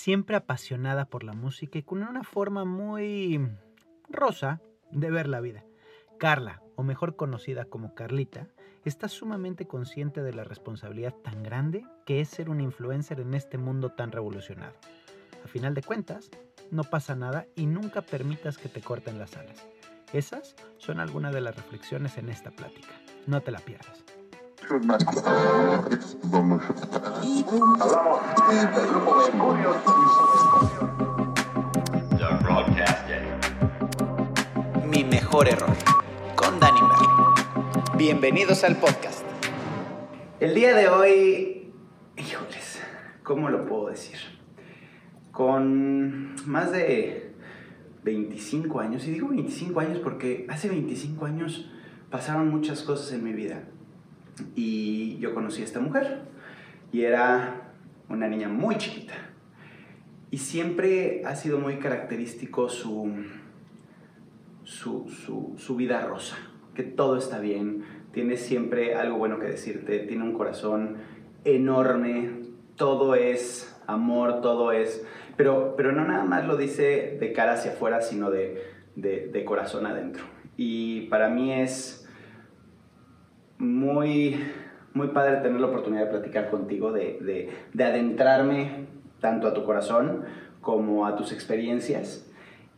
siempre 0.00 0.34
apasionada 0.34 1.04
por 1.04 1.24
la 1.24 1.34
música 1.34 1.78
y 1.78 1.82
con 1.82 2.02
una 2.02 2.24
forma 2.24 2.64
muy 2.64 3.38
rosa 4.08 4.62
de 4.90 5.10
ver 5.10 5.28
la 5.28 5.40
vida. 5.40 5.64
Carla, 6.18 6.62
o 6.74 6.82
mejor 6.82 7.16
conocida 7.16 7.66
como 7.66 7.94
Carlita, 7.94 8.48
está 8.86 9.08
sumamente 9.08 9.66
consciente 9.66 10.22
de 10.22 10.32
la 10.32 10.42
responsabilidad 10.44 11.14
tan 11.22 11.42
grande 11.42 11.84
que 12.06 12.22
es 12.22 12.30
ser 12.30 12.48
un 12.48 12.62
influencer 12.62 13.20
en 13.20 13.34
este 13.34 13.58
mundo 13.58 13.90
tan 13.90 14.10
revolucionado. 14.10 14.72
A 15.44 15.48
final 15.48 15.74
de 15.74 15.82
cuentas, 15.82 16.30
no 16.70 16.84
pasa 16.84 17.14
nada 17.14 17.46
y 17.54 17.66
nunca 17.66 18.00
permitas 18.00 18.56
que 18.56 18.70
te 18.70 18.80
corten 18.80 19.18
las 19.18 19.36
alas. 19.36 19.66
Esas 20.14 20.56
son 20.78 20.98
algunas 20.98 21.34
de 21.34 21.42
las 21.42 21.56
reflexiones 21.56 22.16
en 22.16 22.30
esta 22.30 22.50
plática. 22.50 22.94
No 23.26 23.42
te 23.42 23.50
la 23.50 23.60
pierdas. 23.60 24.02
Mi 34.88 35.02
mejor 35.02 35.48
error 35.48 35.74
con 36.36 36.60
Danny 36.60 36.80
Merlin. 36.82 37.10
Bienvenidos 37.98 38.62
al 38.62 38.76
podcast. 38.76 39.24
El 40.38 40.54
día 40.54 40.76
de 40.76 40.88
hoy, 40.88 41.72
híjoles, 42.16 42.80
¿cómo 43.24 43.50
lo 43.50 43.66
puedo 43.66 43.88
decir? 43.88 44.18
Con 45.32 46.36
más 46.46 46.70
de 46.70 47.34
25 48.04 48.78
años, 48.78 49.04
y 49.08 49.10
digo 49.10 49.30
25 49.30 49.80
años 49.80 49.98
porque 49.98 50.46
hace 50.48 50.68
25 50.68 51.26
años 51.26 51.68
pasaron 52.08 52.50
muchas 52.50 52.84
cosas 52.84 53.12
en 53.12 53.24
mi 53.24 53.32
vida. 53.32 53.64
Y 54.54 55.18
yo 55.18 55.34
conocí 55.34 55.62
a 55.62 55.64
esta 55.64 55.80
mujer 55.80 56.22
y 56.92 57.02
era 57.02 57.72
una 58.08 58.28
niña 58.28 58.48
muy 58.48 58.76
chiquita. 58.76 59.14
Y 60.30 60.38
siempre 60.38 61.22
ha 61.24 61.34
sido 61.34 61.58
muy 61.58 61.76
característico 61.76 62.68
su, 62.68 63.12
su, 64.64 65.08
su, 65.56 65.76
vida 65.76 66.06
rosa, 66.06 66.36
que 66.74 66.84
todo 66.84 67.16
está 67.16 67.40
bien, 67.40 67.84
tiene 68.12 68.36
siempre 68.36 68.94
algo 68.94 69.18
bueno 69.18 69.40
que 69.40 69.46
decirte, 69.46 69.98
tiene 70.00 70.22
un 70.22 70.32
corazón 70.32 70.98
enorme, 71.44 72.30
todo 72.76 73.14
es 73.14 73.76
amor, 73.86 74.40
todo 74.40 74.72
es... 74.72 75.04
Pero, 75.36 75.74
pero 75.76 75.90
no 75.92 76.04
nada 76.04 76.24
más 76.24 76.46
lo 76.46 76.56
dice 76.56 77.16
de 77.18 77.32
cara 77.32 77.54
hacia 77.54 77.72
afuera, 77.72 78.00
sino 78.00 78.30
de, 78.30 78.62
de, 78.94 79.28
de 79.32 79.44
corazón 79.44 79.86
adentro. 79.86 80.22
Y 80.56 81.02
para 81.02 81.28
mí 81.28 81.52
es 81.52 81.99
muy, 83.60 84.44
muy 84.94 85.08
padre 85.08 85.36
tener 85.36 85.60
la 85.60 85.68
oportunidad 85.68 86.06
de 86.06 86.10
platicar 86.10 86.50
contigo, 86.50 86.92
de, 86.92 87.18
de, 87.20 87.50
de 87.72 87.84
adentrarme 87.84 88.86
tanto 89.20 89.46
a 89.46 89.54
tu 89.54 89.64
corazón 89.64 90.24
como 90.60 91.06
a 91.06 91.16
tus 91.16 91.32
experiencias 91.32 92.26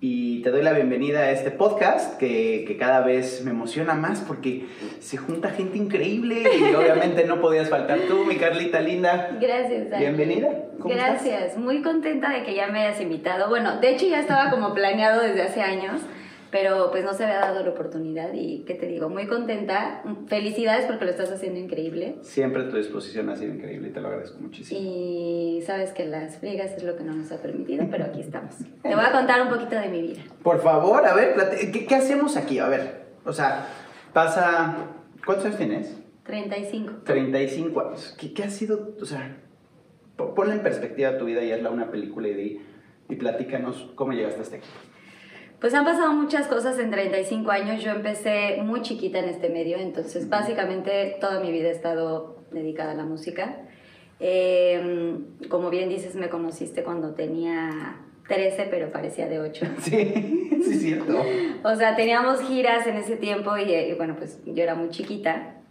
y 0.05 0.43
te 0.43 0.51
doy 0.51 0.63
la 0.63 0.73
bienvenida 0.73 1.21
a 1.21 1.31
este 1.31 1.53
podcast 1.53 2.19
que, 2.19 2.65
que, 2.67 2.77
cada 2.77 3.03
vez 3.03 3.45
me 3.45 3.53
emociona 3.53 3.95
más 3.95 4.21
porque 4.21 4.67
se 4.99 5.17
junta 5.17 5.51
gente 5.51 5.79
increíble 5.79 6.43
y 6.43 6.75
obviamente 6.75 7.25
no 7.25 7.41
podías 7.41 7.71
faltar 7.71 8.01
tú, 8.09 8.25
mi 8.25 8.35
Carlita 8.35 8.81
linda. 8.81 9.39
Gracias. 9.41 9.91
Dani. 9.91 10.03
Bienvenida. 10.05 10.49
Gracias, 10.85 11.43
estás? 11.43 11.57
muy 11.57 11.83
contenta 11.83 12.31
de 12.31 12.43
que 12.43 12.53
ya 12.53 12.67
me 12.67 12.85
hayas 12.85 13.01
invitado. 13.01 13.49
Bueno, 13.49 13.79
de 13.79 13.91
hecho 13.91 14.09
ya 14.09 14.19
estaba 14.19 14.51
como 14.51 14.75
planeado 14.75 15.23
desde 15.23 15.43
hace 15.43 15.63
años 15.63 16.01
pero 16.53 16.91
pues 16.91 17.03
no 17.03 17.15
se 17.15 17.25
había 17.25 17.41
dado 17.41 17.65
la 17.65 17.71
oportunidad 17.71 18.31
y, 18.35 18.65
¿qué 18.67 18.75
te 18.75 18.87
digo? 18.87 19.09
Muy 19.09 19.27
contenta. 19.27 20.03
Felicidades 20.27 20.85
porque 20.85 21.07
lo 21.07 21.11
estás 21.11 21.33
haciendo 21.33 21.59
increíble. 21.59 22.17
Siempre 22.21 22.65
tu 22.65 22.77
disposición 22.77 23.31
ha 23.31 23.37
sido 23.37 23.55
increíble 23.55 23.89
y 23.89 23.91
te 23.91 24.03
lo 24.03 24.09
agradezco 24.09 24.39
muchísimo. 24.39 24.79
Y 24.79 25.63
sabes 25.67 25.93
que 25.93 26.05
las 26.05 26.37
friegas 26.37 26.73
es 26.73 26.83
lo 26.83 26.95
que 26.95 27.05
no 27.05 27.15
nos 27.15 27.33
ha 27.33 27.39
permitido, 27.39 27.87
pero 27.91 28.05
aquí 28.05 28.21
estamos. 28.21 28.55
te 28.83 28.95
voy 28.95 29.05
a 29.05 29.13
contar 29.13 29.41
un 29.41 29.49
poquito 29.49 29.77
de 29.77 29.89
mi 29.89 30.03
vida. 30.03 30.21
Por 30.43 30.61
favor, 30.61 31.07
a 31.07 31.15
ver, 31.15 31.35
¿qué, 31.73 31.87
qué 31.87 31.95
hacemos 31.95 32.37
aquí? 32.37 32.59
A 32.59 32.69
ver, 32.69 33.07
o 33.25 33.33
sea, 33.33 33.67
pasa... 34.13 34.77
¿Cuántos 35.25 35.47
años 35.47 35.57
tienes? 35.57 35.97
35. 36.25 36.93
35 37.05 37.81
años. 37.81 38.15
¿Qué, 38.21 38.35
qué 38.35 38.43
ha 38.43 38.51
sido, 38.51 38.95
o 39.01 39.05
sea, 39.07 39.39
ponle 40.17 40.53
en 40.53 40.63
perspectiva 40.63 41.17
tu 41.17 41.25
vida 41.25 41.43
y 41.43 41.51
hazla 41.51 41.71
una 41.71 41.91
película 41.91 42.29
y, 42.29 42.61
y 43.09 43.17
platícanos 43.17 43.91
cómo 43.95 44.13
llegaste 44.13 44.43
hasta 44.43 44.57
aquí? 44.57 44.69
Pues 45.63 45.75
han 45.75 45.85
pasado 45.85 46.13
muchas 46.13 46.49
cosas 46.49 46.77
en 46.81 46.91
35 46.91 47.49
años. 47.53 47.85
Yo 47.85 47.93
empecé 47.93 48.61
muy 48.65 48.83
chiquita 48.83 49.21
en 49.21 49.27
este 49.29 49.49
medio, 49.49 49.79
entonces 49.79 50.29
básicamente 50.29 51.17
toda 51.21 51.39
mi 51.39 51.53
vida 51.53 51.69
he 51.69 51.71
estado 51.71 52.43
dedicada 52.51 52.91
a 52.91 52.95
la 52.97 53.05
música. 53.05 53.59
Eh, 54.19 55.21
como 55.49 55.71
bien 55.71 55.89
dices, 55.89 56.17
me 56.17 56.29
conociste 56.29 56.83
cuando 56.83 57.15
tenía 57.15 58.01
13, 58.27 58.67
pero 58.73 58.91
parecía 58.91 59.29
de 59.29 59.39
8. 59.39 59.67
Sí, 59.83 60.51
sí, 60.65 60.75
cierto. 60.81 61.15
o 61.63 61.77
sea, 61.77 61.95
teníamos 61.95 62.41
giras 62.41 62.85
en 62.89 62.97
ese 62.97 63.17
tiempo 63.17 63.57
y, 63.57 63.73
y 63.73 63.95
bueno, 63.95 64.17
pues 64.19 64.41
yo 64.45 64.65
era 64.65 64.75
muy 64.75 64.89
chiquita. 64.89 65.62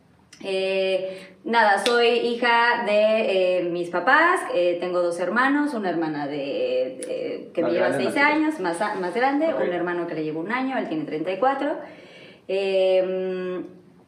Eh, 0.44 1.28
nada, 1.44 1.84
soy 1.84 2.08
hija 2.08 2.84
de 2.86 3.60
eh, 3.60 3.64
mis 3.64 3.90
papás, 3.90 4.42
eh, 4.54 4.78
tengo 4.80 5.02
dos 5.02 5.20
hermanos, 5.20 5.74
una 5.74 5.90
hermana 5.90 6.28
de, 6.28 7.50
que 7.54 7.64
me 7.64 7.72
lleva 7.72 7.94
6 7.94 8.18
años, 8.18 8.60
más, 8.60 8.80
más 9.00 9.14
grande, 9.14 9.54
okay. 9.54 9.68
un 9.68 9.74
hermano 9.74 10.08
que 10.08 10.16
le 10.16 10.24
lleva 10.24 10.40
un 10.40 10.52
año, 10.52 10.78
él 10.78 10.88
tiene 10.88 11.06
34. 11.06 11.78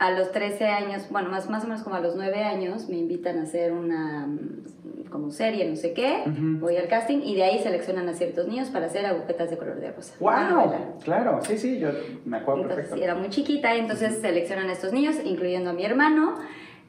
A 0.03 0.11
los 0.11 0.33
13 0.33 0.67
años, 0.67 1.03
bueno, 1.09 1.29
más, 1.29 1.49
más 1.49 1.63
o 1.63 1.67
menos 1.67 1.81
como 1.81 1.95
a 1.95 2.01
los 2.01 2.17
9 2.17 2.43
años, 2.43 2.89
me 2.89 2.97
invitan 2.97 3.39
a 3.39 3.43
hacer 3.43 3.71
una 3.71 4.27
como 5.09 5.31
serie, 5.31 5.69
no 5.69 5.77
sé 5.77 5.93
qué, 5.93 6.23
uh 6.25 6.29
-huh. 6.29 6.59
voy 6.59 6.75
al 6.75 6.87
casting 6.87 7.21
y 7.23 7.35
de 7.35 7.43
ahí 7.43 7.59
seleccionan 7.59 8.09
a 8.09 8.13
ciertos 8.13 8.47
niños 8.47 8.69
para 8.69 8.87
hacer 8.87 9.05
agujetas 9.05 9.49
de 9.49 9.57
color 9.57 9.79
de 9.79 9.91
rosa. 9.91 10.15
¡Wow! 10.19 10.99
Claro, 11.03 11.39
sí, 11.43 11.57
sí, 11.57 11.79
yo 11.79 11.89
me 12.25 12.37
acuerdo 12.37 12.63
entonces, 12.63 12.87
perfecto. 12.87 13.03
Era 13.03 13.15
muy 13.15 13.29
chiquita, 13.29 13.75
entonces 13.75 14.19
seleccionan 14.19 14.69
a 14.69 14.73
estos 14.73 14.91
niños, 14.91 15.15
incluyendo 15.23 15.69
a 15.69 15.73
mi 15.73 15.85
hermano. 15.85 16.35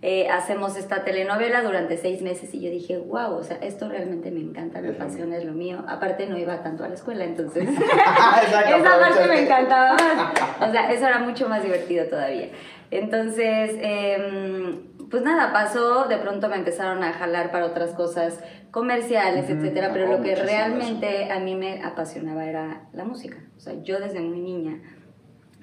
Eh, 0.07 0.29
hacemos 0.29 0.77
esta 0.77 1.03
telenovela 1.03 1.63
durante 1.63 1.97
seis 1.97 2.21
meses 2.21 2.53
y 2.53 2.61
yo 2.61 2.71
dije, 2.71 2.99
wow, 2.99 3.37
o 3.37 3.43
sea, 3.43 3.57
esto 3.63 3.89
realmente 3.89 4.31
me 4.31 4.41
encanta, 4.41 4.83
me 4.83 4.91
apasiona, 4.91 5.39
es 5.39 5.45
lo 5.45 5.53
mío. 5.53 5.83
Aparte 5.89 6.27
no 6.27 6.37
iba 6.37 6.63
tanto 6.63 6.85
a 6.85 6.89
la 6.89 6.95
escuela, 6.95 7.25
entonces 7.25 7.67
esa 7.69 8.99
parte 9.01 9.27
me 9.27 9.45
encantaba 9.45 9.95
más. 9.95 10.69
O 10.69 10.73
sea, 10.73 10.93
eso 10.93 11.07
era 11.07 11.21
mucho 11.21 11.49
más 11.49 11.63
divertido 11.63 12.07
todavía. 12.07 12.49
Entonces, 12.95 13.71
eh, 13.81 14.81
pues 15.11 15.23
nada, 15.23 15.53
pasó, 15.53 16.07
de 16.07 16.17
pronto 16.19 16.49
me 16.49 16.57
empezaron 16.57 17.03
a 17.03 17.13
jalar 17.13 17.51
para 17.51 17.67
otras 17.67 17.91
cosas 17.91 18.41
comerciales, 18.71 19.45
uh 19.45 19.53
-huh. 19.53 19.59
etcétera, 19.59 19.91
pero 19.93 20.09
oh, 20.09 20.17
lo 20.17 20.23
que 20.23 20.35
realmente 20.35 21.31
a 21.31 21.39
mí 21.39 21.55
me 21.55 21.83
apasionaba 21.83 22.45
era 22.45 22.89
la 22.93 23.05
música. 23.05 23.39
O 23.57 23.61
sea, 23.61 23.75
yo 23.83 24.01
desde 24.01 24.21
muy 24.21 24.41
niña 24.41 24.81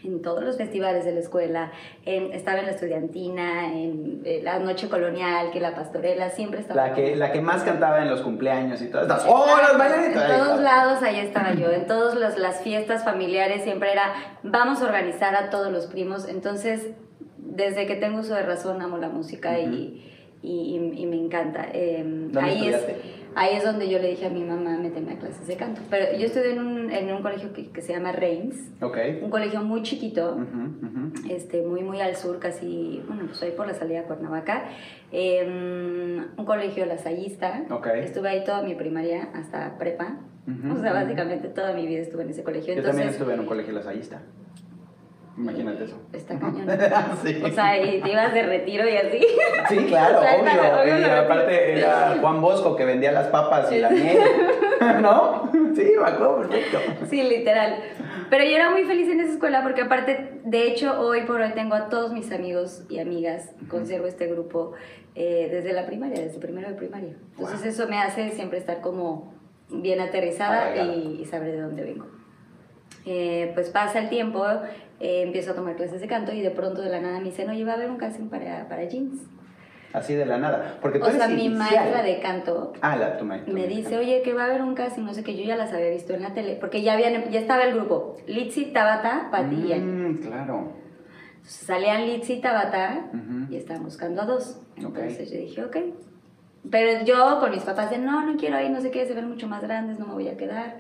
en 0.03 0.22
todos 0.22 0.44
los 0.44 0.58
festivales 0.58 1.06
de 1.06 1.12
la 1.14 1.20
escuela, 1.20 1.72
en, 2.06 2.34
estaba 2.34 2.59
en 2.59 2.66
la 2.66 2.72
estudiantina, 2.72 3.72
en, 3.74 4.22
en, 4.25 4.44
la 4.44 4.59
noche 4.59 4.90
colonial, 4.90 5.52
que 5.52 5.59
la 5.59 5.75
pastorela, 5.75 6.30
siempre 6.30 6.59
estaba. 6.62 6.88
La 6.88 6.94
que, 6.94 7.16
la 7.16 7.31
que 7.31 7.41
más 7.41 7.64
cantaba 7.64 8.02
en 8.02 8.09
los 8.09 8.22
cumpleaños 8.22 8.81
y 8.81 8.88
todas 8.88 9.08
estas. 9.08 9.25
¡Oh, 9.28 9.46
las 9.62 9.78
bailaritas! 9.78 10.30
En 10.30 10.38
todos 10.38 10.59
lados 10.62 11.03
ahí 11.03 11.20
estaba 11.20 11.53
yo, 11.53 11.72
en 11.72 11.86
todas 11.86 12.16
las, 12.16 12.38
las 12.38 12.62
fiestas 12.62 13.03
familiares 13.03 13.64
siempre 13.64 13.91
era, 13.91 14.14
vamos 14.44 14.81
a 14.81 14.86
organizar 14.86 15.36
a 15.36 15.50
todos 15.50 15.72
los 15.72 15.86
primos. 15.88 16.28
Entonces, 16.28 16.91
desde 17.56 17.86
que 17.86 17.96
tengo 17.96 18.20
uso 18.20 18.34
de 18.34 18.44
razón, 18.44 18.82
amo 18.82 18.98
la 18.98 19.10
música 19.10 19.52
uh 19.52 19.54
-huh. 19.54 19.74
y, 19.74 20.02
y, 20.42 21.02
y, 21.04 21.06
me 21.06 21.18
encanta. 21.18 21.68
Eh, 21.74 22.30
ahí 22.36 22.68
es 22.68 22.86
ahí 23.36 23.56
es 23.56 23.64
donde 23.64 23.90
yo 23.90 24.00
le 24.00 24.10
dije 24.10 24.26
a 24.26 24.30
mi 24.30 24.44
mamá, 24.44 24.78
méteme 24.78 25.14
a 25.14 25.20
clases 25.20 25.48
de 25.48 25.56
canto. 25.56 25.82
Pero 25.90 26.18
yo 26.18 26.26
estudié 26.26 26.54
en 26.54 26.60
un, 26.60 26.92
en 26.92 27.14
un 27.14 27.22
colegio 27.22 27.54
que, 27.54 27.70
que, 27.70 27.82
se 27.82 27.94
llama 27.94 28.12
Reims, 28.12 28.56
okay. 28.82 29.20
un 29.22 29.30
colegio 29.30 29.62
muy 29.62 29.84
chiquito, 29.84 30.36
uh 30.36 30.40
-huh, 30.40 30.82
uh 30.82 31.12
-huh. 31.14 31.32
Este, 31.32 31.62
muy, 31.62 31.84
muy 31.84 32.02
al 32.02 32.16
sur, 32.16 32.40
casi, 32.40 33.02
bueno, 33.08 33.26
pues 33.28 33.42
ahí 33.44 33.52
por 33.52 33.68
la 33.68 33.74
salida 33.74 34.02
a 34.02 34.04
Cuernavaca. 34.04 34.66
Eh, 35.12 35.46
un 36.38 36.46
colegio 36.46 36.86
lasallista. 36.86 37.66
Okay. 37.70 38.02
Estuve 38.02 38.30
ahí 38.30 38.44
toda 38.44 38.62
mi 38.64 38.76
primaria 38.76 39.30
hasta 39.34 39.78
prepa. 39.78 40.18
O 40.74 40.76
sea, 40.82 40.92
básicamente 40.92 41.50
toda 41.50 41.72
mi 41.74 41.86
vida 41.86 42.02
estuve 42.02 42.24
en 42.24 42.30
ese 42.30 42.44
colegio. 42.44 42.74
Yo 42.74 42.80
Entonces, 42.80 42.92
también 42.92 43.09
estuve 43.09 43.34
en 43.36 43.40
un 43.42 43.46
colegio 43.46 43.74
lasallista. 43.74 44.22
Imagínate 45.38 45.86
eso. 45.86 45.96
Está 46.12 46.38
cañón. 46.38 46.68
sí. 47.24 47.42
O 47.44 47.50
sea, 47.50 47.82
y 47.82 48.02
te 48.02 48.12
ibas 48.12 48.34
de 48.34 48.44
retiro 48.44 48.88
y 48.88 48.98
así. 48.98 49.26
Sí, 49.70 49.78
claro, 49.88 50.20
o 50.20 50.22
sea, 50.22 50.42
obvio. 50.42 50.82
obvio 50.82 51.00
y 51.00 51.10
aparte 51.10 51.80
era 51.80 52.18
Juan 52.20 52.42
Bosco 52.42 52.76
que 52.76 52.86
vendía 52.86 53.12
las 53.12 53.28
papas 53.28 53.72
y 53.72 53.80
la 53.80 53.90
miel. 53.90 54.18
¿No? 55.02 55.50
Sí, 55.76 55.94
me 55.98 56.10
acuerdo 56.10 56.42
perfecto. 56.42 56.80
Sí, 57.10 57.24
literal. 57.24 57.78
Pero 58.30 58.44
yo 58.44 58.56
era 58.56 58.72
muy 58.72 58.84
feliz 58.84 59.08
en 59.10 59.22
esa 59.22 59.34
escuela 59.34 59.64
porque 59.64 59.82
aparte, 59.82 60.42
de 60.44 60.68
hecho, 60.68 61.00
hoy 61.00 61.22
por 61.22 61.42
hoy 61.42 61.52
tengo 61.54 61.76
a 61.76 61.90
todos 61.90 62.12
mis 62.14 62.32
amigos 62.32 62.84
y 62.90 63.00
amigas, 63.00 63.52
conservo 63.70 64.08
este 64.08 64.28
grupo 64.28 64.74
eh, 65.16 65.50
desde 65.52 65.74
la 65.74 65.86
primaria, 65.86 66.22
desde 66.22 66.40
primero 66.40 66.70
de 66.70 66.76
primaria. 66.76 67.16
Entonces 67.38 67.62
wow. 67.62 67.70
eso 67.70 67.88
me 67.88 68.00
hace 68.00 68.32
siempre 68.32 68.58
estar 68.58 68.82
como 68.82 69.34
bien 69.70 70.02
aterrizada 70.02 70.76
y, 70.84 71.20
y 71.22 71.26
saber 71.26 71.52
de 71.52 71.62
dónde 71.62 71.84
vengo. 71.84 72.21
Eh, 73.06 73.52
pues 73.56 73.70
pasa 73.70 74.00
el 74.00 74.09
tiempo, 74.09 74.46
eh, 75.00 75.24
empiezo 75.24 75.52
a 75.52 75.56
tomar 75.56 75.76
clases 75.76 76.02
de 76.02 76.08
canto 76.08 76.32
y 76.32 76.42
de 76.42 76.52
pronto 76.52 76.82
de 76.82 76.90
la 76.90 77.00
nada 77.02 77.20
me 77.20 77.26
dicen, 77.26 77.50
oye, 77.50 77.64
va 77.66 77.74
a 77.74 77.76
haber 77.76 77.90
un 77.90 77.98
casting 77.98 78.30
para, 78.30 78.68
para 78.70 78.84
jeans. 78.84 79.22
Así 79.94 80.14
de 80.14 80.26
la 80.26 80.38
nada. 80.38 80.78
Porque 80.82 81.00
tú 81.00 81.06
O 81.06 81.08
eres 81.09 81.18
sea, 81.20 81.28
mi 81.28 81.50
maestra 81.50 82.02
de 82.02 82.20
canto 82.22 82.72
Ah, 82.82 82.96
la, 82.96 83.18
tu 83.18 83.26
maestra. 83.26 83.53
me 83.53 83.68
dice, 83.68 83.98
oye, 83.98 84.22
que 84.22 84.34
va 84.34 84.44
a 84.44 84.46
haber 84.46 84.62
un 84.62 84.74
casting, 84.76 85.03
no 85.03 85.14
sé 85.14 85.24
qué, 85.24 85.36
yo 85.36 85.44
ya 85.44 85.58
las 85.58 85.74
había 85.74 85.90
visto 85.90 86.14
en 86.14 86.22
la 86.22 86.34
tele, 86.34 86.56
porque 86.62 86.82
ya, 86.82 86.94
habían, 86.94 87.30
ya 87.30 87.40
estaba 87.40 87.64
el 87.64 87.74
grupo, 87.74 88.16
Litzy, 88.28 88.66
Tabata, 88.72 89.28
Pati 89.32 89.56
y 89.56 89.74
Ani. 89.74 89.82
Mm, 89.84 90.18
claro. 90.20 90.72
Entonces 91.38 91.66
salían 91.66 92.06
Litzy 92.06 92.34
y 92.34 92.42
Tabata 92.42 93.09
Ujú. 93.12 93.52
y 93.52 93.58
estaban 93.58 93.84
buscando 93.84 94.22
a 94.22 94.26
dos. 94.26 94.62
Entonces 94.78 95.30
yo 95.32 95.40
dije, 95.40 95.64
ok. 95.66 95.78
Pero 96.70 97.04
yo 97.04 97.40
con 97.40 97.50
mis 97.52 97.64
papás 97.64 97.90
de, 97.90 97.97
no, 97.97 98.24
no 98.26 98.38
quiero 98.38 98.62
ir, 98.62 98.70
no 98.70 98.80
sé 98.80 98.92
qué, 98.92 99.06
se 99.08 99.14
ven 99.16 99.28
mucho 99.28 99.47
más 99.47 99.62
grandes, 99.64 99.97
no 100.00 100.06
me 100.08 100.14
voy 100.14 100.28
a 100.30 100.38
quedar. 100.38 100.78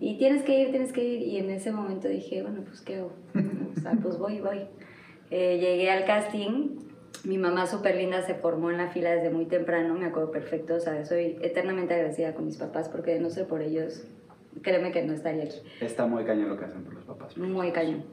Y 0.00 0.18
tienes 0.18 0.42
que 0.42 0.60
ir, 0.60 0.70
tienes 0.70 0.92
que 0.92 1.04
ir. 1.04 1.22
Y 1.22 1.38
en 1.38 1.50
ese 1.50 1.72
momento 1.72 2.08
dije, 2.08 2.42
bueno, 2.42 2.62
pues 2.64 2.80
qué 2.80 2.96
hago. 2.96 3.12
O 3.76 3.80
sea, 3.80 3.92
pues 4.02 4.18
voy, 4.18 4.40
voy. 4.40 4.66
Eh, 5.30 5.58
llegué 5.58 5.90
al 5.90 6.04
casting. 6.04 6.78
Mi 7.24 7.38
mamá 7.38 7.66
súper 7.66 7.96
linda 7.96 8.22
se 8.22 8.34
formó 8.34 8.70
en 8.70 8.78
la 8.78 8.88
fila 8.88 9.10
desde 9.10 9.30
muy 9.30 9.46
temprano, 9.46 9.94
me 9.94 10.06
acuerdo 10.06 10.30
perfecto. 10.30 10.74
O 10.74 10.80
sea, 10.80 11.04
soy 11.04 11.36
eternamente 11.42 11.94
agradecida 11.94 12.34
con 12.34 12.44
mis 12.44 12.56
papás 12.56 12.88
porque 12.88 13.12
de 13.12 13.20
no 13.20 13.30
ser 13.30 13.46
por 13.46 13.62
ellos, 13.62 14.04
créeme 14.62 14.92
que 14.92 15.04
no 15.04 15.12
estaría 15.12 15.44
aquí. 15.44 15.58
Está 15.80 16.06
muy 16.06 16.24
cañón 16.24 16.48
lo 16.48 16.58
que 16.58 16.64
hacen 16.64 16.84
por 16.84 16.94
los 16.94 17.04
papás. 17.04 17.36
Muy 17.36 17.72
cañón. 17.72 18.04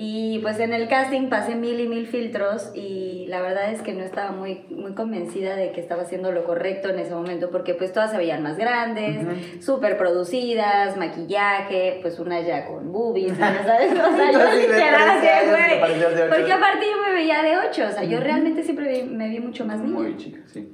Y 0.00 0.38
pues 0.42 0.60
en 0.60 0.72
el 0.72 0.86
casting 0.86 1.28
pasé 1.28 1.56
mil 1.56 1.80
y 1.80 1.88
mil 1.88 2.06
filtros 2.06 2.70
y 2.72 3.26
la 3.26 3.40
verdad 3.40 3.72
es 3.72 3.82
que 3.82 3.92
no 3.92 4.04
estaba 4.04 4.30
muy, 4.30 4.60
muy 4.70 4.92
convencida 4.94 5.56
de 5.56 5.72
que 5.72 5.80
estaba 5.80 6.02
haciendo 6.02 6.30
lo 6.30 6.44
correcto 6.44 6.88
en 6.88 7.00
ese 7.00 7.12
momento 7.12 7.50
porque 7.50 7.74
pues 7.74 7.92
todas 7.92 8.12
se 8.12 8.16
veían 8.16 8.40
más 8.40 8.56
grandes, 8.58 9.24
Ujú. 9.24 9.60
súper 9.60 9.98
producidas, 9.98 10.96
maquillaje, 10.96 11.98
pues 12.00 12.20
una 12.20 12.40
ya 12.42 12.66
con 12.66 12.92
boobies, 12.92 13.36
¿ya 13.36 13.64
¿sabes? 13.64 13.90
O 13.90 14.16
sea, 14.16 14.30
yo 14.30 14.38
literal, 14.60 15.18
13 15.18 15.28
así, 15.30 15.50
años, 15.50 15.56
güey. 15.56 16.28
Porque 16.28 16.52
aparte 16.52 16.86
yo 16.86 17.02
me 17.04 17.14
veía 17.14 17.42
de 17.42 17.56
8, 17.68 17.86
o 17.88 17.92
sea, 17.92 18.04
yo 18.04 18.20
realmente 18.20 18.62
siempre 18.62 19.02
me 19.02 19.28
vi 19.28 19.40
mucho 19.40 19.64
más 19.64 19.80
niña. 19.80 19.98
Muy 19.98 20.16
chica, 20.16 20.38
sí. 20.46 20.68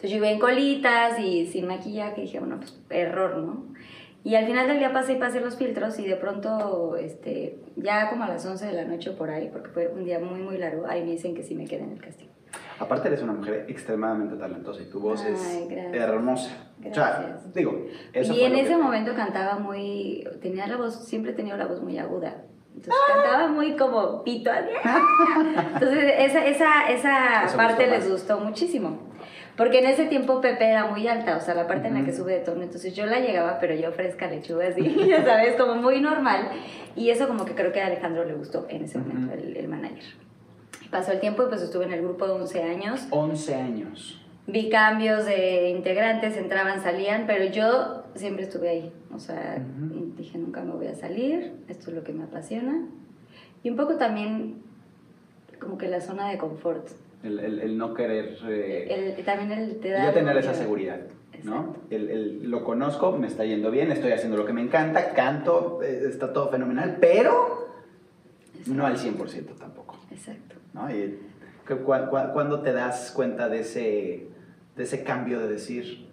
Entonces 0.00 0.10
yo 0.12 0.16
iba 0.18 0.30
en 0.30 0.38
colitas 0.38 1.18
y 1.18 1.46
sin 1.46 1.66
maquillaje, 1.66 2.20
dije, 2.20 2.38
bueno, 2.38 2.58
pues 2.58 2.80
error, 2.88 3.36
¿no? 3.36 3.74
Y 4.22 4.34
al 4.34 4.46
final 4.46 4.66
del 4.68 4.78
día 4.78 4.92
pasé 4.92 5.14
y 5.14 5.16
pasé 5.16 5.40
los 5.40 5.56
filtros 5.56 5.98
y 5.98 6.06
de 6.06 6.16
pronto, 6.16 6.96
este, 6.96 7.58
ya 7.76 8.10
como 8.10 8.24
a 8.24 8.28
las 8.28 8.44
11 8.44 8.66
de 8.66 8.72
la 8.74 8.84
noche 8.84 9.12
por 9.12 9.30
ahí, 9.30 9.48
porque 9.50 9.70
fue 9.70 9.88
un 9.88 10.04
día 10.04 10.18
muy, 10.18 10.40
muy 10.40 10.58
largo, 10.58 10.86
ahí 10.86 11.02
me 11.02 11.12
dicen 11.12 11.34
que 11.34 11.42
sí 11.42 11.54
me 11.54 11.64
quedé 11.66 11.84
en 11.84 11.92
el 11.92 12.00
casting. 12.02 12.26
Aparte 12.78 13.08
eres 13.08 13.22
una 13.22 13.32
mujer 13.32 13.66
extremadamente 13.68 14.36
talentosa 14.36 14.82
y 14.82 14.86
tu 14.90 15.00
voz 15.00 15.22
Ay, 15.24 15.32
es 15.34 15.68
gracias. 15.68 15.94
hermosa. 15.96 16.50
O 16.80 16.82
sea, 16.82 16.90
Gracias. 17.20 17.54
digo, 17.54 17.86
eso 18.12 18.34
y 18.34 18.40
en 18.42 18.54
ese 18.56 18.70
que- 18.70 18.76
momento 18.76 19.14
cantaba 19.14 19.58
muy, 19.58 20.26
tenía 20.42 20.66
la 20.66 20.76
voz, 20.76 21.04
siempre 21.06 21.32
he 21.32 21.34
tenido 21.34 21.56
la 21.56 21.66
voz 21.66 21.80
muy 21.82 21.96
aguda. 21.98 22.42
Entonces 22.74 22.94
cantaba 23.14 23.48
muy 23.48 23.76
como 23.76 24.22
pito. 24.24 24.50
Entonces 25.74 26.14
esa, 26.18 26.46
esa, 26.46 26.90
esa 26.90 27.44
Eso 27.44 27.56
parte 27.56 27.84
gustó 27.84 27.96
les 27.96 28.10
gustó 28.10 28.40
muchísimo. 28.40 29.09
Porque 29.60 29.80
en 29.80 29.88
ese 29.88 30.06
tiempo 30.06 30.40
Pepe 30.40 30.70
era 30.70 30.86
muy 30.86 31.06
alta, 31.06 31.36
o 31.36 31.40
sea, 31.40 31.54
la 31.54 31.66
parte 31.66 31.88
en 31.88 31.92
la 31.92 32.02
que 32.02 32.14
sube 32.14 32.32
de 32.32 32.38
tono. 32.40 32.62
Entonces 32.62 32.94
yo 32.96 33.04
la 33.04 33.20
llegaba, 33.20 33.58
pero 33.60 33.74
yo 33.74 33.92
fresca 33.92 34.26
lechuga, 34.26 34.68
así, 34.68 34.80
ya 35.06 35.22
sabes, 35.22 35.54
como 35.56 35.74
muy 35.74 36.00
normal. 36.00 36.48
Y 36.96 37.10
eso 37.10 37.28
como 37.28 37.44
que 37.44 37.54
creo 37.54 37.70
que 37.70 37.82
a 37.82 37.88
Alejandro 37.88 38.24
le 38.24 38.32
gustó 38.32 38.64
en 38.70 38.84
ese 38.84 38.96
momento, 38.96 39.34
Ujú. 39.34 39.42
el, 39.48 39.56
el 39.58 39.68
manager. 39.68 40.14
Pasó 40.90 41.12
el 41.12 41.20
tiempo 41.20 41.42
y 41.42 41.48
pues 41.50 41.60
estuve 41.60 41.84
en 41.84 41.92
el 41.92 42.00
grupo 42.00 42.26
de 42.26 42.32
11 42.32 42.62
años. 42.62 43.06
11 43.10 43.54
años. 43.54 44.26
Vi 44.46 44.70
cambios 44.70 45.26
de 45.26 45.68
integrantes, 45.68 46.38
entraban, 46.38 46.80
salían, 46.80 47.24
pero 47.26 47.44
yo 47.44 48.04
siempre 48.14 48.44
estuve 48.44 48.70
ahí. 48.70 48.92
O 49.14 49.18
sea, 49.18 49.58
Ujú. 49.58 50.14
dije, 50.16 50.38
nunca 50.38 50.62
me 50.62 50.72
voy 50.72 50.86
a 50.86 50.94
salir, 50.94 51.52
esto 51.68 51.90
es 51.90 51.96
lo 51.96 52.02
que 52.02 52.14
me 52.14 52.24
apasiona. 52.24 52.86
Y 53.62 53.68
un 53.68 53.76
poco 53.76 53.96
también 53.96 54.62
como 55.60 55.76
que 55.76 55.86
la 55.86 56.00
zona 56.00 56.30
de 56.30 56.38
confort. 56.38 56.88
El, 57.22 57.38
el- 57.38 57.58
el 57.60 57.76
no 57.78 57.92
querer... 57.94 58.38
eh, 58.48 59.14
El, 59.18 59.24
también 59.24 59.52
el 59.52 59.80
te 59.80 59.88
y 59.88 59.90
da... 59.90 60.04
ya 60.04 60.12
tener 60.14 60.36
esa 60.38 60.54
seguridad, 60.54 61.00
¿no? 61.44 61.60
Exacto. 61.60 61.80
El, 61.90 62.10
el- 62.10 62.50
lo 62.50 62.64
conozco, 62.64 63.12
me 63.12 63.26
está 63.26 63.44
yendo 63.44 63.70
bien, 63.70 63.92
estoy 63.92 64.12
haciendo 64.12 64.36
lo 64.38 64.46
que 64.46 64.52
me 64.54 64.62
encanta, 64.62 65.12
canto, 65.12 65.80
eh, 65.82 66.04
está 66.08 66.32
todo 66.32 66.48
fenomenal, 66.50 66.96
pero 67.00 67.68
no 68.66 68.86
al 68.86 68.96
100% 68.96 69.54
tampoco, 69.58 69.98
Exacto. 70.10 70.56
¿no? 70.72 70.90
Y, 70.90 71.18
cu- 71.68 71.78
cu- 71.84 72.08
cu- 72.10 72.32
¿Cuándo 72.32 72.60
te 72.62 72.72
das 72.72 73.10
cuenta 73.14 73.48
de 73.50 73.60
ese, 73.60 74.28
de 74.76 74.82
ese 74.82 75.04
cambio 75.04 75.40
de 75.40 75.48
decir, 75.48 76.08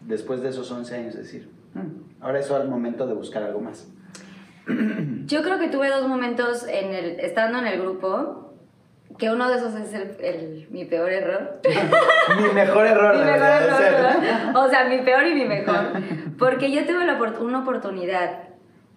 después 0.00 0.40
de 0.42 0.48
esos 0.48 0.70
11 0.72 0.94
años, 0.96 1.14
decir, 1.14 1.48
"Mm, 1.74 2.22
ahora 2.24 2.40
es 2.40 2.50
el 2.50 2.68
momento 2.68 3.06
de 3.06 3.14
buscar 3.14 3.42
algo 3.44 3.60
más? 3.60 3.88
Yo 5.26 5.42
creo 5.42 5.58
que 5.58 5.68
tuve 5.68 5.88
dos 5.90 6.06
momentos 6.06 6.66
en 6.68 6.92
el, 6.94 7.20
estando 7.20 7.58
en 7.58 7.66
el 7.66 7.80
grupo, 7.80 8.49
que 9.18 9.30
uno 9.30 9.48
de 9.50 9.56
esos 9.56 9.74
es 9.74 9.92
el, 9.94 10.16
el- 10.24 10.68
mi 10.70 10.84
peor 10.84 11.10
error. 11.12 11.60
Mi 12.40 12.48
mejor 12.54 12.86
error, 12.86 13.16
mi 13.16 13.24
mejor 13.24 13.48
error, 13.48 13.76
ser. 13.78 14.56
O 14.56 14.68
sea, 14.68 14.84
mi 14.88 14.98
peor 14.98 15.26
y 15.26 15.34
mi 15.34 15.44
mejor. 15.44 15.92
Porque 16.38 16.70
yo 16.70 16.86
tuve 16.86 17.04
la 17.04 17.18
una 17.40 17.60
oportunidad 17.62 18.44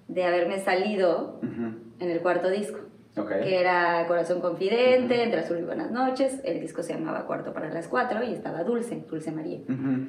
de 0.07 0.23
haberme 0.25 0.59
salido 0.59 1.39
Ujú, 1.41 1.75
en 1.99 2.09
el 2.11 2.19
cuarto 2.21 2.49
disco, 2.49 2.79
Ok. 3.17 3.29
que 3.41 3.59
era 3.59 4.05
Corazón 4.07 4.39
Confidente, 4.41 5.23
Entre 5.23 5.39
Azul 5.39 5.57
y 5.59 5.63
Buenas 5.63 5.91
Noches. 5.91 6.39
El 6.43 6.61
disco 6.61 6.83
se 6.83 6.93
llamaba 6.93 7.25
Cuarto 7.25 7.53
para 7.53 7.69
las 7.69 7.87
Cuatro 7.87 8.23
y 8.23 8.33
estaba 8.33 8.63
Dulce, 8.63 9.03
Dulce 9.09 9.31
María. 9.31 9.59
Ujú. 9.67 10.07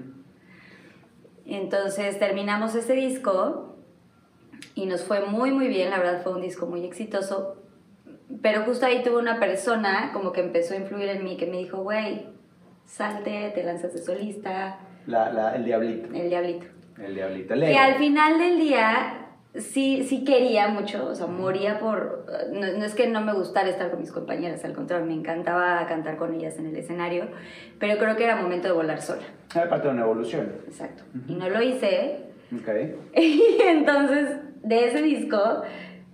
Entonces 1.46 2.18
terminamos 2.18 2.74
ese 2.74 2.94
disco 2.94 3.76
y 4.74 4.86
nos 4.86 5.02
fue 5.04 5.20
muy 5.26 5.50
muy 5.50 5.68
bien, 5.68 5.90
la 5.90 5.98
verdad 5.98 6.22
fue 6.22 6.32
un 6.32 6.40
disco 6.42 6.66
muy 6.66 6.84
exitoso, 6.84 7.56
pero 8.42 8.62
justo 8.62 8.86
ahí 8.86 9.02
tuve 9.02 9.18
una 9.18 9.38
persona 9.38 10.10
como 10.12 10.32
que 10.32 10.40
empezó 10.40 10.74
a 10.74 10.78
influir 10.78 11.08
en 11.08 11.24
mí 11.24 11.36
que 11.36 11.46
me 11.46 11.58
dijo, 11.58 11.82
güey, 11.82 12.26
salte, 12.84 13.50
te 13.54 13.62
lanzas 13.64 13.92
de 13.94 13.98
solista, 14.02 14.78
La- 15.06 15.32
la- 15.32 15.54
el 15.56 15.64
diablito. 15.64 16.08
el 16.14 16.28
diablito. 16.28 16.66
El 17.02 17.14
diablito. 17.14 17.54
Que 17.54 17.76
al 17.76 17.94
final 17.96 18.38
del 18.38 18.58
día 18.58 19.20
sí, 19.56 20.04
sí 20.04 20.24
quería 20.24 20.68
mucho, 20.68 21.06
o 21.08 21.14
sea, 21.14 21.26
moría 21.26 21.78
por... 21.78 22.26
No, 22.52 22.60
no 22.78 22.84
es 22.84 22.94
que 22.94 23.06
no 23.08 23.20
me 23.20 23.32
gustara 23.32 23.68
estar 23.68 23.90
con 23.90 24.00
mis 24.00 24.10
compañeras, 24.12 24.64
al 24.64 24.72
contrario, 24.74 25.06
me 25.06 25.14
encantaba 25.14 25.84
cantar 25.86 26.16
con 26.16 26.34
ellas 26.34 26.58
en 26.58 26.66
el 26.66 26.76
escenario, 26.76 27.26
pero 27.78 27.98
creo 27.98 28.16
que 28.16 28.24
era 28.24 28.36
momento 28.36 28.68
de 28.68 28.74
volar 28.74 29.00
sola. 29.02 29.22
Era 29.54 29.68
parte 29.68 29.88
de 29.88 29.94
una 29.94 30.02
evolución. 30.02 30.52
Exacto. 30.66 31.02
Y 31.28 31.34
no 31.34 31.48
lo 31.48 31.62
hice, 31.62 32.20
Ok. 32.54 32.68
Y 33.16 33.42
entonces, 33.66 34.28
de 34.62 34.86
ese 34.88 35.02
disco, 35.02 35.62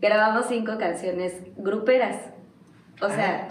grabamos 0.01 0.47
cinco 0.49 0.77
canciones 0.79 1.35
gruperas. 1.57 2.17
O 3.01 3.09
sea, 3.09 3.49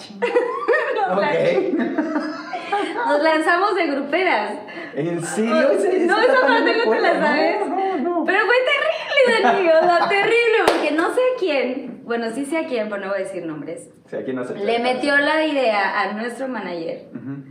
Ah, 1.07 1.15
Ok. 1.17 1.77
nos 3.07 3.23
lanzamos 3.23 3.75
de 3.75 3.87
gruperas. 3.87 4.53
¿En 4.95 5.23
serio? 5.23 5.71
Ese- 5.71 6.05
no, 6.05 6.19
esa 6.21 6.41
parte 6.41 6.71
no 6.85 6.91
te 6.91 7.01
la 7.01 7.19
sabes. 7.19 7.59
No, 7.61 7.75
no, 7.75 7.97
no. 7.97 8.25
Pero 8.25 8.39
fue 8.45 8.55
terrible, 8.65 9.43
Dani, 9.43 9.69
o 9.69 9.79
sea, 9.83 10.07
terrible, 10.07 10.57
porque 10.67 10.91
no 10.91 11.13
sé 11.13 11.21
a 11.21 11.39
quién, 11.39 12.01
bueno, 12.05 12.29
sí 12.31 12.45
sé 12.45 12.57
a 12.59 12.65
quién, 12.67 12.89
pero 12.89 13.01
no 13.01 13.07
voy 13.09 13.21
a 13.21 13.23
decir 13.23 13.45
nombres, 13.45 13.89
Sí, 14.07 14.15
aquí 14.15 14.33
no 14.33 14.43
se 14.43 14.55
le 14.55 14.79
metió 14.79 15.15
la 15.17 15.45
idea 15.45 16.01
a 16.01 16.13
nuestro 16.13 16.47
manager 16.47 17.07
Ujú. 17.15 17.43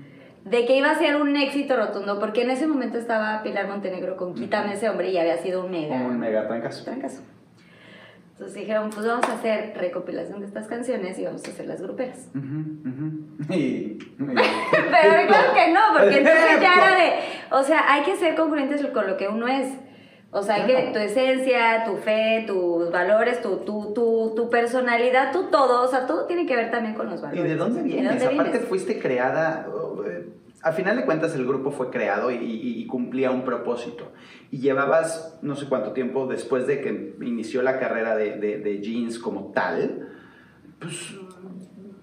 de 0.45 0.67
que 0.67 0.77
iba 0.77 0.91
a 0.91 0.99
ser 0.99 1.17
un 1.17 1.37
éxito 1.37 1.77
rotundo, 1.77 2.19
porque 2.21 2.43
en 2.43 2.51
ese 2.51 2.67
momento 2.67 2.99
estaba 2.99 3.43
Pilar 3.43 3.69
Montenegro 3.69 4.17
con 4.17 4.35
Quítame 4.35 4.75
ese 4.75 4.89
hombre 4.89 5.11
y 5.11 5.19
había 5.19 5.39
sido 5.39 5.65
un 5.65 5.71
mega. 5.71 5.95
Un 5.97 6.19
mega 6.19 6.47
trancazo. 6.49 6.85
trancazo. 6.85 7.23
Entonces 8.39 8.61
dijeron, 8.61 8.89
pues 8.91 9.05
vamos 9.05 9.29
a 9.29 9.33
hacer 9.33 9.73
recopilación 9.77 10.39
de 10.39 10.47
estas 10.47 10.69
canciones 10.69 11.19
y 11.19 11.25
vamos 11.25 11.45
a 11.45 11.51
hacer 11.51 11.67
las 11.67 11.83
gruperas. 11.83 12.29
Ujú. 12.37 13.27
Y- 13.53 13.99
Pero 14.19 15.27
claro 15.27 15.55
que 15.55 15.73
no, 15.73 15.81
porque 15.93 16.19
entonces 16.19 16.61
ya 16.61 16.75
era 16.75 16.97
de, 16.97 17.13
o 17.51 17.63
sea, 17.65 17.93
hay 17.93 18.03
que 18.03 18.15
ser 18.17 18.37
congruentes 18.37 18.85
con 18.89 19.07
lo 19.09 19.17
que 19.17 19.27
uno 19.29 19.49
es. 19.49 19.73
O 20.31 20.43
sea, 20.43 20.57
hay 20.57 20.67
que, 20.67 20.91
tu 20.93 20.99
esencia, 20.99 21.85
tu 21.85 21.97
fe, 21.97 22.45
tus 22.47 22.93
valores, 22.93 23.41
tu, 23.43 23.57
tu, 23.65 23.93
tu, 23.95 24.35
tu 24.37 24.51
personalidad, 24.51 25.33
tu 25.33 25.45
todo, 25.51 25.83
o 25.83 25.89
sea, 25.89 26.07
todo 26.07 26.27
tiene 26.27 26.45
que 26.47 26.55
ver 26.55 26.71
también 26.71 26.95
con 26.95 27.09
los 27.11 27.19
¿Y 27.21 27.23
valores. 27.23 27.45
de 27.45 27.57
dónde 27.57 27.83
¿De 27.83 27.89
vienes? 27.89 28.11
dónde 28.21 28.27
Aparte 28.35 28.51
vienes? 28.53 28.69
fuiste 28.69 28.99
creada, 29.01 29.67
oh, 30.63 30.69
eh, 30.69 30.69
a 30.69 30.73
final 30.73 30.97
de 30.97 31.05
cuentas 31.05 31.35
el 31.35 31.47
grupo 31.47 31.71
fue 31.71 31.91
creado 31.91 32.31
y, 32.31 32.87
cumplía 32.87 33.31
un 33.31 33.45
propósito. 33.45 34.13
Y 34.51 34.59
llevabas 34.59 35.39
no 35.43 35.57
sé 35.57 35.67
cuánto 35.69 35.93
tiempo 35.93 36.27
después 36.27 36.67
de 36.67 36.81
que 36.81 37.17
inició 37.21 37.63
la 37.63 37.79
carrera 37.79 38.17
de, 38.17 38.81
Jeans 38.83 39.19
como 39.19 39.53
tal, 39.53 40.09
pues 40.79 41.15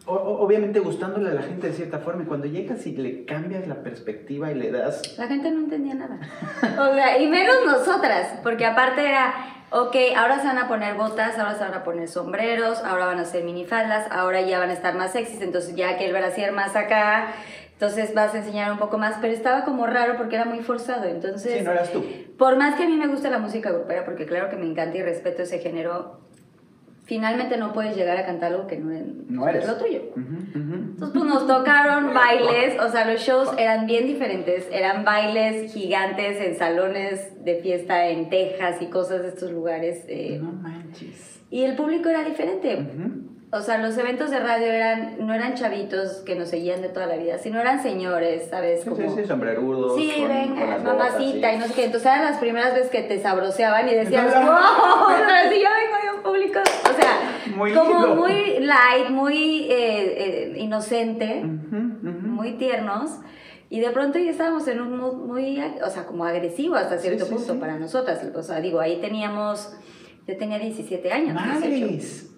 obviamente 0.08 0.80
gustándole 0.80 1.32
a 1.32 1.34
la 1.34 1.42
gente 1.42 1.68
de 1.68 1.74
cierta 1.74 2.00
forma. 2.00 2.24
Y 2.24 2.26
cuando 2.28 2.46
llegas 2.48 2.86
y 2.86 2.96
le 2.96 3.26
cambias 3.26 3.68
la 3.68 3.82
perspectiva 3.82 4.52
y 4.52 4.56
le 4.56 4.72
das... 4.72 5.18
La 5.18 5.28
gente 5.28 5.50
no 5.50 5.62
entendía 5.62 5.96
nada. 5.96 6.20
O 6.80 6.94
sea, 6.94 7.20
y 7.20 7.28
menos 7.28 7.56
nosotras, 7.66 8.40
porque 8.44 8.66
aparte 8.66 9.08
era, 9.08 9.34
ok, 9.72 9.96
ahora 10.16 10.40
se 10.40 10.48
van 10.48 10.58
a 10.58 10.68
poner 10.68 10.96
botas, 10.96 11.38
ahora 11.40 11.56
se 11.56 11.64
van 11.64 11.74
a 11.74 11.84
poner 11.84 12.08
sombreros, 12.08 12.84
ahora 12.84 13.08
van 13.08 13.20
a 13.20 13.24
hacer 13.24 13.44
minifaldas, 13.44 14.12
ahora 14.12 14.42
ya 14.42 14.60
van 14.60 14.70
a 14.70 14.74
estar 14.74 14.96
más 14.96 15.14
sexys, 15.14 15.42
entonces 15.42 15.76
ya 15.76 15.98
que 15.98 16.06
el 16.06 16.14
brasier 16.14 16.52
más 16.52 16.76
acá, 16.76 17.34
entonces 17.76 18.14
vas 18.14 18.34
a 18.34 18.38
enseñar 18.40 18.72
un 18.72 18.78
poco 18.80 18.98
más, 18.98 19.18
pero 19.22 19.34
estaba 19.34 19.64
como 19.66 19.86
raro 19.86 20.16
porque 20.18 20.36
era 20.36 20.46
muy 20.46 20.60
forzado, 20.60 21.06
entonces... 21.06 21.54
Sí, 21.58 21.64
no 21.64 21.72
eras 21.72 21.92
tú. 21.92 22.04
Por 22.38 22.58
más 22.58 22.76
que 22.76 22.84
a 22.84 22.88
mí 22.88 22.96
me 22.96 23.08
gusta 23.08 23.30
la 23.30 23.38
música 23.40 23.70
grupera, 23.72 24.04
porque 24.06 24.26
claro 24.26 24.50
que 24.50 24.56
me 24.56 24.66
encanta 24.66 24.98
y 24.98 25.02
respeto 25.04 25.44
ese 25.44 25.60
género, 25.60 26.22
finalmente 27.04 27.58
no 27.58 27.72
puedes 27.74 27.96
llegar 27.96 28.18
a 28.18 28.26
cantar 28.26 28.52
algo 28.54 28.66
que 28.68 28.78
no, 28.78 28.92
no 29.30 29.48
eres. 29.48 29.64
es 29.64 29.70
lo 29.70 29.76
tuyo. 29.78 30.02
Ujú, 30.12 30.22
ujú. 30.60 30.74
Entonces, 30.74 31.10
pues 31.22 31.26
nos 31.26 31.46
tocaron 31.48 32.14
bailes, 32.16 32.80
o 32.80 32.90
sea, 32.90 33.12
los 33.12 33.22
shows 33.22 33.50
eran 33.58 33.86
bien 33.86 34.08
diferentes, 34.08 34.68
eran 34.72 35.04
bailes 35.06 35.72
gigantes 35.74 36.42
en 36.42 36.58
salones 36.58 37.44
de 37.44 37.56
fiesta 37.62 38.08
en 38.08 38.30
Texas 38.30 38.78
y 38.82 38.86
cosas 38.88 39.22
de 39.22 39.28
estos 39.30 39.52
lugares. 39.52 40.04
eh, 40.08 40.40
No 40.42 40.52
manches. 40.54 41.42
y 41.52 41.64
el 41.64 41.76
público 41.76 42.10
era 42.10 42.24
diferente. 42.24 42.76
Ujú. 42.76 43.35
O 43.52 43.62
sea, 43.62 43.78
los 43.78 43.98
eventos 43.98 44.32
de 44.32 44.40
radio 44.40 44.68
eran, 44.68 45.16
no 45.26 45.34
eran 45.34 45.54
chavitos 45.54 46.18
que 46.26 46.36
nos 46.36 46.50
seguían 46.50 46.82
de 46.82 46.90
toda 46.90 47.06
la 47.06 47.16
vida, 47.16 47.38
sino 47.38 47.60
eran 47.62 47.82
señores, 47.82 48.48
¿sabes? 48.50 48.82
Sí, 48.84 48.90
Como, 48.90 49.02
sí, 49.16 49.22
sí, 49.22 49.26
sombrerudos. 49.28 49.96
Sí, 49.96 50.12
con- 50.20 50.28
venga, 50.28 50.62
con 50.62 50.70
las 50.72 50.84
mamacita, 50.84 51.50
sí. 51.52 51.56
y 51.56 51.60
no 51.60 51.68
sé 51.68 51.74
qué. 51.74 51.86
Entonces 51.86 52.06
eran 52.12 52.26
las 52.26 52.38
primeras 52.40 52.74
veces 52.74 52.90
que 52.90 53.04
te 53.04 53.20
sabroseaban 53.22 53.88
y 53.88 53.94
decías, 53.94 54.34
wow, 54.34 54.44
o 54.44 55.18
sea, 55.18 55.50
si 55.50 55.60
yo 55.62 55.68
vengo 55.70 56.12
de 56.12 56.18
un 56.18 56.24
público, 56.24 56.60
o 56.60 56.94
sea, 57.00 57.56
Muy 57.56 57.72
como 57.74 57.90
lindo. 58.08 58.16
muy 58.16 58.60
light, 58.60 59.10
muy 59.12 59.68
eh, 59.72 60.52
eh, 60.52 60.54
inocente, 60.58 61.44
Ujú, 61.46 61.78
ujú. 62.10 62.28
muy 62.28 62.54
tiernos. 62.54 63.12
Y 63.70 63.80
de 63.80 63.90
pronto 63.92 64.20
ya 64.20 64.32
estábamos 64.32 64.68
en 64.68 64.82
un 64.82 64.98
mood 64.98 65.14
muy, 65.16 65.62
o 65.84 65.90
sea, 65.90 66.06
como 66.06 66.26
agresivo 66.26 66.76
hasta 66.76 66.98
cierto 66.98 67.26
sí, 67.26 67.34
punto 67.34 67.54
sí. 67.54 67.60
para 67.60 67.78
nosotras. 67.80 68.22
O 68.36 68.44
sea, 68.44 68.60
digo, 68.60 68.80
ahí 68.82 69.00
teníamos, 69.00 69.74
yo 70.28 70.36
tenía 70.38 70.60
17 70.60 71.12
años. 71.12 71.36
18. 71.42 71.60
Madres. 71.60 72.32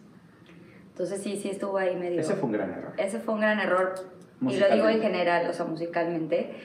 Entonces 0.98 1.22
sí, 1.22 1.38
sí 1.40 1.52
estuvo 1.52 1.78
ahí 1.78 1.96
medio... 1.96 2.20
Ese 2.20 2.34
fue 2.34 2.46
un 2.46 2.54
gran 2.54 2.72
error. 2.72 2.92
Ese 2.98 3.20
fue 3.20 3.36
un 3.36 3.42
gran 3.42 3.60
error, 3.60 3.94
y 4.42 4.58
lo 4.58 4.68
digo 4.70 4.90
en 4.90 5.00
general, 5.00 5.48
o 5.48 5.54
sea, 5.54 5.66
musicalmente, 5.66 6.56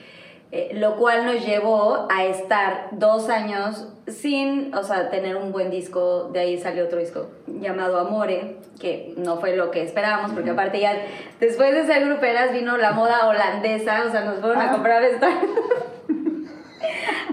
eh, 0.51 0.71
lo 0.73 0.97
cual 0.97 1.27
nos 1.27 1.45
llevó 1.45 2.07
a 2.11 2.23
estar 2.25 2.87
dos 2.93 3.29
años 3.29 3.93
sin, 4.07 4.73
o 4.73 4.81
sea, 4.81 5.11
tener 5.11 5.35
un 5.35 5.51
buen 5.51 5.69
disco, 5.69 6.29
de 6.33 6.39
ahí 6.39 6.57
salió 6.57 6.85
otro 6.85 6.97
disco 6.97 7.29
llamado 7.45 7.99
Amore, 7.99 8.57
que 8.81 9.13
no 9.17 9.37
fue 9.37 9.55
lo 9.55 9.69
que 9.69 9.83
esperábamos, 9.83 10.31
porque 10.31 10.49
aparte 10.49 10.79
ya, 10.79 10.97
después 11.39 11.71
de 11.75 11.85
ser 11.85 12.03
gruperas 12.03 12.51
vino 12.53 12.75
la 12.77 12.91
moda 12.91 13.27
holandesa, 13.27 14.03
o 14.07 14.11
sea, 14.11 14.21
nos 14.25 14.39
fueron 14.39 14.59
a 14.59 14.69
Ah. 14.69 14.71
comprar 14.71 14.99
vestuario. 15.03 15.37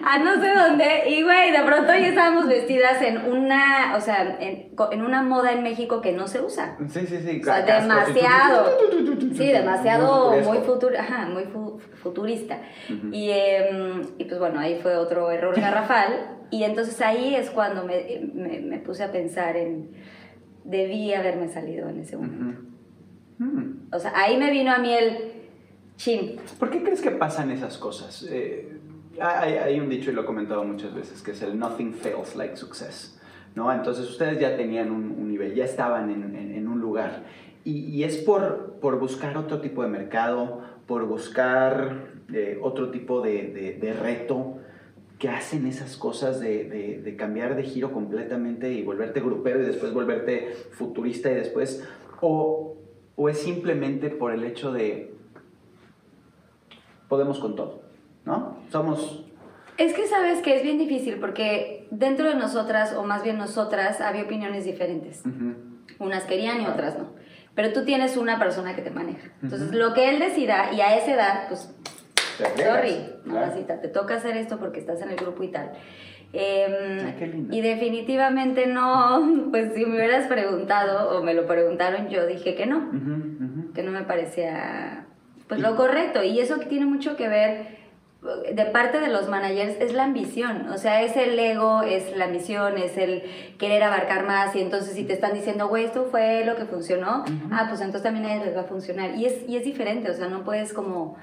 a 0.05 0.19
no 0.19 0.41
sé 0.41 0.55
dónde, 0.55 1.09
y 1.09 1.23
güey, 1.23 1.53
de 1.53 1.63
pronto 1.65 1.89
ya 1.93 2.09
estábamos 2.09 2.49
vestidas 2.49 3.01
en 3.03 3.19
una, 3.19 3.95
o 3.97 4.01
sea, 4.01 4.37
en, 4.41 4.71
en 4.93 5.03
una 5.03 5.23
moda 5.23 5.53
en 5.53 5.63
México 5.63 6.01
que 6.01 6.13
no 6.13 6.27
se 6.27 6.41
usa. 6.41 6.77
Sí, 6.89 7.07
sí, 7.07 7.19
sí. 7.19 7.41
O 7.41 7.45
sea, 7.45 7.63
demasiado. 7.63 8.79
Sí, 9.35 9.47
demasiado, 9.47 10.33
muy, 10.43 10.59
ajá, 10.99 11.29
muy 11.29 11.45
fu- 11.45 11.79
futurista. 12.03 12.59
Y, 13.13 13.31
em, 13.31 14.03
y 14.19 14.25
pues 14.25 14.39
bueno, 14.39 14.61
ahí 14.61 14.79
fue 14.83 14.97
otro 14.97 15.31
error 15.31 15.59
garrafal. 15.61 16.37
Y 16.51 16.65
entonces 16.65 17.01
ahí 17.01 17.35
es 17.35 17.49
cuando 17.51 17.85
me, 17.85 18.29
me, 18.35 18.61
me 18.61 18.79
puse 18.79 19.05
a 19.05 19.13
pensar 19.13 19.57
en, 19.57 19.91
debí 20.65 21.15
haberme 21.15 21.49
salido 21.49 21.89
en 21.89 22.01
ese 22.01 22.17
momento. 22.17 22.63
Mm. 23.39 23.95
O 23.95 23.99
sea, 23.99 24.13
ahí 24.17 24.37
me 24.37 24.51
vino 24.51 24.73
a 24.73 24.79
mí 24.79 24.93
el 24.93 25.33
chin. 25.97 26.37
¿Por 26.59 26.71
qué 26.71 26.83
crees 26.83 27.01
que 27.03 27.13
pasan 27.13 27.51
esas 27.51 27.79
cosas? 27.79 28.27
Eh, 28.29 28.69
hay, 29.21 29.55
hay 29.55 29.81
un 29.81 29.89
dicho, 29.89 30.11
y 30.11 30.15
lo 30.15 30.23
he 30.23 30.25
comentado 30.25 30.65
muchas 30.65 30.95
veces, 30.95 31.23
que 31.23 31.33
es 31.33 31.43
el 31.43 31.59
nothing 31.59 31.93
fails 31.95 32.37
like 32.37 32.57
success. 32.57 33.17
¿no? 33.55 33.73
Entonces 33.73 34.09
ustedes 34.09 34.39
ya 34.39 34.57
tenían 34.57 34.91
un, 34.91 35.11
un 35.11 35.29
nivel, 35.29 35.55
ya 35.55 35.65
estaban 35.65 36.11
en, 36.11 36.35
en- 36.37 36.55
en 36.55 36.69
un 36.69 36.81
lugar. 36.81 37.25
Y, 37.65 37.87
y 37.87 38.05
es 38.05 38.17
por, 38.19 38.79
por 38.81 38.99
buscar 38.99 39.37
otro 39.37 39.61
tipo 39.61 39.83
de 39.83 39.89
mercado, 39.89 40.63
por 40.87 41.05
buscar 41.07 42.09
eh, 42.33 42.59
otro 42.63 42.91
tipo 42.91 43.21
de, 43.21 43.49
de- 43.49 43.73
de 43.75 43.93
reto, 43.93 44.57
que 45.19 45.29
hacen 45.29 45.67
esas 45.67 45.97
cosas 45.99 46.41
de, 46.41 46.65
de- 47.05 47.17
cambiar 47.17 47.55
de 47.57 47.65
giro 47.65 47.93
completamente 47.93 48.73
y 48.73 48.83
volverte 48.83 49.21
grupero 49.21 49.61
y 49.61 49.67
después 49.67 49.93
volverte 49.93 50.55
futurista 50.73 51.31
y 51.31 51.35
después... 51.35 51.87
O, 52.23 52.77
o 53.17 53.29
es 53.29 53.39
simplemente 53.39 54.09
por 54.09 54.33
el 54.33 54.45
hecho 54.45 54.73
de 54.73 55.13
podemos 57.09 57.39
con 57.39 57.57
todo, 57.57 57.83
¿no? 58.25 58.59
Somos... 58.71 59.25
Es 59.77 59.95
que 59.95 60.07
sabes 60.07 60.43
que 60.43 60.57
es 60.57 60.63
bien 60.63 60.79
difícil 60.79 61.17
porque 61.17 61.89
dentro 61.91 62.29
de 62.29 62.35
nosotras, 62.35 62.95
o 62.95 63.03
más 63.05 63.23
bien 63.23 63.39
nosotras, 63.39 64.01
había 64.01 64.25
opiniones 64.25 64.65
diferentes. 64.65 65.23
Unas 65.99 66.25
querían 66.25 66.61
y 66.61 66.67
otras 66.67 66.99
no. 66.99 67.15
Pero 67.55 67.73
tú 67.73 67.85
tienes 67.85 68.17
una 68.17 68.39
persona 68.39 68.77
que 68.77 68.83
te 68.83 68.91
maneja. 68.91 69.31
Entonces, 69.43 69.69
Ujú. 69.69 69.79
lo 69.79 69.95
que 69.95 70.11
él 70.11 70.19
decida, 70.19 70.73
y 70.73 70.81
a 70.83 70.97
esa 70.97 71.15
edad, 71.15 71.49
pues 71.49 71.75
te 72.39 72.63
Sorry, 72.63 72.97
claro. 73.25 73.53
te 73.81 73.89
toca 73.89 74.15
hacer 74.17 74.37
esto 74.37 74.59
porque 74.59 74.81
estás 74.81 75.01
en 75.03 75.11
el 75.11 75.17
grupo 75.17 75.43
y 75.43 75.49
tal. 75.49 75.73
Em, 76.33 77.07
Ay, 77.07 77.17
qué 77.19 77.27
lindo. 77.27 77.55
y 77.57 77.61
definitivamente 77.61 78.67
no, 78.67 79.21
pues 79.51 79.73
si 79.75 79.85
me 79.85 79.97
hubieras 79.97 80.27
preguntado 80.29 81.19
o 81.19 81.23
me 81.25 81.35
lo 81.35 81.47
preguntaron, 81.47 82.09
yo 82.09 82.27
dije 82.27 82.55
que 82.55 82.67
no, 82.67 82.91
que 83.75 83.83
no 83.83 83.91
me 83.91 84.03
parecía 84.03 85.07
pues 85.49 85.61
lo 85.61 85.75
correcto. 85.75 86.23
Y 86.23 86.39
eso 86.39 86.59
tiene 86.61 86.87
mucho 86.87 87.17
que 87.17 87.29
ver 87.29 87.80
de 88.23 88.67
parte 88.67 89.01
de 89.01 89.09
los 89.09 89.29
managers 89.29 89.77
es 89.81 89.95
la 89.95 90.05
ambición, 90.05 90.69
o 90.69 90.77
sea, 90.77 91.03
es 91.03 91.17
el 91.17 91.39
ego, 91.39 91.81
es 91.83 92.15
la 92.17 92.27
ambición, 92.27 92.77
es 92.77 92.99
el 92.99 93.23
querer 93.59 93.83
abarcar 93.83 94.27
más 94.27 94.55
y 94.55 94.61
entonces 94.61 94.93
si 94.95 95.05
te 95.05 95.15
están 95.15 95.33
diciendo, 95.33 95.69
güey, 95.69 95.85
esto 95.87 96.07
fue 96.11 96.45
lo 96.45 96.55
que 96.57 96.67
funcionó, 96.67 97.25
ah, 97.51 97.65
pues 97.69 97.81
entonces 97.81 98.03
también 98.03 98.27
a 98.27 98.35
ellos 98.35 98.47
les 98.47 98.57
va 98.57 98.61
a 98.63 98.65
funcionar. 98.65 99.15
Y 99.15 99.25
es, 99.25 99.49
y 99.49 99.57
es 99.57 99.65
diferente, 99.65 100.11
o 100.11 100.15
sea, 100.15 100.29
no 100.29 100.45
puedes 100.45 100.75
como 100.75 101.17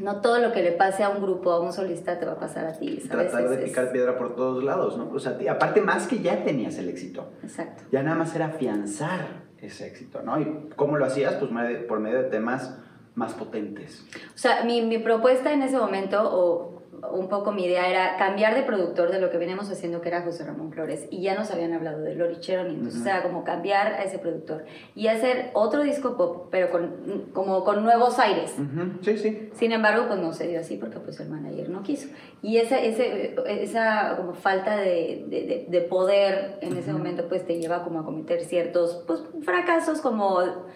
no 0.00 0.20
todo 0.20 0.40
lo 0.40 0.52
que 0.52 0.62
le 0.62 0.72
pase 0.72 1.04
a 1.04 1.08
un 1.08 1.22
grupo, 1.22 1.52
a 1.52 1.60
un 1.60 1.72
solista, 1.72 2.18
te 2.18 2.26
va 2.26 2.32
a 2.32 2.38
pasar 2.38 2.66
a 2.66 2.72
ti, 2.72 3.00
¿sabes? 3.08 3.30
Tratar 3.30 3.48
de 3.48 3.56
Es- 3.64 3.70
picar 3.70 3.92
piedra 3.92 4.18
por 4.18 4.34
todos 4.34 4.62
lados, 4.64 4.98
¿no? 4.98 5.08
O 5.10 5.18
sea, 5.20 5.38
aparte 5.50 5.80
más 5.80 6.06
que 6.08 6.18
ya 6.18 6.42
tenías 6.44 6.76
el 6.78 6.88
éxito, 6.88 7.30
Exacto. 7.42 7.84
ya 7.92 8.02
nada 8.02 8.16
más 8.16 8.34
era 8.34 8.46
afianzar 8.46 9.20
ese 9.58 9.86
éxito, 9.86 10.20
¿no? 10.22 10.38
¿Y 10.40 10.68
cómo 10.76 10.98
lo 10.98 11.04
hacías? 11.06 11.34
Pues 11.36 11.50
por 11.88 12.00
medio 12.00 12.22
de 12.22 12.28
temas 12.28 12.76
más 13.16 13.32
potentes. 13.34 14.04
O 14.34 14.38
sea, 14.38 14.62
mi, 14.64 14.82
mi 14.82 14.98
propuesta 14.98 15.52
en 15.52 15.62
ese 15.62 15.76
momento, 15.78 16.20
o 16.22 16.76
un 17.12 17.28
poco 17.28 17.52
mi 17.52 17.64
idea, 17.64 17.88
era 17.88 18.16
cambiar 18.16 18.54
de 18.54 18.62
productor 18.62 19.10
de 19.10 19.20
lo 19.20 19.30
que 19.30 19.38
veníamos 19.38 19.70
haciendo, 19.70 20.00
que 20.00 20.08
era 20.08 20.22
José 20.22 20.44
Ramón 20.44 20.72
Flores, 20.72 21.06
y 21.10 21.22
ya 21.22 21.34
nos 21.34 21.50
habían 21.50 21.72
hablado 21.72 22.00
de 22.02 22.14
Lori 22.14 22.40
Cheron, 22.40 22.70
y 22.70 22.74
entonces 22.74 23.00
Ujú. 23.00 23.08
era 23.08 23.22
como 23.22 23.44
cambiar 23.44 23.88
a 23.94 24.02
ese 24.02 24.18
productor 24.18 24.64
y 24.94 25.06
hacer 25.06 25.50
otro 25.54 25.82
disco 25.82 26.16
pop, 26.16 26.48
pero 26.50 26.70
con, 26.70 27.30
como 27.32 27.64
con 27.64 27.82
nuevos 27.84 28.18
aires. 28.18 28.54
Ujú, 28.58 28.98
Sí, 29.02 29.16
sí. 29.18 29.50
Sin 29.54 29.72
embargo, 29.72 30.06
pues 30.08 30.18
no 30.20 30.32
se 30.32 30.46
dio 30.48 30.58
así 30.60 30.76
porque 30.76 30.98
pues 30.98 31.18
el 31.20 31.28
manager 31.28 31.68
no 31.70 31.82
quiso. 31.82 32.08
Y 32.42 32.58
esa, 32.58 32.78
ese, 32.80 33.34
esa 33.46 34.14
como 34.16 34.34
falta 34.34 34.76
de, 34.76 35.24
de, 35.28 35.42
de- 35.46 35.66
de 35.68 35.80
poder 35.82 36.58
en 36.60 36.76
ese 36.76 36.90
Ujú. 36.90 36.98
momento 36.98 37.28
pues 37.28 37.46
te 37.46 37.58
lleva 37.58 37.82
como 37.84 38.00
a 38.00 38.04
cometer 38.04 38.42
ciertos 38.44 39.04
pues, 39.06 39.22
fracasos 39.42 40.00
como... 40.00 40.66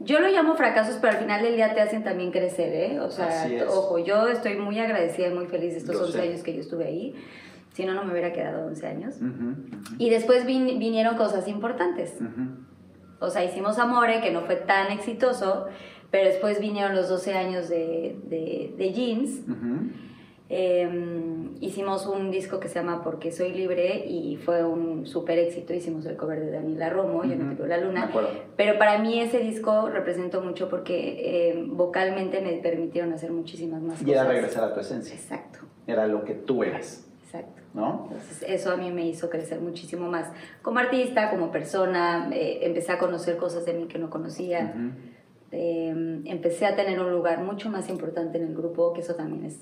Yo 0.00 0.20
lo 0.20 0.28
llamo 0.28 0.54
fracasos, 0.54 0.96
pero 1.00 1.14
al 1.14 1.18
final 1.18 1.42
del 1.42 1.56
día 1.56 1.74
te 1.74 1.80
hacen 1.80 2.04
también 2.04 2.30
crecer, 2.30 2.72
¿eh? 2.72 3.00
O 3.00 3.10
sea, 3.10 3.48
ojo, 3.68 3.98
yo 3.98 4.28
estoy 4.28 4.56
muy 4.56 4.78
agradecida 4.78 5.26
y 5.28 5.34
muy 5.34 5.46
feliz 5.46 5.72
de 5.72 5.78
estos 5.78 5.96
Lo 5.96 6.02
11 6.06 6.12
sé. 6.12 6.20
años 6.28 6.42
que 6.42 6.54
yo 6.54 6.60
estuve 6.60 6.84
ahí. 6.86 7.14
Si 7.72 7.84
no, 7.84 7.94
no 7.94 8.04
me 8.04 8.12
hubiera 8.12 8.32
quedado 8.32 8.66
11 8.66 8.86
años. 8.86 9.16
Ujú, 9.16 9.26
ujú, 9.28 9.94
Y 9.98 10.10
después 10.10 10.46
vin- 10.46 10.78
vinieron 10.78 11.16
cosas 11.16 11.48
importantes. 11.48 12.14
ujú. 12.20 12.64
O 13.20 13.30
sea, 13.30 13.44
hicimos 13.44 13.78
Amore, 13.78 14.20
que 14.20 14.30
no 14.30 14.42
fue 14.42 14.54
tan 14.56 14.92
exitoso, 14.92 15.66
pero 16.12 16.28
después 16.28 16.60
vinieron 16.60 16.94
los 16.94 17.08
12 17.08 17.34
años 17.34 17.68
de, 17.68 18.16
de, 18.24 18.74
de 18.78 18.92
Jeans. 18.92 19.40
Eh, 20.50 20.88
hicimos 21.60 22.06
un 22.06 22.30
disco 22.30 22.58
que 22.58 22.68
se 22.68 22.76
llama 22.76 23.02
Porque 23.04 23.30
Soy 23.30 23.52
Libre 23.52 24.06
y 24.06 24.36
fue 24.36 24.64
un 24.64 25.06
súper 25.06 25.38
éxito. 25.38 25.74
Hicimos 25.74 26.06
el 26.06 26.16
cover 26.16 26.40
de 26.40 26.50
Daniela 26.50 26.88
Romo, 26.88 27.24
Yo 27.24 27.36
no 27.36 27.54
te 27.54 27.66
la 27.66 27.78
luna. 27.78 28.10
Pero 28.56 28.78
para 28.78 28.98
mí 28.98 29.20
ese 29.20 29.40
disco 29.40 29.90
representó 29.90 30.40
mucho 30.40 30.68
porque 30.70 31.50
eh, 31.50 31.64
vocalmente 31.68 32.40
me 32.40 32.52
permitieron 32.54 33.12
hacer 33.12 33.30
muchísimas 33.30 33.82
más 33.82 34.00
Y 34.02 34.10
era 34.10 34.22
cosas. 34.22 34.34
regresar 34.34 34.64
a 34.64 34.74
tu 34.74 34.80
esencia. 34.80 35.14
Exacto, 35.14 35.58
Era 35.86 36.06
lo 36.06 36.24
que 36.24 36.34
tú 36.34 36.62
eras, 36.64 37.06
exacto. 37.24 37.60
¿no? 37.74 38.04
Entonces 38.10 38.42
eso 38.48 38.70
a 38.72 38.76
mí 38.78 38.90
me 38.90 39.06
hizo 39.06 39.28
crecer 39.28 39.60
muchísimo 39.60 40.08
más 40.08 40.32
como 40.62 40.78
artista, 40.78 41.28
como 41.30 41.50
persona. 41.52 42.30
eh, 42.32 42.60
empecé 42.62 42.92
a 42.92 42.98
conocer 42.98 43.36
cosas 43.36 43.66
de 43.66 43.74
mí 43.74 43.86
que 43.86 43.98
no 43.98 44.08
conocía. 44.08 44.74
Eh, 45.50 46.22
empecé 46.24 46.64
a 46.66 46.74
tener 46.74 47.00
un 47.00 47.10
lugar 47.12 47.42
mucho 47.42 47.68
más 47.68 47.88
importante 47.90 48.38
en 48.38 48.44
el 48.48 48.54
grupo, 48.54 48.94
que 48.94 49.00
eso 49.02 49.14
también 49.14 49.44
es... 49.44 49.58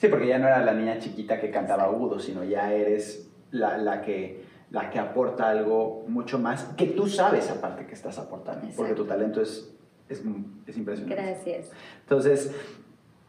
Sí, 0.00 0.08
porque 0.08 0.26
ya 0.26 0.38
no 0.38 0.46
era 0.48 0.64
la 0.64 0.72
niña 0.72 0.98
chiquita 0.98 1.38
que 1.40 1.50
cantaba 1.50 1.84
agudo, 1.84 2.18
sino 2.18 2.42
ya 2.42 2.72
eres 2.72 3.30
la, 3.50 3.76
la 3.76 4.00
que, 4.00 4.44
la 4.70 4.88
que 4.88 4.98
aporta 4.98 5.50
algo 5.50 6.04
mucho 6.08 6.38
más, 6.38 6.64
que 6.76 6.86
tú 6.86 7.06
sabes 7.06 7.50
aparte 7.50 7.86
que 7.86 7.92
estás 7.94 8.18
aportando, 8.18 8.66
porque 8.76 8.94
tu 8.94 9.04
talento 9.04 9.42
es, 9.42 9.70
es, 10.08 10.22
es 10.66 10.76
impresionante. 10.78 11.14
Gracias. 11.22 11.70
Entonces, 12.00 12.50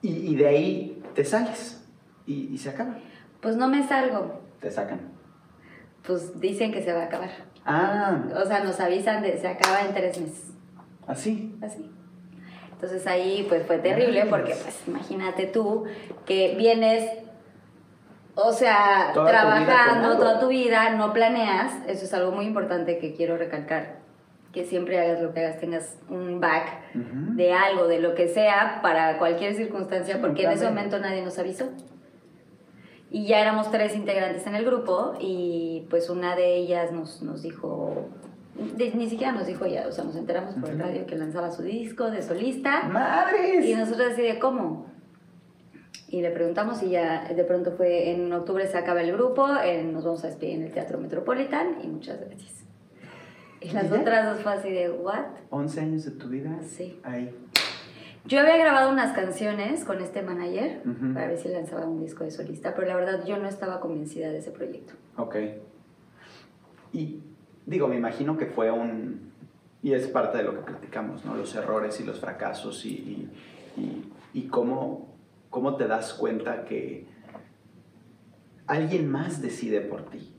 y, 0.02 0.32
y 0.32 0.36
de 0.36 0.48
ahí 0.48 1.04
te 1.14 1.26
sales 1.26 1.84
y, 2.26 2.48
y 2.54 2.58
se 2.58 2.70
acaba, 2.70 2.96
Pues 3.42 3.58
no 3.58 3.68
me 3.68 3.86
salgo, 3.86 4.40
te 4.62 4.72
sacan. 4.72 5.02
pues 6.08 6.40
dicen 6.40 6.72
que 6.72 6.82
se 6.82 6.94
va 6.94 7.02
a 7.02 7.06
acabar. 7.08 7.30
Ah, 7.66 8.24
O 8.42 8.46
sea, 8.46 8.64
nos 8.64 8.80
avisan 8.80 9.22
de 9.22 9.38
se 9.38 9.48
acaba 9.48 9.82
en 9.82 9.94
tres 9.94 10.20
meses, 10.22 10.54
así. 11.06 11.54
así. 11.62 11.92
Entonces 12.82 13.06
ahí 13.06 13.46
pues 13.48 13.64
fue 13.68 13.78
terrible 13.78 14.26
porque 14.26 14.56
pues 14.56 14.88
imagínate 14.88 15.46
tú 15.46 15.84
que 16.26 16.56
vienes 16.58 17.12
O 18.34 18.52
sea, 18.52 19.12
Toda 19.14 19.30
trabajando 19.30 20.18
toda 20.18 20.40
tu 20.40 20.48
vida, 20.48 20.90
no 20.96 21.14
planeas, 21.14 21.74
eso 21.88 22.06
es 22.06 22.14
algo 22.16 22.32
muy 22.32 22.46
importante 22.46 22.98
que 22.98 23.14
quiero 23.14 23.38
recalcar, 23.38 24.00
que 24.52 24.66
siempre 24.66 25.00
hagas 25.00 25.22
lo 25.22 25.32
que 25.32 25.42
hagas, 25.42 25.60
tengas 25.60 26.00
un 26.10 26.40
back 26.40 26.92
de 26.96 27.54
algo, 27.54 27.88
de 27.88 28.00
lo 28.00 28.16
que 28.16 28.28
sea, 28.28 28.80
para 28.82 29.20
cualquier 29.20 29.54
circunstancia, 29.54 30.16
Sí, 30.16 30.20
porque 30.20 30.46
en 30.46 30.52
ese 30.52 30.66
momento 30.66 30.98
nadie 30.98 31.22
nos 31.22 31.38
avisó. 31.38 31.70
Y 33.12 33.28
ya 33.28 33.42
éramos 33.42 33.70
tres 33.70 33.96
integrantes 33.96 34.48
en 34.48 34.56
el 34.56 34.66
grupo 34.66 35.14
y 35.20 35.86
pues 35.92 36.10
una 36.10 36.36
de 36.36 36.56
ellas 36.56 36.92
nos, 36.92 37.22
nos 37.22 37.44
dijo, 37.44 38.08
de- 38.78 38.92
ni 38.96 39.10
siquiera 39.10 39.32
nos 39.32 39.48
dijo 39.48 39.66
ya, 39.66 39.88
o 39.88 39.92
sea, 39.92 40.04
nos 40.04 40.16
enteramos 40.16 40.56
por 40.56 40.70
el 40.70 40.76
Ujú. 40.76 40.84
radio 40.86 41.06
que 41.06 41.16
lanzaba 41.16 41.52
su 41.52 41.64
disco 41.64 42.12
de 42.12 42.22
solista. 42.22 42.84
¡Madres! 42.84 43.66
Y 43.66 43.74
nosotros 43.76 44.14
así 44.14 44.22
de 44.22 44.40
cómo. 44.40 44.86
Y 46.10 46.22
le 46.22 46.30
preguntamos 46.32 46.84
y 46.84 46.90
ya 46.90 47.26
de 47.34 47.44
pronto 47.46 47.72
fue 47.72 48.12
en 48.12 48.32
octubre 48.34 48.68
se 48.68 48.78
acaba 48.78 49.02
el 49.02 49.14
grupo, 49.14 49.48
nos 49.48 50.04
vamos 50.04 50.24
a 50.26 50.28
despedir 50.28 50.56
en 50.56 50.64
el 50.64 50.74
Teatro 50.74 50.98
Metropolitan 51.00 51.78
y 51.84 51.88
muchas 51.88 52.20
gracias. 52.20 52.66
Y 53.62 53.70
las 53.72 53.92
otras 53.92 54.26
dos 54.26 54.42
fue 54.42 54.52
así 54.54 54.72
de, 54.72 54.90
¿what? 54.90 55.26
11 55.52 55.80
años 55.80 56.04
de 56.04 56.12
tu 56.12 56.28
vida. 56.28 56.60
Sí. 56.68 57.00
Ahí. 57.04 57.34
Yo 58.26 58.40
había 58.40 58.58
grabado 58.58 58.92
unas 58.92 59.14
canciones 59.14 59.86
con 59.86 60.02
este 60.02 60.22
manager 60.22 60.82
Ujú. 60.86 61.14
para 61.14 61.28
ver 61.28 61.38
si 61.38 61.48
lanzaba 61.50 61.86
un 61.88 62.00
disco 62.00 62.24
de 62.24 62.32
solista, 62.32 62.74
pero 62.76 62.88
la 62.88 62.96
verdad 62.96 63.24
yo 63.26 63.38
no 63.38 63.48
estaba 63.48 63.80
convencida 63.80 64.30
de 64.32 64.40
ese 64.40 64.52
proyecto. 64.52 64.94
Ok. 65.16 65.36
Y 66.94 67.22
digo, 67.66 67.88
me 67.88 67.96
imagino 67.98 68.38
que 68.38 68.46
fue 68.48 68.72
un... 68.72 69.32
Y 69.84 69.94
es 69.94 70.08
parte 70.08 70.38
de 70.38 70.44
lo 70.44 70.54
que 70.56 70.62
platicamos, 70.62 71.26
¿no? 71.26 71.36
Los 71.36 71.56
errores 71.56 72.00
y 72.00 72.04
los 72.04 72.20
fracasos 72.20 72.86
y, 72.86 72.90
y, 72.90 73.30
y- 73.82 74.12
y 74.34 74.42
cómo, 74.48 75.10
cómo 75.50 75.76
te 75.76 75.88
das 75.88 76.14
cuenta 76.14 76.66
que 76.66 77.06
alguien 78.68 79.10
más 79.10 79.42
decide 79.42 79.82
por 79.82 80.04
ti. 80.10 80.32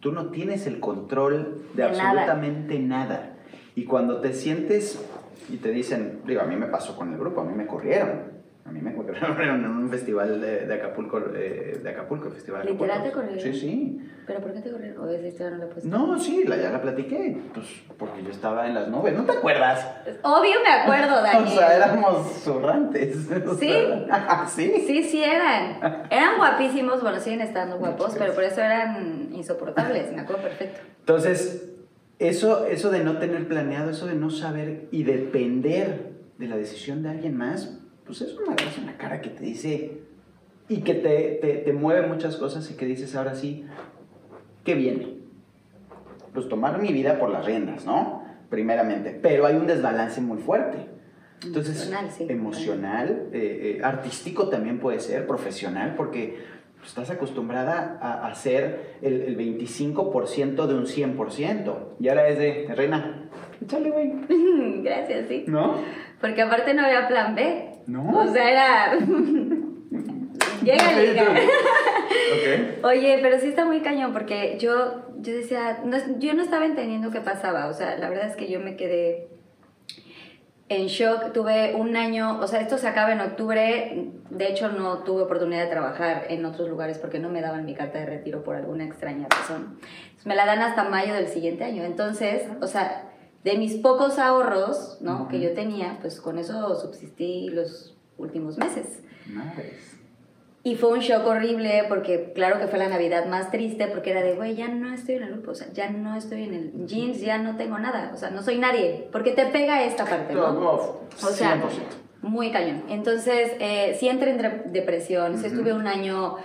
Tú 0.00 0.12
no 0.12 0.26
tienes 0.30 0.66
el 0.66 0.80
control 0.80 1.62
de, 1.74 1.82
De 1.84 1.90
nada. 1.90 2.10
absolutamente 2.10 2.78
nada. 2.78 3.36
Y 3.74 3.84
cuando 3.86 4.20
te 4.20 4.32
sientes 4.34 5.02
y 5.48 5.56
te 5.56 5.70
dicen, 5.70 6.20
digo, 6.26 6.42
a 6.42 6.44
mí 6.44 6.56
me 6.56 6.66
pasó 6.66 6.94
con 6.96 7.12
el 7.12 7.18
grupo, 7.18 7.40
a 7.40 7.44
mí 7.44 7.54
me 7.54 7.66
corrieron. 7.66 8.33
A 8.66 8.70
mí 8.70 8.80
me 8.80 8.94
corrieron 8.94 9.40
en 9.64 9.70
un 9.70 9.90
festival 9.90 10.40
de, 10.40 10.66
de 10.66 10.74
Acapulco, 10.74 11.20
eh, 11.34 11.78
de 11.82 11.90
Acapulco, 11.90 12.28
el 12.28 12.34
festival 12.34 12.64
de 12.64 12.72
¿Literal 12.72 13.00
Acapulco. 13.00 13.20
te 13.20 13.26
corrieron? 13.28 13.54
Sí, 13.54 13.60
sí. 13.60 14.10
¿Pero 14.26 14.40
por 14.40 14.54
qué 14.54 14.60
te 14.62 14.70
corrieron? 14.70 15.04
¿O 15.04 15.10
esa 15.10 15.26
historia 15.26 15.50
no 15.50 15.58
la 15.58 15.66
puedes 15.66 15.84
No, 15.84 16.18
sí, 16.18 16.44
la, 16.44 16.56
ya 16.56 16.70
la 16.70 16.80
platiqué. 16.80 17.36
Pues 17.52 17.66
porque 17.98 18.22
yo 18.22 18.30
estaba 18.30 18.66
en 18.66 18.74
las 18.74 18.88
nubes. 18.88 19.14
¿No 19.14 19.24
te 19.24 19.32
acuerdas? 19.32 19.86
Obvio 20.22 20.54
me 20.64 20.70
acuerdo, 20.70 21.22
Daniel. 21.22 21.44
O 21.46 21.50
sea, 21.50 21.76
éramos 21.76 22.32
zurrantes. 22.42 23.16
¿Sí? 23.60 23.70
sí. 24.48 24.84
Sí, 24.86 25.02
sí 25.02 25.22
eran. 25.22 26.06
Eran 26.10 26.38
guapísimos, 26.38 27.02
bueno, 27.02 27.20
siguen 27.20 27.42
estando 27.42 27.76
guapos, 27.76 28.14
pero 28.18 28.32
por 28.32 28.44
eso 28.44 28.62
eran 28.62 29.28
insoportables, 29.32 30.10
me 30.12 30.22
acuerdo 30.22 30.42
perfecto. 30.42 30.80
Entonces, 31.00 31.70
eso, 32.18 32.64
eso 32.64 32.90
de 32.90 33.04
no 33.04 33.18
tener 33.18 33.46
planeado, 33.46 33.90
eso 33.90 34.06
de 34.06 34.14
no 34.14 34.30
saber 34.30 34.88
y 34.90 35.02
depender 35.02 36.12
de 36.38 36.48
la 36.48 36.56
decisión 36.56 37.02
de 37.02 37.10
alguien 37.10 37.36
más, 37.36 37.78
pues 38.06 38.20
es 38.20 38.36
una, 38.36 38.54
es 38.54 38.78
una 38.78 38.96
cara 38.96 39.20
que 39.20 39.30
te 39.30 39.44
dice 39.44 39.98
y 40.68 40.78
que 40.78 40.94
te, 40.94 41.38
te, 41.40 41.54
te 41.58 41.72
mueve 41.72 42.06
muchas 42.06 42.36
cosas 42.36 42.70
y 42.70 42.76
que 42.76 42.86
dices 42.86 43.14
ahora 43.16 43.34
sí, 43.34 43.64
¿qué 44.64 44.74
viene? 44.74 45.18
Pues 46.32 46.48
tomar 46.48 46.80
mi 46.80 46.92
vida 46.92 47.18
por 47.18 47.30
las 47.30 47.44
riendas, 47.44 47.84
¿no? 47.86 48.24
Primeramente, 48.50 49.18
pero 49.22 49.46
hay 49.46 49.56
un 49.56 49.66
desbalance 49.66 50.20
muy 50.20 50.38
fuerte. 50.38 50.94
Entonces, 51.44 51.76
Emocional, 51.76 52.10
sí. 52.10 52.26
emocional, 52.30 53.28
eh, 53.32 53.76
eh, 53.78 53.84
artístico 53.84 54.48
también 54.48 54.78
puede 54.78 55.00
ser, 55.00 55.26
profesional, 55.26 55.94
porque 55.96 56.38
estás 56.84 57.10
acostumbrada 57.10 57.98
a 58.00 58.26
hacer 58.28 58.96
el, 59.02 59.22
el 59.22 59.36
25% 59.36 60.66
de 60.66 60.74
un 60.74 60.86
100%. 60.86 61.78
Y 62.00 62.08
ahora 62.08 62.28
es 62.28 62.38
de, 62.38 62.66
reina, 62.74 63.28
échale, 63.62 63.90
güey. 63.90 64.12
Gracias, 64.82 65.28
sí. 65.28 65.44
¿No? 65.46 65.76
Porque 66.20 66.42
aparte 66.42 66.72
no 66.74 66.84
había 66.84 67.08
plan 67.08 67.34
B. 67.34 67.73
No. 67.86 68.20
O 68.20 68.26
sea, 68.32 68.50
era. 68.50 68.98
Llega, 70.62 70.92
liga. 71.02 71.22
Ok. 72.32 72.84
Oye, 72.84 73.18
pero 73.20 73.38
sí 73.38 73.48
está 73.48 73.64
muy 73.64 73.80
cañón 73.80 74.12
porque 74.12 74.56
yo, 74.58 75.02
yo 75.18 75.34
decía, 75.34 75.80
no, 75.84 75.96
yo 76.18 76.34
no 76.34 76.42
estaba 76.42 76.64
entendiendo 76.64 77.10
qué 77.10 77.20
pasaba. 77.20 77.66
O 77.68 77.74
sea, 77.74 77.96
la 77.98 78.08
verdad 78.08 78.28
es 78.28 78.36
que 78.36 78.50
yo 78.50 78.60
me 78.60 78.76
quedé 78.76 79.28
en 80.68 80.86
shock. 80.86 81.32
Tuve 81.32 81.74
un 81.74 81.96
año, 81.96 82.40
o 82.40 82.46
sea, 82.46 82.60
esto 82.60 82.78
se 82.78 82.88
acaba 82.88 83.12
en 83.12 83.20
octubre. 83.20 84.10
De 84.30 84.48
hecho, 84.48 84.70
no 84.70 84.98
tuve 84.98 85.22
oportunidad 85.22 85.64
de 85.64 85.70
trabajar 85.70 86.26
en 86.28 86.44
otros 86.44 86.68
lugares 86.68 86.98
porque 86.98 87.18
no 87.18 87.28
me 87.28 87.40
daban 87.40 87.64
mi 87.64 87.74
carta 87.74 87.98
de 87.98 88.06
retiro 88.06 88.42
por 88.42 88.56
alguna 88.56 88.84
extraña 88.84 89.28
razón. 89.28 89.78
Entonces, 89.80 90.26
me 90.26 90.34
la 90.34 90.46
dan 90.46 90.62
hasta 90.62 90.84
mayo 90.84 91.14
del 91.14 91.28
siguiente 91.28 91.64
año. 91.64 91.84
Entonces, 91.84 92.42
o 92.60 92.66
sea, 92.66 93.10
de 93.44 93.58
mis 93.58 93.74
pocos 93.74 94.18
ahorros, 94.18 94.98
¿no? 95.00 95.28
Que 95.28 95.40
yo 95.40 95.52
tenía, 95.52 95.98
pues 96.00 96.20
con 96.20 96.38
eso 96.38 96.74
subsistí 96.80 97.50
los 97.50 97.94
últimos 98.16 98.56
meses. 98.58 99.00
Madres. 99.26 99.90
Y 100.66 100.76
fue 100.76 100.92
un 100.92 101.00
shock 101.00 101.26
horrible 101.26 101.84
porque 101.90 102.32
claro 102.34 102.58
que 102.58 102.68
fue 102.68 102.78
la 102.78 102.88
Navidad 102.88 103.26
más 103.26 103.50
triste 103.50 103.86
porque 103.86 104.12
era 104.12 104.22
de, 104.22 104.34
güey, 104.34 104.54
ya 104.56 104.68
no 104.68 104.94
estoy 104.94 105.16
en 105.16 105.24
el 105.24 105.32
grupo, 105.32 105.50
o 105.50 105.54
sea, 105.54 105.70
ya 105.74 105.90
no 105.90 106.16
estoy 106.16 106.44
en 106.44 106.54
el 106.54 106.86
jeans, 106.86 107.20
ya 107.20 107.36
no 107.36 107.56
tengo 107.56 107.78
nada, 107.78 108.12
o 108.14 108.16
sea, 108.16 108.30
no 108.30 108.42
soy 108.42 108.56
nadie, 108.56 109.06
porque 109.12 109.32
te 109.32 109.44
pega 109.44 109.84
esta 109.84 110.06
parte, 110.06 110.32
¿no? 110.32 110.58
O 110.62 111.00
sea, 111.30 111.56
100%. 111.60 111.68
muy 112.22 112.50
cañón. 112.50 112.84
Entonces, 112.88 113.52
eh, 113.60 113.94
sí 114.00 114.08
entré 114.08 114.30
en 114.30 114.72
depresión, 114.72 115.34
sí 115.34 115.46
Ujú. 115.48 115.54
estuve 115.54 115.74
un 115.74 115.86
año 115.86 116.36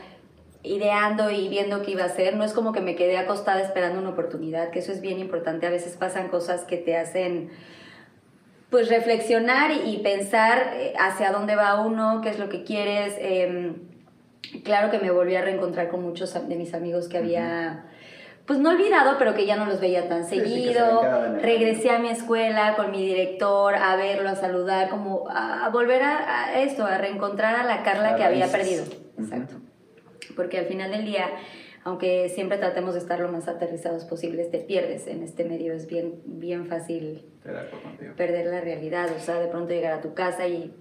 ideando 0.63 1.32
y 1.32 1.48
viendo 1.48 1.82
qué 1.82 1.91
iba 1.91 2.04
a 2.04 2.08
hacer. 2.08 2.36
No 2.36 2.43
es 2.43 2.54
como 2.54 2.74
que 2.74 2.82
me 2.82 2.95
quedé 2.95 3.17
acostada 3.17 3.62
esperando 3.62 4.00
una 4.00 4.10
oportunidad, 4.10 4.72
que 4.72 4.80
eso 4.80 4.91
es 4.91 5.02
bien 5.02 5.19
importante. 5.19 5.67
A 5.67 5.69
veces 5.69 5.95
pasan 5.95 6.30
cosas 6.30 6.63
que 6.63 6.78
te 6.78 6.98
hacen 6.98 7.52
pues 8.69 8.89
reflexionar 8.89 9.72
y, 9.72 9.98
pensar 9.98 10.74
eh, 10.76 10.93
hacia 11.00 11.32
dónde 11.32 11.56
va 11.56 11.82
uno, 11.82 12.22
qué 12.22 12.30
es 12.30 12.38
lo 12.38 12.50
que 12.50 12.63
quieres. 12.63 13.15
Em, 13.19 13.76
claro 14.63 14.91
que 14.91 15.00
me 15.00 15.10
volví 15.10 15.36
a 15.36 15.41
reencontrar 15.41 15.89
con 15.89 16.04
muchos 16.04 16.34
de 16.48 16.56
mis 16.56 16.76
amigos 16.76 17.08
que 17.08 17.17
había, 17.17 17.86
pues 18.45 18.60
no 18.60 18.69
olvidado, 18.69 19.15
pero 19.17 19.34
que 19.34 19.48
ya 19.48 19.56
no 19.56 19.65
los 19.65 19.80
veía 19.80 20.08
tan 20.08 20.24
Sí, 20.24 20.39
seguido. 20.39 21.02
Regresé 21.41 21.89
a 21.89 21.98
mi 21.98 22.10
escuela 22.10 22.76
con 22.76 22.91
mi 22.91 23.04
director 23.04 23.74
a 23.74 23.95
verlo, 23.95 24.30
a 24.30 24.36
saludar, 24.36 24.89
como 24.89 25.28
a, 25.30 25.65
a 25.65 25.69
volver 25.69 26.04
a, 26.04 26.45
a 26.45 26.60
esto, 26.60 26.86
a 26.86 27.00
reencontrar 27.00 27.56
a 27.56 27.63
la 27.63 27.82
Carla 27.82 28.10
A 28.10 28.15
que 28.17 28.24
había 28.24 28.48
perdido. 28.48 28.84
Exacto. 29.17 29.56
Porque 30.36 30.58
al 30.58 30.65
final 30.65 30.92
del 30.92 31.06
día, 31.06 31.30
aunque 31.84 32.30
siempre 32.30 32.58
tratemos 32.58 32.94
de 32.94 33.00
estar 33.00 33.20
lo 33.20 33.32
más 33.32 33.48
aterrizados 33.48 34.06
posibles, 34.06 34.52
te 34.52 34.60
pierdes 34.60 35.08
en 35.08 35.24
este 35.24 35.46
medio. 35.46 35.74
Es 35.74 35.88
bien, 35.88 36.22
bien 36.26 36.65
fácil 36.65 37.26
perder 38.15 38.48
la 38.48 38.62
realidad, 38.62 39.10
o 39.15 39.20
sea, 39.20 39.39
de 39.39 39.48
pronto 39.48 39.74
llegar 39.74 39.94
a 39.94 40.02
tu 40.02 40.13
casa 40.13 40.48
y, 40.48 40.74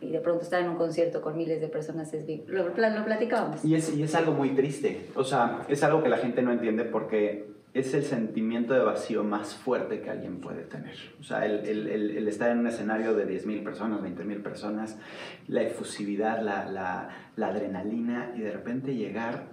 y 0.00 0.10
de 0.10 0.20
pronto 0.20 0.42
estar 0.42 0.62
en 0.62 0.68
un 0.68 0.76
concierto 0.76 1.22
con 1.22 1.36
miles 1.36 1.60
de 1.60 1.68
personas 1.68 2.12
es 2.12 2.26
bien... 2.26 2.44
Lo, 2.46 2.68
lo 2.68 3.04
platicábamos. 3.04 3.64
Y 3.64 3.74
es, 3.74 3.94
y 3.94 4.02
es 4.02 4.14
algo 4.14 4.32
muy 4.32 4.50
triste. 4.50 5.06
O 5.14 5.24
sea, 5.24 5.62
es 5.68 5.82
algo 5.82 6.02
que 6.02 6.08
la 6.08 6.18
gente 6.18 6.42
no 6.42 6.52
entiende 6.52 6.84
porque 6.84 7.59
es 7.72 7.94
el 7.94 8.02
sentimiento 8.02 8.74
de 8.74 8.80
vacío 8.80 9.22
más 9.22 9.54
fuerte 9.54 10.00
que 10.00 10.10
alguien 10.10 10.40
puede 10.40 10.62
tener. 10.64 10.96
O 11.20 11.22
sea, 11.22 11.46
el, 11.46 11.60
el- 11.66 11.86
el- 11.88 12.16
el 12.16 12.28
estar 12.28 12.50
en 12.50 12.58
un 12.58 12.66
escenario 12.66 13.14
de 13.14 13.26
10.000 13.26 13.62
personas, 13.62 14.00
20.000 14.02 14.42
personas, 14.42 14.98
la 15.46 15.62
efusividad, 15.62 16.42
la, 16.42 16.68
la- 16.70 17.08
la 17.36 17.46
adrenalina 17.48 18.32
y 18.36 18.40
de 18.40 18.50
repente 18.50 18.96
llegar 18.96 19.44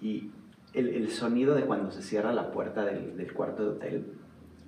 y 0.00 0.30
el, 0.74 0.88
el 0.90 1.10
sonido 1.10 1.54
de 1.54 1.62
cuando 1.62 1.90
se 1.90 2.02
cierra 2.02 2.32
la 2.32 2.50
puerta 2.50 2.84
del, 2.84 3.16
del 3.16 3.32
cuarto 3.32 3.62
de 3.62 3.68
hotel, 3.70 4.12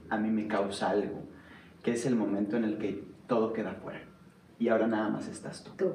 a 0.08 0.16
mí 0.18 0.30
me 0.30 0.46
causa 0.48 0.90
algo, 0.90 1.22
que 1.82 1.92
es 1.92 2.06
el 2.06 2.14
momento 2.16 2.56
en 2.56 2.64
el 2.64 2.78
que 2.78 3.04
todo 3.26 3.52
queda 3.52 3.72
fuera. 3.82 4.00
Y 4.58 4.68
ahora 4.68 4.86
nada 4.86 5.08
más 5.10 5.28
estás 5.28 5.62
tú. 5.64 5.72
Tú. 5.76 5.94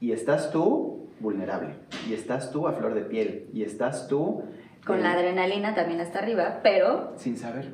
Y 0.00 0.12
estás 0.12 0.52
tú 0.52 1.08
vulnerable, 1.20 1.74
y 2.08 2.12
estás 2.14 2.52
tú 2.52 2.68
a 2.68 2.72
flor 2.72 2.94
de 2.94 3.00
piel, 3.02 3.48
y 3.52 3.62
estás 3.64 4.06
tú 4.08 4.44
Con 4.88 5.02
la 5.02 5.12
adrenalina 5.12 5.74
también 5.74 6.00
hasta 6.00 6.18
arriba, 6.18 6.60
pero... 6.62 7.12
sin 7.16 7.36
saber. 7.36 7.66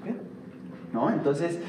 ¿Ok? 0.00 0.14
¿No? 0.92 1.10
Entonces, 1.10 1.60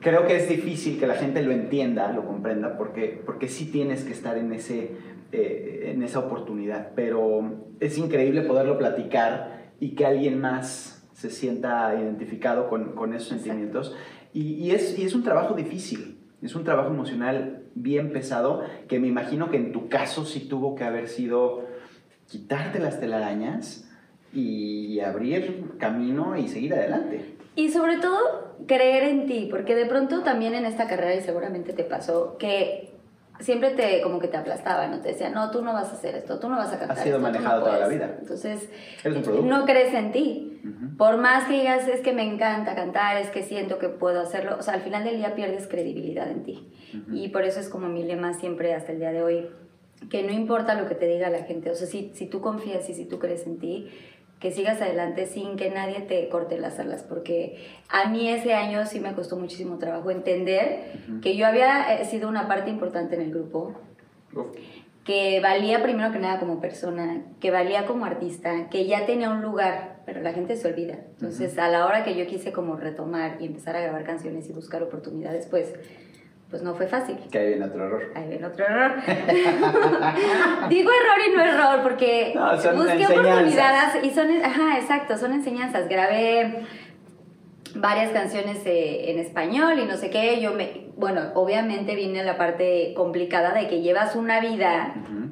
creo 0.00 0.26
que 0.26 0.36
es 0.36 0.48
difícil 0.48 1.00
que 1.00 1.06
la 1.06 1.14
gente 1.14 1.42
lo 1.42 1.52
entienda, 1.52 2.12
lo 2.12 2.26
comprenda, 2.26 2.76
porque, 2.76 3.22
porque 3.24 3.48
sí 3.48 3.70
tienes 3.70 4.04
que 4.04 4.12
estar 4.12 4.36
en, 4.36 4.52
ese, 4.52 4.96
eh, 5.32 5.92
en 5.94 6.02
esa 6.02 6.18
oportunidad, 6.18 6.90
pero 6.94 7.64
es 7.80 7.96
increíble 7.98 8.42
poderlo 8.42 8.78
platicar 8.78 9.72
y 9.80 9.94
que 9.94 10.06
alguien 10.06 10.40
más 10.40 11.08
se 11.12 11.30
sienta 11.30 11.94
identificado 11.98 12.68
con, 12.68 12.94
con 12.94 13.14
esos 13.14 13.32
Exacto. 13.32 13.44
sentimientos. 13.44 13.96
Y, 14.32 14.54
y 14.54 14.70
es, 14.72 14.98
y 14.98 15.04
es 15.04 15.14
un 15.14 15.22
trabajo 15.22 15.54
difícil, 15.54 16.18
es 16.42 16.54
un 16.54 16.64
trabajo 16.64 16.90
emocional 16.90 17.64
bien 17.74 18.12
pesado, 18.12 18.62
que 18.88 18.98
me 18.98 19.08
imagino 19.08 19.50
que 19.50 19.56
en 19.56 19.72
tu 19.72 19.88
caso 19.88 20.24
sí 20.24 20.40
tuvo 20.48 20.74
que 20.74 20.84
haber 20.84 21.08
sido 21.08 21.64
quitarte 22.26 22.78
las 22.78 22.98
telarañas 23.00 23.88
y 24.32 25.00
abrir 25.00 25.72
camino 25.78 26.36
y 26.36 26.48
seguir 26.48 26.74
adelante. 26.74 27.36
Y 27.54 27.68
sobre 27.68 27.98
todo, 27.98 28.54
creer 28.66 29.04
en 29.04 29.26
ti, 29.26 29.48
porque 29.50 29.74
de 29.74 29.86
pronto 29.86 30.22
también 30.22 30.54
en 30.54 30.64
esta 30.64 30.86
carrera, 30.86 31.14
y 31.14 31.20
seguramente 31.20 31.72
te 31.74 31.84
pasó, 31.84 32.36
que 32.38 32.92
siempre 33.40 33.70
te 33.70 34.00
como 34.02 34.18
que 34.20 34.28
te 34.28 34.36
aplastaba, 34.36 34.86
¿no? 34.86 35.00
Te 35.00 35.08
decía, 35.08 35.28
no, 35.30 35.50
tú 35.50 35.62
no 35.62 35.72
vas 35.72 35.90
a 35.90 35.92
hacer 35.92 36.14
esto, 36.14 36.38
tú 36.38 36.48
no 36.48 36.56
vas 36.56 36.72
a 36.72 36.78
cantar. 36.78 36.96
Ha 36.98 37.02
sido 37.02 37.16
esto, 37.16 37.26
tú 37.28 37.32
no 37.32 37.32
manejado 37.32 37.60
toda 37.64 37.78
la 37.78 37.84
puedes". 37.86 37.98
vida. 38.00 38.16
Entonces, 38.20 38.70
producto. 39.02 39.42
no 39.42 39.64
crees 39.66 39.92
en 39.94 40.12
ti. 40.12 40.60
Ujú. 40.64 40.96
Por 40.96 41.16
más 41.18 41.44
que 41.44 41.54
digas, 41.54 41.88
es 41.88 42.00
que 42.00 42.12
me 42.12 42.22
encanta 42.22 42.74
cantar, 42.74 43.16
es 43.18 43.30
que 43.30 43.42
siento 43.42 43.78
que 43.78 43.88
puedo 43.88 44.20
hacerlo, 44.20 44.56
o 44.58 44.62
sea, 44.62 44.74
al 44.74 44.80
final 44.82 45.04
del 45.04 45.16
día 45.16 45.34
pierdes 45.34 45.66
credibilidad 45.66 46.30
en 46.30 46.44
ti. 46.44 46.68
Y 47.10 47.28
por 47.30 47.44
eso 47.44 47.58
es 47.58 47.68
como 47.70 47.88
mi 47.88 48.04
lema 48.04 48.34
siempre 48.34 48.74
hasta 48.74 48.92
el 48.92 48.98
día 48.98 49.12
de 49.12 49.22
hoy, 49.22 49.48
que 50.10 50.22
no 50.22 50.30
importa 50.30 50.74
lo 50.74 50.86
que 50.88 50.94
te 50.94 51.06
diga 51.06 51.30
la 51.30 51.44
gente, 51.44 51.70
o 51.70 51.74
sea, 51.74 51.86
si, 51.86 52.10
si 52.14 52.26
tú 52.26 52.40
confías 52.42 52.88
y 52.90 52.94
si 52.94 53.06
tú 53.06 53.18
crees 53.18 53.46
en 53.46 53.58
ti, 53.58 53.88
que 54.42 54.50
sigas 54.50 54.82
adelante 54.82 55.26
sin 55.26 55.54
que 55.54 55.70
nadie 55.70 56.00
te 56.00 56.28
corte 56.28 56.58
las 56.58 56.80
alas, 56.80 57.04
porque 57.08 57.64
a 57.88 58.08
mí 58.08 58.28
ese 58.28 58.54
año 58.54 58.84
sí 58.86 58.98
me 58.98 59.14
costó 59.14 59.36
muchísimo 59.36 59.78
trabajo 59.78 60.10
entender 60.10 60.80
que 61.22 61.36
yo 61.36 61.46
había 61.46 61.94
eh, 61.94 62.04
sido 62.06 62.28
una 62.28 62.48
parte 62.48 62.68
importante 62.68 63.14
en 63.14 63.22
el 63.22 63.30
grupo, 63.30 63.72
que 65.04 65.38
valía 65.38 65.80
primero 65.80 66.10
que 66.10 66.18
nada 66.18 66.40
como 66.40 66.60
persona, 66.60 67.22
que 67.38 67.52
valía 67.52 67.86
como 67.86 68.04
artista, 68.04 68.68
que 68.68 68.86
ya 68.86 69.06
tenía 69.06 69.30
un 69.30 69.42
lugar, 69.42 70.00
pero 70.06 70.20
la 70.22 70.32
gente 70.32 70.56
se 70.56 70.66
olvida. 70.66 70.94
Entonces, 71.12 71.56
a 71.58 71.68
la 71.68 71.86
hora 71.86 72.02
que 72.02 72.16
yo 72.16 72.26
quise 72.26 72.50
como 72.50 72.74
retomar 72.74 73.36
y 73.40 73.46
empezar 73.46 73.76
a 73.76 73.80
grabar 73.80 74.02
canciones 74.02 74.50
y 74.50 74.52
buscar 74.52 74.82
oportunidades, 74.82 75.46
pues, 75.46 75.72
pues 76.52 76.62
no 76.62 76.74
fue 76.74 76.86
fácil. 76.86 77.16
Que 77.32 77.38
ahí 77.38 77.48
viene 77.48 77.64
otro 77.64 77.84
error. 77.86 78.12
Ahí 78.14 78.28
viene 78.28 78.46
otro 78.46 78.64
error. 78.64 78.92
Digo 80.68 80.90
error 80.90 81.18
y 81.26 81.36
no 81.36 81.42
error 81.42 81.82
porque 81.82 82.32
No, 82.34 82.56
son 82.60 82.76
busqué 82.76 82.92
enseñanzas. 82.92 83.18
oportunidades 83.26 84.04
y 84.04 84.10
son, 84.10 84.28
ajá, 84.44 84.78
exacto, 84.78 85.16
son 85.18 85.32
enseñanzas. 85.32 85.88
Grabé 85.88 86.64
varias 87.74 88.10
canciones 88.12 88.58
eh, 88.66 89.10
en 89.10 89.18
español 89.18 89.78
y 89.78 89.86
no 89.86 89.96
sé 89.96 90.10
qué. 90.10 90.40
Yo 90.40 90.52
me, 90.52 90.88
bueno, 90.96 91.22
obviamente 91.34 91.94
viene 91.94 92.22
la 92.22 92.36
parte 92.36 92.92
complicada 92.94 93.54
de 93.54 93.66
que 93.68 93.80
llevas 93.80 94.14
una 94.14 94.40
vida, 94.40 94.94
Ujú. 95.02 95.22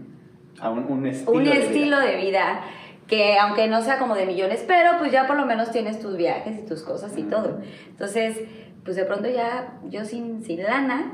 A 0.62 0.70
un, 0.70 0.84
un 0.90 1.06
estilo. 1.06 1.32
un 1.32 1.44
de 1.44 1.50
vida. 1.50 1.60
estilo 1.64 2.00
de 2.00 2.16
vida 2.16 2.60
que 3.06 3.36
aunque 3.38 3.66
no 3.66 3.82
sea 3.82 3.98
como 3.98 4.14
de 4.14 4.24
millones, 4.24 4.64
pero 4.68 4.92
pues 4.98 5.10
ya 5.10 5.26
por 5.26 5.36
lo 5.36 5.44
menos 5.44 5.70
tienes 5.72 5.98
tus 6.00 6.16
viajes 6.16 6.60
y 6.60 6.66
tus 6.66 6.82
cosas 6.82 7.16
y 7.18 7.24
todo. 7.24 7.60
Entonces, 7.88 8.38
pues 8.84 8.96
de 8.96 9.04
pronto 9.04 9.28
ya 9.28 9.78
yo 9.88 10.04
sin, 10.04 10.42
sin 10.42 10.62
lana 10.62 11.12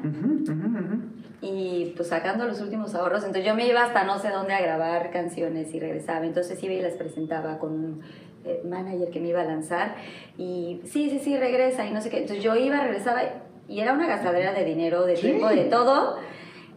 y 1.43 1.93
pues 1.97 2.09
sacando 2.09 2.47
los 2.47 2.61
últimos 2.61 2.95
ahorros. 2.95 3.21
Entonces 3.25 3.45
yo 3.47 3.55
me 3.55 3.67
iba 3.69 3.85
hasta 3.85 4.05
no 4.05 4.19
sé 4.19 4.31
dónde 4.31 4.55
a 4.55 4.61
grabar 4.61 5.11
canciones 5.11 5.73
y 5.75 5.81
regresaba. 5.81 6.25
Entonces 6.25 6.63
iba 6.63 6.73
y 6.75 6.81
las 6.81 6.95
presentaba 6.95 7.59
con 7.59 7.73
un 7.73 8.01
eh, 8.45 8.63
manager 8.65 9.11
que 9.11 9.21
me 9.21 9.29
iba 9.29 9.41
a 9.43 9.45
lanzar 9.45 9.97
y 10.39 10.81
sí, 10.85 11.11
sí, 11.11 11.19
sí, 11.19 11.37
regresa 11.37 11.85
y 11.87 11.93
no 11.93 12.01
sé 12.01 12.11
qué. 12.11 12.19
Entonces 12.19 12.43
yo 12.45 12.55
iba, 12.57 12.81
regresaba 12.81 13.23
y 13.69 13.81
era 13.81 13.93
una 13.93 14.07
gastadera 14.07 14.53
de 14.53 14.65
dinero, 14.65 15.05
de 15.05 15.17
Sí. 15.17 15.23
tiempo, 15.27 15.49
de 15.49 15.65
todo. 15.65 16.17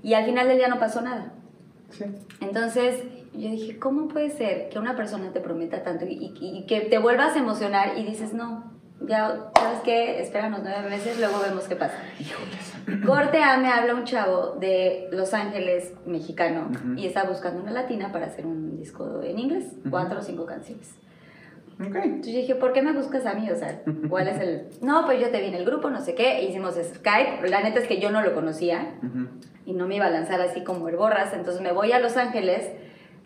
Y 0.02 0.14
al 0.14 0.26
final 0.26 0.48
del 0.48 0.58
día 0.58 0.68
no 0.68 0.80
pasó 0.80 1.02
nada. 1.02 1.34
Sí. 1.90 2.06
Entonces 2.42 3.04
yo 3.34 3.50
dije, 3.52 3.78
¿cómo 3.80 4.08
puede 4.08 4.30
ser 4.32 4.70
que 4.70 4.80
una 4.80 4.96
persona 4.96 5.32
te 5.32 5.40
prometa 5.40 5.84
tanto 5.84 6.06
y, 6.06 6.14
y- 6.42 6.58
y 6.60 6.66
que 6.66 6.82
te 6.82 6.98
vuelvas 6.98 7.36
a 7.36 7.40
emocionar 7.40 7.98
y 7.98 8.04
dices, 8.04 8.34
no, 8.34 8.69
ya, 9.02 9.50
¿sabes 9.58 9.80
qué? 9.84 10.22
Espéranos 10.22 10.62
nueve 10.64 10.90
meses, 10.90 11.20
luego 11.20 11.40
vemos 11.40 11.66
qué 11.68 11.76
pasa. 11.76 11.96
Híjoles. 12.20 13.06
Corte 13.06 13.42
A 13.44 13.58
me 13.58 13.70
habla 13.70 13.94
un 13.96 14.04
chavo 14.04 14.56
de 14.60 15.08
Los 15.12 15.34
Ángeles, 15.34 15.94
mexicano, 16.06 16.70
Ujú. 16.72 16.94
y 16.98 17.06
está 17.06 17.24
buscando 17.24 17.62
una 17.62 17.72
latina 17.72 18.12
para 18.12 18.26
hacer 18.28 18.46
un 18.46 18.78
disco 18.78 19.22
en 19.24 19.40
inglés, 19.40 19.66
Ujú. 19.82 19.90
cuatro 19.92 20.20
o 20.20 20.22
cinco 20.22 20.46
canciones. 20.46 20.92
Ok. 21.82 21.86
Entonces 21.96 22.34
yo 22.34 22.40
dije, 22.42 22.56
¿por 22.56 22.74
qué 22.74 22.82
me 22.82 22.92
buscas 22.92 23.26
a 23.26 23.34
mí? 23.36 23.50
O 23.50 23.56
sea, 23.56 23.82
¿cuál 24.10 24.28
es 24.28 24.40
el...? 24.42 24.68
No, 24.82 25.06
pues 25.06 25.22
yo 25.22 25.30
te 25.30 25.40
vi 25.40 25.48
en 25.48 25.54
el 25.56 25.66
grupo, 25.66 25.90
no 25.90 26.02
sé 26.02 26.14
qué, 26.14 26.44
hicimos 26.44 26.76
Skype. 26.76 27.48
La 27.48 27.62
neta 27.62 27.80
es 27.80 27.88
que 27.88 28.02
yo 28.02 28.12
no 28.12 28.22
lo 28.22 28.34
conocía 28.34 28.96
Ujú. 29.02 29.28
y 29.66 29.74
no 29.74 29.88
me 29.88 29.96
iba 29.96 30.08
a 30.08 30.10
lanzar 30.10 30.42
así 30.42 30.64
como 30.64 30.90
el 30.90 30.98
borras. 30.98 31.34
Entonces 31.34 31.62
me 31.62 31.72
voy 31.72 31.94
a 31.94 32.00
Los 32.00 32.18
Ángeles 32.18 32.70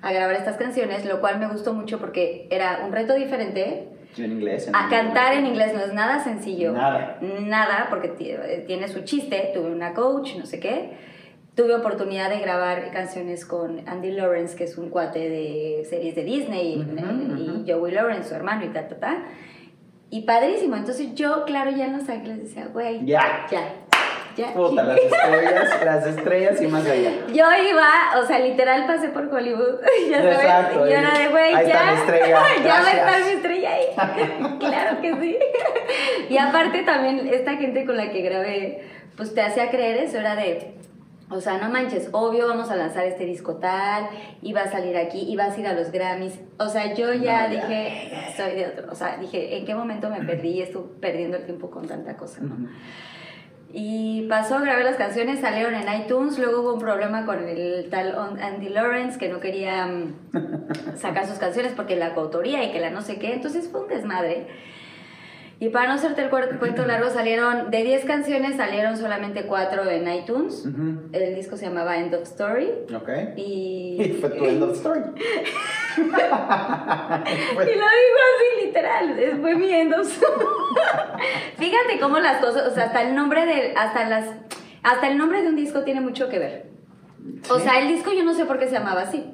a 0.03 0.11
grabar 0.11 0.35
estas 0.35 0.57
canciones, 0.57 1.03
lo 1.05 1.19
cual 1.19 1.39
me 1.39 1.47
gustó 1.47 1.73
mucho 1.73 1.97
porque 1.97 2.47
era 2.51 2.83
un 2.85 2.91
reto 2.91 3.15
diferente. 3.15 3.89
Yo 4.15 4.25
en 4.25 4.33
inglés. 4.33 4.69
A 4.73 4.89
cantar 4.89 5.33
en 5.33 5.45
inglés 5.47 5.73
no 5.73 5.81
es 5.81 5.93
nada 5.93 6.23
sencillo. 6.23 6.71
Nada. 6.73 7.17
Nada, 7.21 7.87
porque 7.89 8.09
ti- 8.09 8.31
tiene 8.67 8.87
su 8.87 9.01
chiste. 9.03 9.51
Tuve 9.53 9.71
una 9.71 9.93
coach, 9.93 10.35
no 10.37 10.45
sé 10.45 10.59
qué. 10.59 10.91
Tuve 11.55 11.75
oportunidad 11.75 12.29
de 12.29 12.39
grabar 12.39 12.91
canciones 12.91 13.45
con 13.45 13.87
Andy 13.87 14.11
Lawrence, 14.11 14.55
que 14.55 14.63
es 14.63 14.77
un 14.77 14.89
cuate 14.89 15.29
de 15.29 15.85
series 15.87 16.15
de 16.15 16.23
Disney, 16.23 16.77
Ujú, 16.79 16.97
eh, 16.97 17.61
y. 17.65 17.71
Joey 17.71 17.91
Lawrence, 17.93 18.29
su 18.29 18.35
hermano, 18.35 18.65
y 18.65 18.69
ta, 18.69 18.87
ta, 18.87 18.95
ta. 18.99 19.23
Y 20.09 20.21
padrísimo. 20.23 20.75
Entonces 20.75 21.13
yo, 21.15 21.43
claro, 21.45 21.71
ya 21.71 21.85
en 21.85 21.93
Los 21.97 22.07
Ángeles 22.09 22.39
decía, 22.43 22.67
güey, 22.71 23.03
Ya. 23.05 23.45
ya, 23.51 23.82
ya. 24.35 24.53
Puta, 24.53 24.83
las 24.83 24.97
estrellas, 24.99 25.85
las 25.85 26.07
estrellas 26.07 26.61
y 26.61 26.67
más 26.67 26.85
allá. 26.85 27.11
Yo 27.27 27.45
iba, 27.69 27.89
o 28.21 28.25
sea, 28.25 28.39
literal 28.39 28.85
pasé 28.85 29.09
por 29.09 29.33
Hollywood, 29.33 29.79
ya 30.09 30.21
sabes, 30.21 30.37
Exacto, 30.37 30.87
y 30.87 30.89
yo 30.89 30.95
era 30.97 31.19
de, 31.19 31.27
güey, 31.29 31.51
ya, 31.53 31.61
está 31.61 31.91
mi 31.91 31.97
estrella, 31.99 32.43
ya 32.63 32.81
va 32.81 32.87
a 32.87 32.91
estar 32.91 33.25
mi 33.25 33.31
estrella 33.31 33.71
ahí, 33.73 33.85
claro 34.59 35.01
que 35.01 35.13
sí. 35.21 35.37
Y 36.29 36.37
aparte 36.37 36.83
también 36.83 37.27
esta 37.27 37.55
gente 37.57 37.85
con 37.85 37.97
la 37.97 38.11
que 38.11 38.21
grabé, 38.21 38.87
pues 39.15 39.33
te 39.33 39.41
hacía 39.41 39.69
creer 39.69 39.97
eso, 39.97 40.17
era 40.17 40.35
de, 40.35 40.75
o 41.29 41.39
sea, 41.39 41.57
no 41.57 41.69
manches, 41.69 42.09
obvio 42.11 42.47
vamos 42.47 42.69
a 42.71 42.75
lanzar 42.75 43.05
este 43.05 43.25
disco 43.25 43.55
tal, 43.55 44.07
y 44.41 44.53
va 44.53 44.61
a 44.61 44.71
salir 44.71 44.97
aquí, 44.97 45.25
y 45.27 45.35
vas 45.35 45.55
a 45.55 45.59
ir 45.59 45.67
a 45.67 45.73
los 45.73 45.91
Grammys, 45.91 46.39
o 46.57 46.67
sea, 46.69 46.93
yo 46.93 47.13
ya 47.13 47.47
No, 47.47 47.53
ya. 47.53 47.61
dije, 47.61 48.33
soy 48.35 48.55
de 48.55 48.67
otro, 48.67 48.91
o 48.91 48.95
sea, 48.95 49.17
dije, 49.17 49.57
¿en 49.57 49.65
qué 49.65 49.75
momento 49.75 50.09
me 50.09 50.21
perdí? 50.23 50.61
Estuve 50.61 50.87
perdiendo 50.99 51.37
el 51.37 51.45
tiempo 51.45 51.69
con 51.69 51.87
tanta 51.87 52.15
cosa, 52.17 52.41
¿no? 52.41 52.55
Y 53.75 54.27
pasó, 54.29 54.59
grabé 54.59 54.83
las 54.83 54.97
canciones, 54.97 55.39
salieron 55.39 55.73
en 55.73 56.01
iTunes, 56.01 56.37
luego 56.37 56.61
hubo 56.61 56.73
un 56.75 56.79
problema 56.79 57.25
con 57.25 57.47
el 57.47 57.89
tal 57.89 58.15
Andy 58.39 58.69
Lawrence 58.69 59.17
que 59.17 59.29
no 59.29 59.39
quería 59.39 59.87
mm, 59.87 60.95
sacar 60.95 61.25
sus 61.25 61.39
canciones 61.39 61.73
porque 61.75 61.95
la 61.95 62.13
coautoría 62.13 62.63
y 62.63 62.71
que 62.71 62.79
la 62.79 62.91
no 62.91 63.01
sé 63.01 63.17
qué, 63.17 63.33
entonces 63.33 63.67
fue 63.69 63.81
un 63.81 63.87
desmadre. 63.87 64.45
Y 65.63 65.69
para 65.69 65.87
no 65.87 65.93
hacerte 65.93 66.21
el 66.23 66.29
cuento 66.29 66.85
largo, 66.85 67.09
salieron, 67.09 67.71
de 67.71 67.83
10 67.85 68.03
canciones 68.03 68.57
salieron 68.57 68.97
solamente 68.97 69.45
4 69.45 69.89
en 69.91 70.11
iTunes. 70.13 70.65
El 71.13 71.35
disco 71.35 71.55
se 71.55 71.67
llamaba 71.67 71.95
End 71.97 72.13
of 72.13 72.23
Story. 72.23 72.69
Ok. 72.93 73.09
Y, 73.37 73.95
Y 74.03 74.17
fue 74.19 74.29
tu 74.31 74.43
end 74.43 74.61
of 74.61 74.73
story. 74.73 74.99
Y 75.95 76.01
lo 76.01 76.11
digo 77.63 78.19
así, 78.27 78.65
literal, 78.65 79.17
es- 79.17 79.39
fue 79.39 79.55
mi 79.55 79.71
end 79.71 79.93
of 79.93 80.01
story. 80.05 80.45
Fíjate 81.57 81.97
cómo 82.01 82.19
las 82.19 82.37
cosas, 82.43 82.67
o 82.67 82.71
sea, 82.75 82.85
hasta 82.87 83.01
el 83.03 83.15
nombre 83.15 83.45
de, 83.45 83.73
hasta 83.77 84.09
las, 84.09 84.25
hasta 84.83 85.07
el 85.07 85.17
nombre 85.17 85.43
de 85.43 85.47
un 85.47 85.55
disco 85.55 85.83
tiene 85.85 86.01
mucho 86.01 86.27
que 86.27 86.39
ver. 86.39 86.65
O 87.49 87.59
sea, 87.59 87.79
el 87.79 87.87
disco 87.87 88.11
yo 88.11 88.25
no 88.25 88.33
sé 88.33 88.43
por 88.43 88.59
qué 88.59 88.65
se 88.67 88.73
llamaba 88.73 89.03
así. 89.03 89.33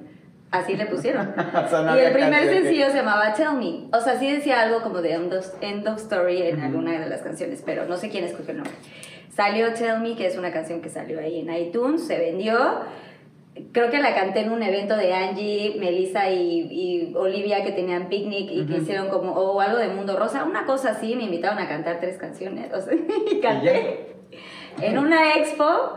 Así 0.51 0.75
le 0.75 0.85
pusieron. 0.88 1.33
Y 1.95 1.99
el 1.99 2.12
primer 2.13 2.41
que- 2.47 2.49
sencillo 2.62 2.88
se 2.89 2.95
llamaba 2.97 3.33
Tell 3.33 3.53
Me. 3.57 3.88
O 3.95 4.01
sea, 4.01 4.17
sí 4.19 4.31
decía 4.31 4.62
algo 4.62 4.81
como 4.81 5.01
de 5.01 5.13
End 5.13 5.33
of, 5.33 5.45
End 5.62 5.88
of 5.88 5.97
Story 5.97 6.41
en 6.43 6.62
alguna 6.62 6.99
de 6.99 7.07
las 7.07 7.21
canciones, 7.21 7.62
pero 7.65 7.85
no 7.85 7.97
sé 7.97 8.09
quién 8.09 8.23
escogió 8.23 8.51
el 8.51 8.57
nombre. 8.57 8.73
Salió 9.35 9.73
Tell 9.73 9.99
Me, 10.01 10.15
que 10.15 10.25
es 10.27 10.38
una 10.38 10.51
canción 10.51 10.81
que 10.81 10.89
salió 10.89 11.19
ahí 11.19 11.39
en 11.39 11.53
iTunes, 11.53 12.05
se 12.07 12.17
vendió. 12.17 12.57
Creo 13.73 13.89
que 13.91 13.99
la 13.99 14.15
canté 14.15 14.39
en 14.41 14.51
un 14.51 14.63
evento 14.63 14.95
de 14.95 15.13
Angie, 15.13 15.75
Melissa 15.79 16.29
y, 16.29 16.62
y 16.71 17.13
Olivia 17.15 17.63
que 17.63 17.71
tenían 17.71 18.07
picnic 18.07 18.49
y 18.51 18.65
que 18.65 18.77
hicieron 18.77 19.09
como, 19.09 19.33
o 19.33 19.59
algo 19.59 19.77
de 19.77 19.89
Mundo 19.89 20.17
Rosa, 20.17 20.45
una 20.45 20.65
cosa 20.65 20.91
así, 20.91 21.15
me 21.15 21.23
invitaron 21.23 21.59
a 21.59 21.67
cantar 21.67 21.99
tres 21.99 22.17
canciones. 22.17 22.73
O 22.73 22.81
sea, 22.81 22.93
y 23.31 23.39
canté 23.39 24.15
en 24.81 24.97
una 24.97 25.35
expo 25.35 25.93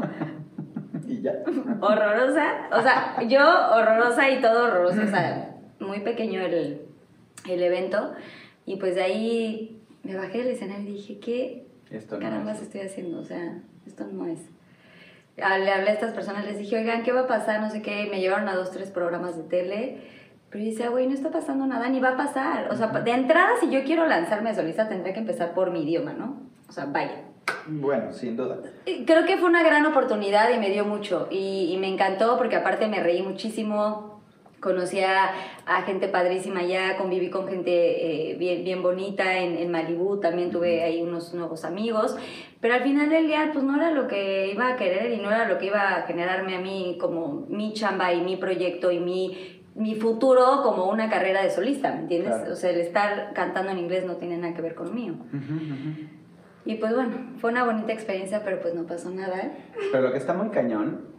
ya. 1.23 1.33
horrorosa. 1.81 2.69
O 2.73 2.83
sea, 2.83 3.23
yo 3.27 3.41
horrorosa 3.41 4.31
y 4.31 4.41
todo 4.41 4.67
horroroso. 4.67 5.03
O 5.03 5.07
sea, 5.07 5.57
muy 5.81 6.01
pequeño 6.01 6.41
el, 6.43 6.83
el 7.49 7.63
evento. 7.63 8.13
Y 8.67 8.77
pues 8.77 8.95
de 8.95 9.03
ahí 9.03 9.81
me 10.03 10.17
bajé 10.17 10.39
del 10.39 10.49
escenario 10.49 10.89
y 10.89 10.95
dije, 10.95 11.19
¿qué 11.19 11.67
Esto 11.91 12.17
no 12.17 12.21
carambas 12.23 12.59
es. 12.59 12.65
estoy 12.65 12.83
haciendo? 12.83 13.21
O 13.21 13.25
sea, 13.25 13.59
esto 13.87 14.05
no 14.13 14.27
es. 14.27 14.41
Le 15.37 15.45
hablé 15.45 15.71
a 15.71 15.93
estas 15.93 16.13
personas, 16.13 16.45
les 16.45 16.59
dije, 16.59 16.77
oigan, 16.77 17.03
¿qué 17.03 17.13
va 17.13 17.21
a 17.21 17.27
pasar? 17.27 17.61
No 17.61 17.71
sé 17.71 17.81
qué. 17.81 18.07
Me 18.11 18.21
llevaron 18.21 18.49
a 18.49 18.55
dos, 18.55 18.71
tres 18.71 18.91
programas 18.91 19.37
de 19.37 19.45
tele. 19.45 19.99
Pero 20.51 20.65
yo 20.65 20.71
decía, 20.71 20.91
güey, 20.91 21.07
no 21.07 21.15
está 21.15 21.31
pasando 21.31 21.67
nada, 21.67 21.89
ni 21.89 21.99
va 21.99 22.11
a 22.11 22.17
pasar. 22.19 22.71
O 22.71 22.77
sea, 22.77 22.89
de 22.89 23.11
entrada, 23.11 23.53
si 23.59 23.71
yo 23.71 23.83
quiero 23.85 24.07
lanzarme 24.07 24.55
solista, 24.55 24.87
tendré 24.89 25.15
que 25.15 25.21
empezar 25.21 25.55
por 25.55 25.71
mi 25.71 25.85
idioma, 25.85 26.13
¿no? 26.13 26.43
O 26.69 26.73
sea, 26.73 26.85
vaya. 26.85 27.23
Bueno, 27.67 28.13
sin 28.13 28.37
duda. 28.37 28.59
Creo 29.07 29.25
que 29.25 29.37
fue 29.37 29.49
una 29.49 29.63
gran 29.63 29.87
oportunidad 29.87 30.53
y 30.55 30.59
me 30.59 30.71
dio 30.71 30.85
mucho. 30.85 31.29
Y, 31.31 31.71
y 31.73 31.77
me 31.79 31.89
encantó 31.89 32.37
porque 32.37 32.57
aparte 32.57 32.89
me 32.89 33.01
reí 33.03 33.23
muchísimo. 33.23 34.11
Conocí 34.61 35.01
a, 35.01 35.33
a 35.67 35.83
gente 35.83 36.07
padrísima 36.07 36.61
allá, 36.61 36.97
conviví 36.97 37.31
con 37.31 37.49
gente 37.49 38.31
eh, 38.31 38.37
bien, 38.37 38.63
bien 38.63 38.81
bonita 38.81 39.39
en, 39.39 39.57
en 39.57 39.73
Malibú, 39.73 40.21
también 40.21 40.53
tuve 40.53 40.85
ahí 40.85 41.03
unos 41.03 41.35
nuevos 41.35 41.65
amigos, 41.65 42.17
pero 42.61 42.75
al 42.75 42.85
final 42.85 43.11
del 43.11 43.27
día 43.27 43.51
pues 43.53 43.65
no 43.65 43.75
era 43.75 43.91
lo 43.91 44.07
que 44.07 44.53
iba 44.53 44.69
a 44.69 44.77
querer 44.77 45.11
y 45.11 45.17
no 45.17 45.33
era 45.33 45.49
lo 45.49 45.59
que 45.59 45.67
iba 45.67 45.97
a 45.97 46.03
generarme 46.03 46.55
a 46.55 46.61
mí 46.61 46.97
como 47.01 47.45
mi 47.49 47.73
chamba 47.73 48.13
y 48.13 48.21
mi 48.21 48.37
proyecto 48.37 48.93
y 48.93 49.01
mi, 49.01 49.65
mi 49.75 49.97
futuro 49.97 50.63
como 50.63 50.89
una 50.89 51.11
carrera 51.11 51.43
de 51.43 51.51
solista, 51.51 51.93
¿me 51.93 52.03
entiendes? 52.03 52.33
Claro. 52.33 52.53
O 52.53 52.55
sea, 52.55 52.71
el 52.71 52.81
estar 52.83 53.33
cantando 53.35 53.73
en 53.73 53.79
inglés 53.81 54.05
no 54.07 54.15
tiene 54.15 54.37
nada 54.37 54.55
que 54.55 54.63
ver 54.63 54.77
con 54.77 54.87
lo 54.87 54.93
mío. 54.93 55.15
Ujú, 55.15 55.55
ujú. 55.55 56.09
Y 56.65 56.77
pues 56.77 56.95
bueno, 56.95 57.13
fue 57.39 57.51
una 57.51 57.65
bonita 57.65 57.93
experiencia, 57.93 58.43
pero 58.45 58.61
pues 58.61 58.75
no 58.75 58.87
pasó 58.87 59.11
nada. 59.11 59.53
Pero 59.91 60.05
lo 60.05 60.13
que 60.13 60.19
está 60.19 60.33
muy 60.33 60.51
cañón 60.51 61.13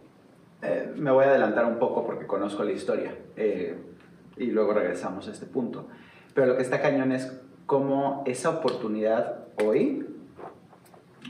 eh, 0.62 0.94
me 0.96 1.12
voy 1.12 1.26
a 1.26 1.30
adelantar 1.30 1.66
un 1.66 1.78
poco 1.78 2.06
porque 2.06 2.26
conozco 2.26 2.64
la 2.64 2.72
historia 2.72 3.14
eh, 3.36 3.76
y 4.38 4.46
luego 4.48 4.74
regresamos 4.74 5.28
a 5.28 5.32
este 5.32 5.46
punto. 5.46 5.88
Pero 6.34 6.48
lo 6.48 6.56
que 6.56 6.64
está 6.64 6.82
cañón 6.82 7.12
es 7.12 7.42
cómo 7.66 8.24
esa 8.26 8.50
oportunidad 8.50 9.48
hoy, 9.62 10.08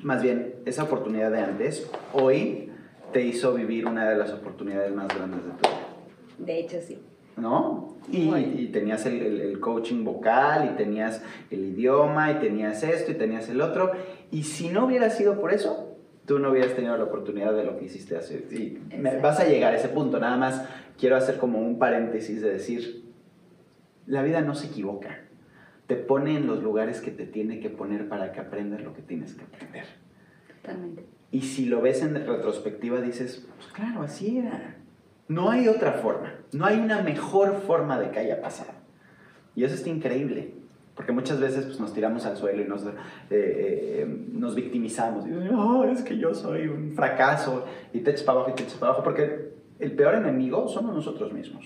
más 0.04 0.22
bien 0.22 0.56
esa 0.66 0.84
oportunidad 0.84 1.32
de 1.32 1.40
antes, 1.40 1.90
hoy 2.14 2.72
te 3.12 3.22
hizo 3.22 3.54
vivir 3.54 3.88
una 3.88 4.08
de 4.10 4.16
las 4.16 4.32
oportunidades 4.32 4.94
más 4.94 5.08
grandes 5.08 5.44
de 5.44 5.52
tu 5.52 5.70
vida. 5.70 5.80
De 6.38 6.60
hecho, 6.60 6.78
sí. 6.82 7.00
¿No? 7.38 7.96
Y, 8.12 8.68
tenías 8.68 9.06
el, 9.06 9.22
el- 9.22 9.42
el 9.42 9.60
coaching 9.60 10.04
vocal, 10.04 10.70
y 10.74 10.78
tenías 10.78 11.22
el 11.52 11.66
idioma, 11.66 12.32
y 12.32 12.36
tenías 12.36 12.84
esto, 12.84 13.12
y 13.12 13.16
tenías 13.16 13.50
el 13.50 13.62
otro. 13.62 13.92
Y 14.32 14.44
si 14.44 14.70
no 14.70 14.86
hubiera 14.86 15.10
sido 15.10 15.40
por 15.40 15.54
eso, 15.54 15.96
tú 16.26 16.40
no 16.40 16.52
hubieras 16.52 16.74
tenido 16.76 16.98
la 16.98 17.06
oportunidad 17.06 17.54
de 17.54 17.64
lo 17.64 17.78
que 17.78 17.86
hiciste 17.86 18.18
hace. 18.18 18.46
Y 18.52 18.80
vas 19.22 19.40
a 19.40 19.46
llegar 19.46 19.74
a 19.74 19.78
ese 19.78 19.90
punto. 19.90 20.20
Nada 20.20 20.38
más 20.38 20.66
quiero 20.98 21.16
hacer 21.16 21.38
como 21.38 21.60
un 21.60 21.80
paréntesis 21.80 22.42
de 22.42 22.52
decir, 22.54 23.04
la 24.06 24.22
vida 24.22 24.42
no 24.42 24.54
se 24.56 24.68
equivoca. 24.68 25.20
Te 25.88 25.96
pone 25.96 26.38
en 26.38 26.48
los 26.48 26.62
lugares 26.64 27.02
que 27.02 27.12
te 27.12 27.26
tiene 27.26 27.60
que 27.60 27.70
poner 27.70 28.08
para 28.10 28.32
que 28.32 28.40
aprendas 28.40 28.82
lo 28.82 28.94
que 28.94 29.02
tienes 29.02 29.34
que 29.34 29.44
aprender. 29.44 29.86
Totalmente. 30.62 31.06
Y 31.32 31.42
si 31.42 31.66
lo 31.66 31.82
ves 31.82 32.02
en 32.04 32.16
retrospectiva, 32.16 33.02
dices, 33.02 33.48
pues 33.58 33.68
claro, 33.74 34.02
así 34.04 34.38
era. 34.40 34.78
No 35.28 35.50
hay 35.50 35.68
otra 35.68 35.94
forma. 35.94 36.34
No 36.52 36.66
hay 36.66 36.80
una 36.80 37.02
mejor 37.02 37.62
forma 37.66 38.00
de 38.00 38.12
que 38.12 38.20
haya 38.20 38.42
pasado. 38.42 38.72
Y 39.56 39.64
eso 39.64 39.76
está 39.76 39.90
increíble. 39.90 40.54
Porque 40.96 41.12
muchas 41.12 41.40
veces 41.40 41.66
pues, 41.66 41.80
nos 41.80 41.94
tiramos 41.94 42.26
al 42.26 42.38
suelo 42.38 42.62
y 42.62 42.66
nos, 42.68 42.84
eh, 42.86 42.92
eh, 43.32 44.18
nos 44.32 44.54
victimizamos. 44.54 45.26
Y, 45.26 45.32
"No, 45.32 45.86
es 45.86 46.02
que 46.04 46.18
yo 46.18 46.34
soy 46.36 46.68
un 46.68 46.94
fracaso. 46.96 47.66
Y 47.94 48.00
te 48.00 48.12
echas 48.12 48.24
para 48.24 48.40
abajo 48.40 48.52
y 48.52 48.56
te 48.56 48.64
echas 48.64 48.76
para 48.78 48.92
abajo. 48.92 49.04
Porque 49.04 49.54
el 49.80 49.92
peor 49.94 50.16
enemigo 50.16 50.68
somos 50.68 50.94
nosotros 50.94 51.34
mismos. 51.34 51.66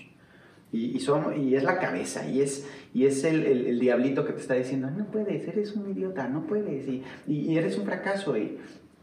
Y, 0.72 0.98
y, 0.98 1.40
y 1.40 1.56
es 1.56 1.64
la 1.64 1.80
cabeza, 1.80 2.28
y 2.30 2.42
es, 2.42 2.70
y 2.94 3.06
es 3.06 3.24
el, 3.24 3.46
el- 3.46 3.80
diablito 3.80 4.26
que 4.26 4.34
te 4.34 4.42
está 4.42 4.54
diciendo, 4.54 4.90
no 4.92 5.06
puedes, 5.06 5.48
eres 5.48 5.74
un 5.78 5.90
idiota, 5.90 6.28
no 6.28 6.46
puedes, 6.46 6.86
y- 6.90 7.04
y 7.26 7.58
eres 7.58 7.78
un 7.78 7.86
fracaso. 7.86 8.38
Y, 8.38 8.58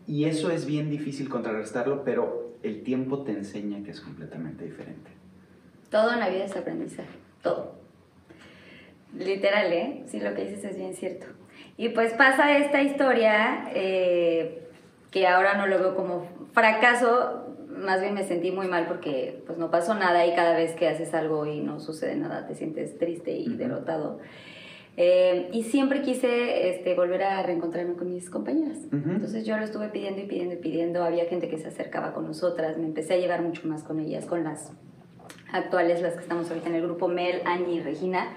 y 0.06 0.24
eso 0.26 0.50
es 0.50 0.66
bien 0.66 0.90
difícil 0.90 1.30
contrarrestarlo, 1.30 2.04
pero 2.04 2.43
el 2.64 2.82
tiempo 2.82 3.22
te 3.22 3.32
enseña 3.32 3.84
que 3.84 3.90
es 3.90 4.00
completamente 4.00 4.64
diferente. 4.64 5.10
Todo 5.90 6.12
en 6.12 6.20
la 6.20 6.28
vida 6.28 6.44
es 6.44 6.56
aprendizaje, 6.56 7.18
todo. 7.42 7.74
Literal, 9.16 9.72
¿eh? 9.72 10.02
Sí, 10.06 10.18
lo 10.18 10.34
que 10.34 10.44
dices 10.46 10.64
es 10.64 10.76
bien 10.76 10.94
cierto. 10.94 11.26
Y 11.76 11.90
pues 11.90 12.14
pasa 12.14 12.56
esta 12.56 12.82
historia 12.82 13.70
eh, 13.74 14.66
que 15.10 15.26
ahora 15.26 15.54
no 15.54 15.66
lo 15.66 15.78
veo 15.78 15.94
como 15.94 16.26
fracaso, 16.52 17.44
más 17.68 18.00
bien 18.00 18.14
me 18.14 18.24
sentí 18.24 18.50
muy 18.50 18.66
mal 18.66 18.86
porque 18.86 19.42
pues 19.46 19.58
no 19.58 19.70
pasó 19.70 19.94
nada 19.94 20.26
y 20.26 20.34
cada 20.34 20.56
vez 20.56 20.72
que 20.72 20.88
haces 20.88 21.12
algo 21.14 21.46
y 21.46 21.60
no 21.60 21.80
sucede 21.80 22.16
nada 22.16 22.46
te 22.46 22.54
sientes 22.54 22.98
triste 22.98 23.32
y 23.32 23.54
derrotado. 23.56 24.20
Eh, 24.96 25.48
y 25.52 25.64
siempre 25.64 26.02
quise 26.02 26.68
este, 26.70 26.94
volver 26.94 27.24
a 27.24 27.42
reencontrarme 27.42 27.94
con 27.94 28.12
mis 28.12 28.30
compañeras. 28.30 28.78
Ujú. 28.86 29.10
Entonces 29.10 29.44
yo 29.44 29.56
lo 29.56 29.64
estuve 29.64 29.88
pidiendo 29.88 30.20
y 30.20 30.26
pidiendo 30.26 30.54
y 30.54 30.58
pidiendo. 30.58 31.02
Había 31.02 31.24
gente 31.26 31.48
que 31.48 31.58
se 31.58 31.68
acercaba 31.68 32.12
con 32.14 32.26
nosotras. 32.26 32.78
Me 32.78 32.84
empecé 32.84 33.14
a 33.14 33.16
llevar 33.16 33.42
mucho 33.42 33.66
más 33.66 33.82
con 33.82 33.98
ellas, 33.98 34.24
con 34.24 34.44
las 34.44 34.72
actuales, 35.52 36.00
las 36.00 36.14
que 36.14 36.20
estamos 36.20 36.48
ahorita 36.48 36.68
en 36.68 36.76
el 36.76 36.82
grupo, 36.82 37.08
Mel, 37.08 37.40
Angie 37.44 37.74
y 37.74 37.80
Regina. 37.80 38.28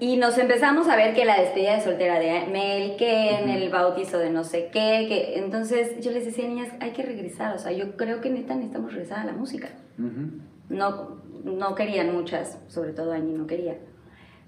Y 0.00 0.16
nos 0.16 0.36
empezamos 0.38 0.88
a 0.88 0.96
ver 0.96 1.14
que 1.14 1.24
la 1.24 1.40
despedida 1.40 1.76
de 1.76 1.80
soltera 1.80 2.18
de 2.18 2.46
Mel, 2.50 2.96
que 2.96 3.30
en 3.30 3.48
Ujú. 3.48 3.58
el 3.58 3.70
bautizo 3.70 4.18
de 4.18 4.28
no 4.28 4.42
sé 4.42 4.68
qué, 4.72 5.06
que 5.08 5.38
entonces 5.38 6.00
yo 6.04 6.10
les 6.10 6.24
decía, 6.24 6.48
niñas, 6.48 6.68
hay 6.80 6.90
que 6.90 7.02
regresar, 7.02 7.54
o 7.54 7.58
sea, 7.58 7.70
yo 7.70 7.96
creo 7.96 8.20
que 8.20 8.28
neta 8.28 8.54
necesitamos 8.54 8.92
regresar 8.92 9.20
a 9.20 9.24
la 9.24 9.32
música. 9.32 9.68
Ujú. 9.98 10.40
No, 10.68 11.22
no 11.44 11.74
querían 11.76 12.12
muchas, 12.12 12.58
sobre 12.66 12.92
todo 12.92 13.12
Angie 13.12 13.38
no 13.38 13.46
quería. 13.46 13.78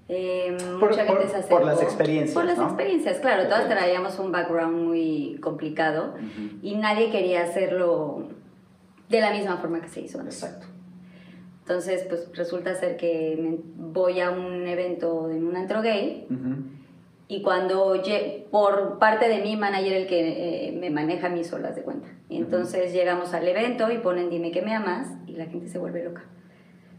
Eh, 0.09 0.55
Por- 0.79 0.89
mucha 0.91 1.05
por- 1.05 1.17
gente 1.19 1.27
se 1.27 1.33
por 1.49 1.61
acercó. 1.61 1.65
las 1.65 1.81
experiencias, 1.83 2.33
Por 2.33 2.45
las 2.45 2.57
¿no? 2.57 2.65
experiencias, 2.65 3.19
claro, 3.19 3.43
todas 3.43 3.67
traíamos 3.67 4.17
un 4.19 4.31
background 4.31 4.87
muy 4.87 5.37
complicado 5.41 6.15
y 6.61 6.75
nadie 6.75 7.11
quería 7.11 7.43
hacerlo 7.43 8.29
de 9.09 9.19
la 9.21 9.31
misma 9.31 9.57
forma 9.57 9.81
que 9.81 9.89
se 9.89 10.01
hizo 10.01 10.19
antes. 10.19 10.41
Exacto. 10.41 10.67
Entonces, 11.61 12.05
pues 12.07 12.29
resulta 12.33 12.73
ser 12.75 12.95
que 12.95 13.59
voy 13.75 14.21
a 14.21 14.31
un 14.31 14.65
evento 14.65 15.29
en 15.29 15.45
un 15.45 15.57
antro 15.57 15.81
gay 15.81 16.25
y 17.27 17.41
cuando 17.41 18.01
por 18.49 18.99
parte 18.99 19.27
de 19.27 19.39
mi 19.41 19.57
manager 19.57 19.91
el 19.91 20.07
que 20.07 20.69
eh, 20.69 20.71
me 20.71 20.89
maneja 20.89 21.27
mis 21.27 21.51
olas 21.51 21.75
de 21.75 21.81
cuenta. 21.81 22.07
Y 22.29 22.37
entonces 22.37 22.93
llegamos 22.93 23.33
al 23.33 23.45
evento 23.45 23.91
y 23.91 23.97
ponen 23.97 24.29
dime 24.29 24.51
que 24.51 24.61
me 24.61 24.73
amas 24.73 25.09
y 25.27 25.33
la 25.33 25.47
gente 25.47 25.67
se 25.67 25.77
vuelve 25.77 26.05
loca. 26.05 26.23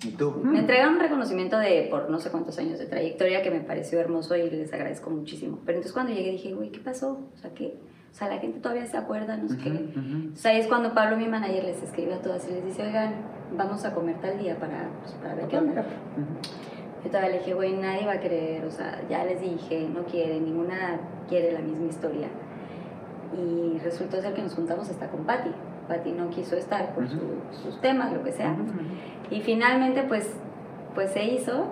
¿Y 0.03 0.11
tú? 0.13 0.31
Me 0.45 0.61
entregaron 0.61 0.95
un 0.95 1.01
reconocimiento 1.01 1.59
de 1.59 1.89
por 1.91 2.09
no 2.09 2.19
sé 2.21 2.31
cuántos 2.31 2.57
años 2.59 2.79
de 2.79 2.87
trayectoria 2.87 3.43
que 3.43 3.51
me 3.51 3.61
pareció 3.61 3.99
hermoso 3.99 4.37
y 4.37 4.49
les 4.49 4.73
agradezco 4.73 5.11
muchísimo. 5.11 5.59
Pero 5.67 5.79
entonces 5.79 5.93
cuando 5.93 6.13
llegué 6.13 6.31
dije, 6.33 6.55
güey, 6.55 6.71
¿qué 6.71 6.79
pasó? 6.81 7.19
O 7.35 7.37
sea, 7.39 7.51
que 7.53 7.79
o 8.11 8.15
sea, 8.15 8.29
la 8.29 8.39
gente 8.39 8.59
todavía 8.61 8.87
se 8.87 8.97
acuerda, 8.97 9.37
no 9.37 9.49
sé 9.49 9.55
Ujú, 9.57 9.63
qué. 9.65 9.71
ujú. 9.71 10.33
O 10.33 10.37
sea, 10.37 10.53
ahí 10.53 10.61
es 10.61 10.67
cuando 10.67 10.95
Pablo, 10.95 11.17
mi 11.17 11.29
manager, 11.29 11.63
les 11.65 11.83
escribe 11.83 12.15
a 12.15 12.23
todas 12.23 12.49
y 12.49 12.53
les 12.53 12.65
dice, 12.65 12.83
oigan, 12.83 13.15
vamos 13.57 13.85
a 13.85 13.93
comer 13.95 14.19
tal 14.21 14.39
día 14.39 14.59
para, 14.59 14.89
pues, 15.03 15.13
para 15.15 15.35
ver 15.35 15.47
qué 15.47 15.59
onda. 15.59 15.83
Ujú. 15.83 17.05
Yo 17.05 17.11
todavía 17.11 17.31
le 17.31 17.39
dije, 17.39 17.55
güey, 17.55 17.75
nadie 17.75 18.07
va 18.07 18.13
a 18.13 18.21
querer, 18.21 18.65
o 18.65 18.71
sea, 18.71 19.03
ya 19.11 19.25
les 19.25 19.41
dije, 19.41 19.89
no 19.93 20.05
quiere, 20.05 20.41
ninguna 20.41 20.99
quiere 21.29 21.53
la 21.53 21.61
misma 21.61 21.87
historia. 21.87 22.29
Y 23.37 23.79
resultó 23.81 24.21
ser 24.23 24.33
que 24.35 24.43
nos 24.43 24.55
juntamos 24.55 24.89
hasta 24.89 25.09
con 25.09 25.25
Patty. 25.25 25.51
Patty 25.89 26.13
no 26.13 26.31
quiso 26.31 26.57
estar 26.57 26.95
por 26.95 27.05
Ujú. 27.05 27.15
su- 27.53 27.63
sus 27.63 27.81
temas, 27.81 28.13
lo 28.13 28.23
que 28.23 28.33
sea. 28.33 28.55
Y 29.31 29.41
finalmente, 29.41 30.03
pues, 30.03 30.31
pues 30.95 31.11
se 31.13 31.25
hizo. 31.25 31.67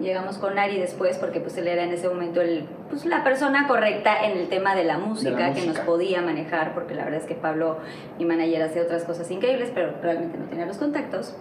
Llegamos 0.00 0.38
con 0.38 0.56
Ari 0.58 0.78
después 0.78 1.18
porque 1.18 1.40
pues 1.40 1.56
él 1.58 1.66
era 1.66 1.82
en 1.82 1.90
ese 1.90 2.08
momento 2.08 2.40
el, 2.40 2.64
pues, 2.88 3.04
la 3.04 3.24
persona 3.24 3.66
correcta 3.66 4.24
en 4.24 4.38
el 4.38 4.48
tema 4.48 4.74
de 4.76 4.84
la 4.84 4.98
música, 4.98 5.36
que 5.52 5.58
nos 5.60 5.66
música. 5.66 5.84
podía 5.84 6.22
manejar, 6.22 6.74
porque 6.74 6.94
la 6.94 7.04
verdad 7.04 7.20
es 7.20 7.26
que 7.26 7.34
Pablo, 7.34 7.78
mi 8.18 8.24
manager, 8.24 8.62
hace 8.62 8.80
otras 8.80 9.04
cosas 9.04 9.28
increíbles, 9.30 9.70
pero 9.74 9.92
realmente 10.00 10.38
no 10.38 10.44
tenía 10.46 10.64
los 10.66 10.78
contactos. 10.78 11.36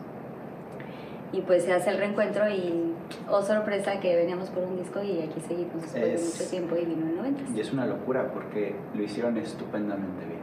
Y 1.31 1.41
pues 1.41 1.63
se 1.63 1.73
hace 1.73 1.91
el 1.91 1.99
reencuentro 1.99 2.49
y, 2.49 2.91
oh 3.29 3.43
sorpresa, 3.43 3.99
que 3.99 4.15
veníamos 4.15 4.49
por 4.49 4.63
un 4.63 4.77
disco 4.77 5.01
y 5.03 5.21
aquí 5.21 5.39
seguimos 5.47 5.83
después 5.83 6.03
Es- 6.03 6.21
de 6.21 6.39
mucho 6.39 6.49
tiempo 6.49 6.75
y 6.75 6.85
vino 6.85 7.07
el 7.07 7.15
90. 7.17 7.43
Y 7.55 7.59
es 7.61 7.71
una 7.71 7.85
locura 7.85 8.31
porque 8.33 8.75
lo 8.95 9.03
hicieron 9.03 9.37
estupendamente 9.37 10.25
bien. 10.25 10.39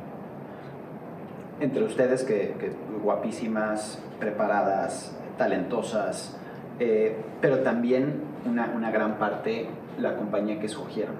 Entre 1.60 1.82
ustedes, 1.84 2.24
que, 2.24 2.54
guapísimas, 3.02 4.02
preparadas, 4.20 5.16
talentosas, 5.38 6.36
eh, 6.78 7.16
pero 7.40 7.60
también 7.60 8.22
una, 8.44 8.72
una 8.74 8.90
gran 8.90 9.18
parte 9.18 9.68
la 9.98 10.16
compañía 10.16 10.58
que 10.58 10.66
escogieron. 10.66 11.14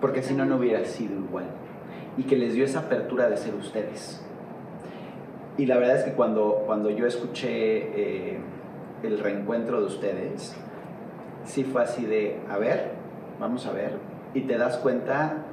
Porque 0.00 0.22
si 0.22 0.34
no, 0.34 0.44
no 0.44 0.56
hubiera 0.56 0.84
sido 0.84 1.14
igual. 1.14 1.44
Y 2.16 2.24
que 2.24 2.36
les 2.36 2.54
dio 2.54 2.64
esa 2.64 2.80
apertura 2.80 3.28
de 3.28 3.36
ser 3.36 3.54
ustedes. 3.54 4.24
Y 5.56 5.66
la 5.66 5.76
verdad 5.78 5.98
es 5.98 6.04
que 6.04 6.12
cuando, 6.12 6.62
cuando 6.66 6.90
yo 6.90 7.06
escuché 7.06 8.32
eh, 8.32 8.38
el 9.02 9.18
reencuentro 9.18 9.80
de 9.80 9.86
ustedes, 9.86 10.56
sí 11.44 11.64
fue 11.64 11.82
así 11.82 12.06
de, 12.06 12.38
a 12.48 12.56
ver, 12.58 12.92
vamos 13.38 13.66
a 13.66 13.72
ver, 13.72 13.92
y 14.34 14.42
te 14.42 14.56
das 14.56 14.78
cuenta 14.78 15.44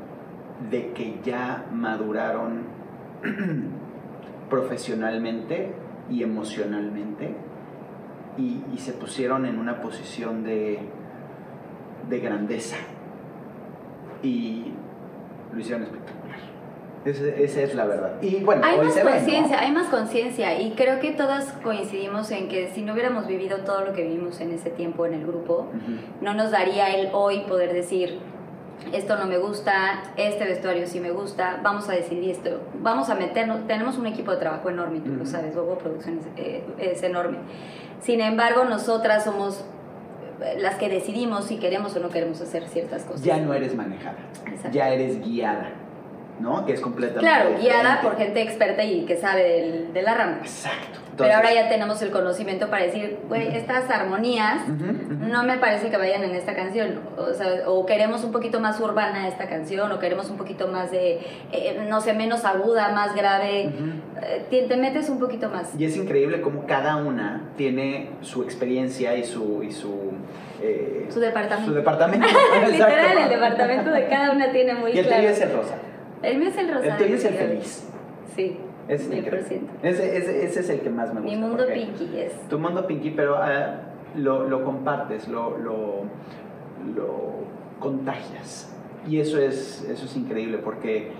de 0.69 0.91
que 0.93 1.19
ya 1.23 1.65
maduraron 1.71 2.76
profesionalmente 4.49 5.73
y 6.09 6.23
emocionalmente 6.23 7.35
y, 8.37 8.61
y 8.73 8.77
se 8.77 8.93
pusieron 8.93 9.45
en 9.45 9.59
una 9.59 9.81
posición 9.81 10.43
de, 10.43 10.79
de 12.09 12.19
grandeza 12.19 12.77
y 14.23 14.71
lo 15.53 15.59
hicieron 15.59 15.83
espectacular. 15.83 16.37
Esa, 17.05 17.25
esa 17.27 17.61
es 17.61 17.75
la 17.75 17.85
verdad. 17.85 18.21
Y 18.21 18.43
bueno, 18.43 18.61
Hay 18.65 18.79
hoy 18.79 18.87
más 18.87 18.99
conciencia, 18.99 19.59
hay 19.61 19.71
más 19.71 19.87
conciencia 19.87 20.59
y 20.59 20.71
creo 20.71 20.99
que 20.99 21.11
todas 21.11 21.53
coincidimos 21.63 22.31
en 22.31 22.49
que 22.49 22.69
si 22.69 22.81
no 22.81 22.93
hubiéramos 22.93 23.27
vivido 23.27 23.59
todo 23.59 23.85
lo 23.85 23.93
que 23.93 24.03
vivimos 24.03 24.41
en 24.41 24.51
ese 24.51 24.69
tiempo 24.69 25.05
en 25.05 25.13
el 25.13 25.25
grupo, 25.25 25.67
no 26.21 26.33
nos 26.33 26.51
daría 26.51 26.93
el 26.95 27.09
hoy 27.13 27.41
poder 27.47 27.73
decir 27.73 28.19
esto 28.93 29.17
no 29.17 29.25
me 29.25 29.37
gusta, 29.37 30.03
este 30.17 30.45
vestuario 30.45 30.87
sí 30.87 30.99
me 30.99 31.11
gusta, 31.11 31.59
vamos 31.63 31.89
a 31.89 31.93
decidir 31.93 32.31
esto, 32.31 32.61
vamos 32.79 33.09
a 33.09 33.15
meternos, 33.15 33.67
tenemos 33.67 33.97
un 33.97 34.07
equipo 34.07 34.31
de 34.31 34.37
trabajo 34.37 34.69
enorme, 34.69 34.99
tú 34.99 35.11
lo 35.11 35.25
sabes, 35.25 35.55
Bobo 35.55 35.77
Producciones 35.77 36.25
eh, 36.37 36.63
es 36.77 37.03
enorme. 37.03 37.39
Sin 38.01 38.21
embargo, 38.21 38.63
nosotras 38.65 39.23
somos 39.23 39.65
eh, 40.41 40.57
las 40.59 40.75
que 40.75 40.89
decidimos 40.89 41.45
si 41.45 41.57
queremos 41.57 41.95
o 41.95 41.99
no 41.99 42.09
queremos 42.09 42.39
hacer 42.41 42.67
ciertas 42.67 43.03
cosas. 43.03 43.23
Ya 43.23 43.37
no 43.37 43.53
eres 43.53 43.75
manejada, 43.75 44.17
Exacto. 44.45 44.71
ya 44.71 44.89
eres 44.89 45.21
guiada. 45.21 45.71
¿No? 46.39 46.65
Que 46.65 46.73
es 46.73 46.81
completamente 46.81 47.27
Claro, 47.27 47.49
guiada 47.59 47.77
diferente. 47.79 48.01
por 48.07 48.17
gente 48.17 48.41
experta 48.41 48.83
y 48.83 49.05
que 49.05 49.17
sabe 49.17 49.43
del- 49.43 49.93
de 49.93 50.01
la 50.01 50.13
rama. 50.13 50.37
Exacto. 50.41 50.99
Pero 51.17 51.33
ahora 51.33 51.49
Entonces- 51.49 51.63
ya 51.63 51.69
tenemos 51.75 52.01
el 52.03 52.11
conocimiento 52.11 52.69
para 52.69 52.83
decir, 52.83 53.17
güey, 53.27 53.47
estas 53.57 53.89
armonías 53.89 54.57
Ujú, 54.69 54.83
ujú. 54.83 55.13
no 55.27 55.43
me 55.45 55.57
parece 55.57 55.89
que 55.89 55.97
vayan 55.97 56.23
en 56.23 56.35
esta 56.35 56.53
canción. 56.55 56.99
O, 57.17 57.33
sea, 57.33 57.67
o 57.67 57.87
queremos 57.87 58.23
un 58.23 58.31
poquito 58.31 58.59
más 58.59 58.79
urbana 58.79 59.27
esta 59.27 59.47
canción, 59.49 59.91
o 59.91 59.97
queremos 59.97 60.29
un 60.29 60.37
poquito 60.37 60.67
más 60.67 60.91
de, 60.91 61.13
eh, 61.51 61.85
no 61.89 62.01
sé, 62.01 62.13
menos 62.13 62.45
aguda, 62.45 62.89
más 62.89 63.15
grave. 63.15 63.71
Ujú. 63.73 63.89
Eh, 64.23 64.45
te, 64.51 64.61
te 64.67 64.77
metes 64.77 65.09
un 65.09 65.17
poquito 65.19 65.49
más. 65.49 65.71
Y 65.75 65.85
es 65.85 65.97
increíble 65.97 66.39
cómo 66.39 66.67
cada 66.67 66.97
una 66.97 67.49
tiene 67.57 68.11
su 68.21 68.43
experiencia 68.43 69.15
y 69.15 69.23
su... 69.23 69.63
Y 69.63 69.71
su, 69.71 70.11
eh, 70.61 71.07
Su 71.09 71.19
departamento. 71.19 71.71
Su 71.71 71.75
departamento. 71.75 72.27
Literal, 72.71 73.17
el 73.17 73.29
departamento 73.29 73.89
de 73.89 74.07
cada 74.07 74.31
una 74.33 74.51
tiene 74.51 74.75
muy 74.75 74.91
Y 74.91 74.99
el 74.99 75.05
claro. 75.07 75.21
tuyo 75.23 75.33
es 75.33 75.41
el 75.41 75.51
rosa. 75.51 75.75
El 76.23 76.37
mío 76.39 76.49
es 76.49 76.57
el 76.57 76.73
rosa. 76.73 76.87
El 76.87 76.97
tuyo 76.97 77.15
es 77.15 77.25
el 77.25 77.33
feliz. 77.33 77.89
Sí, 78.35 78.57
es, 78.87 79.09
100%. 79.09 79.17
increíble. 79.17 79.59
ese, 79.83 80.17
ese, 80.17 80.45
ese 80.45 80.59
es 80.61 80.69
el 80.69 80.79
que 80.81 80.89
más 80.89 81.13
me 81.13 81.21
gusta. 81.21 81.35
Mi 81.35 81.41
mundo 81.41 81.65
pinky 81.73 82.17
es. 82.19 82.33
Tu 82.49 82.57
mundo 82.59 82.85
pinky, 82.87 83.11
pero 83.11 83.37
ah, 83.37 83.81
lo, 84.15 84.47
lo 84.47 84.63
compartes, 84.63 85.27
lo, 85.27 85.57
lo, 85.57 86.03
lo 86.95 87.33
contagias. 87.79 88.73
Y 89.07 89.19
eso 89.19 89.39
es, 89.39 89.83
eso 89.89 90.05
es 90.05 90.15
increíble 90.17 90.57
porque 90.57 91.11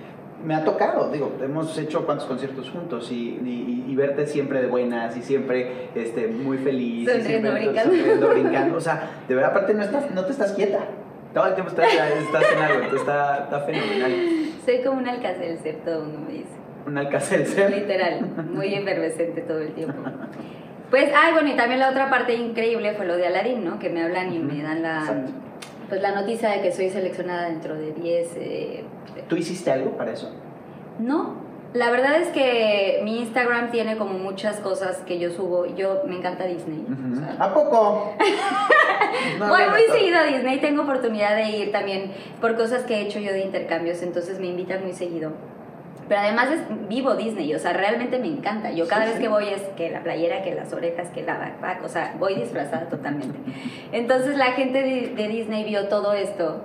me 0.43 0.53
ha 0.53 0.63
tocado, 0.63 1.10
digo, 1.12 1.31
hemos 1.41 1.75
hecho 1.79 2.05
cuantos 2.05 2.27
conciertos 2.27 2.69
juntos 2.69 3.12
y, 3.12 3.39
y- 3.43 3.86
y 3.88 3.95
verte 3.95 4.27
siempre 4.27 4.62
de 4.62 4.67
buenas 4.67 5.15
y 5.17 5.21
siempre 5.21 5.89
este, 5.95 6.27
muy 6.27 6.57
feliz. 6.57 7.07
y 7.07 7.12
Sonriendo, 7.12 7.27
siempre 7.49 7.51
brincando. 7.65 7.95
sonriendo, 7.95 8.29
brincando. 8.33 8.77
O 8.77 8.81
sea, 8.81 9.10
de 9.27 9.33
verdad, 9.36 9.51
aparte 9.51 9.73
no, 9.73 9.83
estás, 9.83 10.12
no 10.12 10.25
te 10.25 10.31
estás 10.31 10.51
quieta. 10.53 10.79
Todo 11.33 11.47
el 11.47 11.53
tiempo 11.55 11.69
estás, 11.71 11.88
estás 11.93 12.43
en 12.53 12.60
algo, 12.63 12.95
está, 12.97 13.43
está 13.43 13.60
fenomenal. 13.62 14.12
Soy 14.67 14.82
como 14.82 14.99
un 14.99 15.08
alcacelcer, 15.08 15.77
todo 15.86 16.01
mundo 16.03 16.19
me 16.27 16.34
dice. 16.39 16.49
Un 16.86 16.97
alcacelcer. 16.97 17.71
Literal, 17.71 18.19
muy 18.51 18.73
efervescente 18.73 19.39
todo 19.39 19.60
el 19.62 19.71
tiempo. 19.73 19.95
Pues, 20.89 21.10
ay, 21.15 21.32
bueno, 21.32 21.47
y 21.47 21.56
también 21.56 21.80
la 21.80 21.89
otra 21.89 22.10
parte 22.10 22.34
increíble 22.36 22.93
fue 22.95 23.06
lo 23.06 23.15
de 23.15 23.27
Aladdin, 23.27 23.63
¿no? 23.63 23.80
Que 23.80 23.89
me 23.89 24.03
hablan 24.03 24.34
y 24.34 24.39
me 24.39 24.62
dan 24.62 24.82
la, 24.82 24.99
Exacto. 24.99 25.32
pues, 25.88 26.01
la 26.01 26.12
noticia 26.15 26.49
de 26.49 26.62
que 26.62 26.73
soy 26.73 26.89
seleccionada 26.89 27.47
dentro 27.47 27.75
de 27.75 27.93
10. 27.93 28.32
eh, 28.36 28.84
¿Tú 29.30 29.38
hiciste 29.38 29.71
algo 29.71 29.91
para 29.91 30.12
eso? 30.12 30.34
no, 30.99 31.46
la 31.77 31.89
verdad 31.91 32.15
es 32.21 32.29
que 32.29 33.01
mi 33.03 33.19
Instagram 33.19 33.71
tiene 33.71 33.97
como 33.97 34.13
muchas 34.13 34.57
cosas 34.59 34.97
que 34.99 35.19
yo 35.19 35.31
subo. 35.31 35.65
Yo 35.75 36.01
me 36.05 36.15
encanta 36.17 36.45
Disney. 36.45 36.85
o 37.13 37.15
sea, 37.15 37.37
¿A 37.45 37.53
poco? 37.53 38.13
No, 39.39 39.47
Voy 39.47 39.61
muy 39.69 39.81
seguido 39.97 40.19
a 40.19 40.23
Disney, 40.23 40.59
tengo 40.59 40.83
oportunidad 40.83 41.35
de 41.35 41.49
ir 41.49 41.71
también 41.71 42.11
por 42.39 42.55
cosas 42.55 42.83
que 42.83 42.95
he 42.97 43.01
hecho 43.01 43.19
yo 43.19 43.31
de 43.31 43.39
intercambios, 43.41 44.01
entonces 44.03 44.39
me 44.39 44.47
invitan 44.47 44.83
muy 44.83 44.93
seguido. 44.93 45.31
Pero 46.07 46.21
además 46.21 46.49
es 46.51 46.87
vivo 46.87 47.15
Disney, 47.15 47.53
o 47.53 47.59
sea, 47.59 47.73
realmente 47.73 48.19
me 48.19 48.27
encanta. 48.27 48.71
Yo 48.71 48.87
cada 48.87 49.03
Sí, 49.03 49.07
vez 49.07 49.17
sí. 49.17 49.23
que 49.23 49.29
voy 49.29 49.47
es 49.49 49.61
que 49.75 49.89
la 49.89 50.01
playera, 50.03 50.43
que 50.43 50.53
las 50.55 50.71
orejas, 50.73 51.09
que 51.09 51.23
la 51.23 51.37
backpack, 51.37 51.83
o 51.83 51.89
sea, 51.89 52.15
voy 52.19 52.35
disfrazada 52.35 52.87
totalmente. 52.89 53.37
Entonces 53.91 54.37
la 54.37 54.51
gente 54.53 54.81
de, 54.83 55.13
de 55.15 55.27
Disney 55.27 55.63
vio 55.63 55.87
todo 55.87 56.13
esto, 56.13 56.61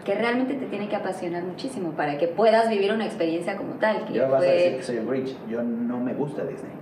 porque 0.00 0.14
realmente 0.14 0.54
te 0.54 0.64
tiene 0.64 0.88
que 0.88 0.96
apasionar 0.96 1.42
muchísimo 1.42 1.90
para 1.90 2.16
que 2.16 2.26
puedas 2.26 2.70
vivir 2.70 2.90
una 2.90 3.04
experiencia 3.04 3.56
como 3.58 3.74
tal. 3.74 4.06
Que 4.06 4.14
Yo 4.14 4.28
vas 4.30 4.42
a 4.42 4.46
decir 4.46 4.76
que 4.78 4.82
soy 4.82 4.96
un 4.98 5.08
Grinch. 5.10 5.36
Yo 5.46 5.62
no 5.62 5.98
me 5.98 6.14
gusta 6.14 6.42
Disney. 6.44 6.72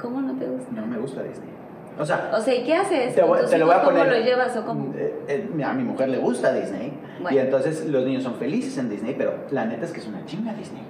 ¿Cómo 0.00 0.20
no 0.20 0.36
te 0.36 0.46
gusta? 0.46 0.72
No 0.72 0.84
me 0.84 0.98
gusta 0.98 1.22
Disney. 1.22 1.50
O 2.00 2.04
sea, 2.04 2.32
O 2.34 2.40
sea, 2.40 2.52
¿y 2.54 2.64
qué 2.64 2.74
haces? 2.74 3.14
te, 3.14 3.20
¿Con 3.20 3.30
voy- 3.30 3.46
te 3.48 3.58
lo 3.58 3.66
voy 3.66 3.74
a 3.76 3.82
poner. 3.82 4.02
¿Cómo 4.08 4.16
lo 4.18 4.24
llevas 4.24 4.56
o 4.56 4.64
cómo? 4.64 4.92
Eh, 4.96 5.14
eh, 5.28 5.64
a 5.64 5.72
mi 5.72 5.84
mujer 5.84 6.08
le 6.08 6.18
gusta 6.18 6.52
Disney. 6.52 6.92
Bueno. 7.20 7.36
Y 7.36 7.40
entonces 7.40 7.86
los 7.86 8.04
niños 8.04 8.24
son 8.24 8.34
felices 8.34 8.76
en 8.76 8.90
Disney, 8.90 9.14
pero 9.16 9.34
la 9.52 9.64
neta 9.66 9.84
es 9.84 9.92
que 9.92 10.00
es 10.00 10.06
una 10.08 10.24
chinga 10.26 10.52
Disney. 10.54 10.82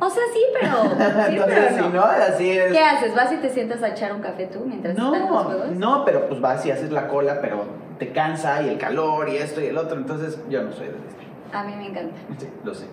O 0.00 0.08
sea, 0.08 0.22
sí, 0.32 0.40
pero... 0.60 0.74
Sí, 1.26 1.32
entonces, 1.34 1.58
pero 1.74 1.84
si 1.88 1.92
no, 1.92 2.02
así 2.04 2.50
es. 2.56 2.70
¿Qué 2.72 2.78
haces? 2.78 3.16
¿Vas 3.16 3.32
y 3.32 3.36
te 3.38 3.48
sientas 3.50 3.82
a 3.82 3.88
echar 3.88 4.12
un 4.14 4.20
café 4.20 4.46
tú 4.46 4.60
mientras 4.64 4.96
están 4.96 5.10
los 5.10 5.18
No, 5.28 5.38
juegos? 5.42 5.70
no, 5.72 6.04
pero 6.04 6.28
pues 6.28 6.40
vas 6.40 6.64
y 6.66 6.70
haces 6.70 6.92
la 6.92 7.08
cola, 7.08 7.40
pero 7.40 7.64
te 7.98 8.12
cansa 8.12 8.62
y 8.62 8.68
el 8.68 8.78
calor 8.78 9.28
y 9.28 9.36
esto 9.36 9.60
y 9.60 9.66
el 9.66 9.76
otro. 9.78 9.96
Entonces 9.98 10.40
yo 10.48 10.62
no 10.62 10.72
soy 10.72 10.86
de 10.86 10.92
Disney. 10.94 11.26
A 11.52 11.64
mí 11.64 11.74
me 11.76 11.86
encanta. 11.88 12.16
Sí, 12.38 12.48
lo 12.64 12.74
sé. 12.74 12.86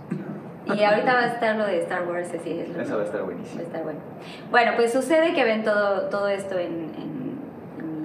Y 0.67 0.83
ahorita 0.83 1.13
va 1.13 1.19
a 1.19 1.27
estar 1.27 1.55
lo 1.57 1.65
de 1.67 1.81
Star 1.81 2.07
Wars, 2.07 2.29
así 2.39 2.59
es. 2.59 2.69
lo 2.75 2.81
Eso 2.81 2.95
va 2.95 3.01
a 3.03 3.05
estar 3.05 3.21
Va 3.21 3.25
buenísimo. 3.25 3.59
a 3.59 3.63
estar 3.63 3.83
bueno. 3.83 3.99
Bueno, 4.49 4.71
pues 4.75 4.91
sucede 4.93 5.33
que 5.33 5.43
ven 5.43 5.63
todo, 5.63 6.09
todo 6.09 6.27
esto 6.27 6.57
en, 6.57 6.91
en- 6.97 7.25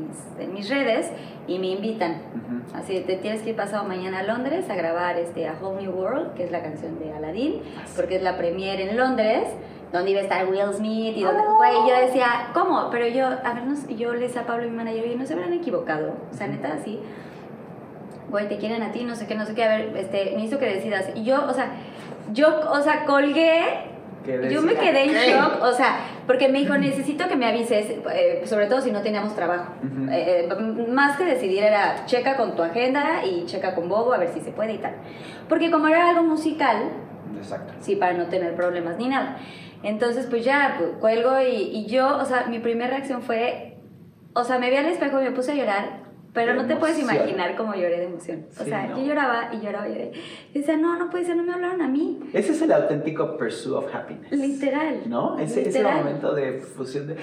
mis, 0.08 0.44
en 0.46 0.52
mis 0.52 0.68
redes 0.68 1.10
y 1.46 1.58
me 1.58 1.68
invitan. 1.68 2.12
Ujú. 2.34 2.76
Así 2.76 3.00
te 3.00 3.16
tienes 3.16 3.40
que 3.42 3.50
ir 3.50 3.56
pasado 3.56 3.84
mañana 3.84 4.18
a 4.18 4.22
Londres 4.24 4.68
a 4.68 4.74
grabar 4.74 5.16
este 5.16 5.48
A 5.48 5.54
Whole 5.60 5.82
New 5.82 5.92
World, 5.92 6.34
que 6.34 6.44
es 6.44 6.50
la 6.50 6.62
canción 6.62 6.98
de 6.98 7.12
Aladdin, 7.12 7.62
porque 7.96 8.16
es 8.16 8.22
la 8.22 8.36
premiere 8.36 8.90
en 8.90 8.96
Londres, 8.98 9.44
donde 9.92 10.10
iba 10.12 10.20
a 10.20 10.22
estar 10.22 10.46
Will 10.46 10.72
Smith 10.72 11.16
y 11.16 11.22
donde, 11.22 11.42
güey, 11.42 11.72
yo 11.88 12.06
decía, 12.06 12.50
¿cómo? 12.54 12.88
Pero 12.90 13.08
yo, 13.08 13.26
a 13.26 13.54
ver, 13.54 13.64
no 13.64 13.74
yo 13.88 14.12
le 14.14 14.20
decía 14.20 14.42
a 14.42 14.46
Pablo, 14.46 14.68
mi 14.68 14.76
manager, 14.76 15.06
y 15.06 15.16
no 15.16 15.26
se 15.26 15.34
habrán 15.34 15.52
equivocado, 15.52 16.14
o 16.30 16.34
sea, 16.34 16.46
neta, 16.46 16.72
así, 16.74 17.00
güey, 18.30 18.48
te 18.48 18.58
quieren 18.58 18.82
a 18.82 18.92
ti, 18.92 19.04
no 19.04 19.16
sé 19.16 19.26
qué, 19.26 19.34
no 19.34 19.44
sé 19.44 19.54
qué, 19.54 19.64
a 19.64 19.76
ver, 19.76 19.96
este, 19.96 20.32
necesito 20.32 20.58
que 20.58 20.66
decidas. 20.66 21.10
Y 21.14 21.24
yo, 21.24 21.44
o 21.46 21.52
sea, 21.52 21.72
yo, 22.32 22.60
o 22.70 22.80
sea, 22.80 23.04
colgué 23.04 23.90
¿Qué 24.24 24.50
yo 24.50 24.60
me 24.60 24.74
quedé 24.74 25.04
en 25.04 25.10
¿Qué? 25.12 25.32
shock, 25.32 25.62
o 25.62 25.72
sea, 25.72 26.00
porque 26.26 26.48
me 26.48 26.58
dijo, 26.58 26.76
necesito 26.76 27.26
que 27.26 27.36
me 27.36 27.46
avises, 27.46 27.86
eh, 28.12 28.42
sobre 28.44 28.66
todo 28.66 28.82
si 28.82 28.92
no 28.92 29.00
teníamos 29.00 29.34
trabajo. 29.34 29.72
Eh, 30.10 30.46
eh, 30.50 30.86
más 30.88 31.16
que 31.16 31.24
decidir 31.24 31.62
era, 31.62 32.04
checa 32.04 32.36
con 32.36 32.54
tu 32.54 32.62
agenda 32.62 33.24
y 33.24 33.46
checa 33.46 33.74
con 33.74 33.88
Bobo 33.88 34.12
a 34.12 34.18
ver 34.18 34.28
si 34.28 34.40
se 34.40 34.50
puede 34.50 34.74
y 34.74 34.78
tal. 34.78 34.92
Porque 35.48 35.70
como 35.70 35.88
era 35.88 36.10
algo 36.10 36.22
musical, 36.22 36.90
Exacto. 37.36 37.72
sí, 37.80 37.96
para 37.96 38.12
no 38.12 38.26
tener 38.26 38.54
problemas 38.54 38.98
ni 38.98 39.08
nada. 39.08 39.38
Entonces, 39.82 40.26
pues 40.26 40.44
ya, 40.44 40.76
pues, 40.78 40.90
cuelgo 41.00 41.40
y, 41.40 41.54
y 41.54 41.86
yo, 41.86 42.16
o 42.18 42.24
sea, 42.24 42.46
mi 42.46 42.58
primera 42.58 42.90
reacción 42.90 43.22
fue, 43.22 43.76
o 44.34 44.44
sea, 44.44 44.58
me 44.58 44.70
vi 44.70 44.76
al 44.76 44.86
espejo 44.86 45.20
y 45.20 45.24
me 45.24 45.30
puse 45.32 45.52
a 45.52 45.54
llorar, 45.54 46.00
pero 46.32 46.52
De 46.52 46.58
no 46.62 46.66
te 46.66 46.76
puedes 46.76 46.98
imaginar 46.98 47.56
cómo 47.56 47.74
lloré 47.74 47.98
de 47.98 48.04
emoción. 48.04 48.46
O 48.58 48.62
Sí, 48.62 48.68
sea, 48.70 48.86
¿no? 48.88 48.98
yo 48.98 49.04
lloraba 49.04 49.50
y 49.52 49.60
lloraba 49.60 49.88
y 49.88 49.92
lloraba. 49.92 50.10
Y 50.54 50.58
decía, 50.58 50.76
no, 50.76 50.96
no 50.98 51.10
puede 51.10 51.24
ser, 51.24 51.36
no 51.36 51.42
me 51.42 51.52
hablaron 51.54 51.80
a 51.82 51.88
mí. 51.88 52.20
Ese 52.32 52.52
es 52.52 52.62
el 52.62 52.72
auténtico 52.72 53.36
pursuit 53.36 53.74
of 53.74 53.94
happiness. 53.94 54.30
Literal. 54.32 55.00
¿No? 55.06 55.38
Ese, 55.38 55.62
ese 55.62 55.78
Literal. 55.78 55.98
momento 56.04 56.34
de 56.34 56.58
fusión 56.60 57.06
de... 57.08 57.16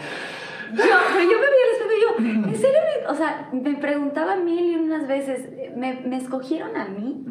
Yo, 0.73 0.83
pero 1.13 1.23
yo 1.23 1.37
me 1.39 1.47
vi 1.47 1.59
al 1.63 1.71
espejo 1.73 1.91
y 1.95 2.01
yo, 2.01 2.49
¿en 2.49 2.55
serio? 2.55 2.79
me- 3.01 3.07
o 3.07 3.15
sea, 3.15 3.49
me 3.53 3.75
preguntaba 3.75 4.35
mil 4.35 4.71
y 4.71 4.75
unas 4.75 5.07
veces, 5.07 5.49
¿me, 5.75 6.01
me 6.05 6.17
escogieron 6.17 6.75
a 6.75 6.85
mí? 6.85 7.23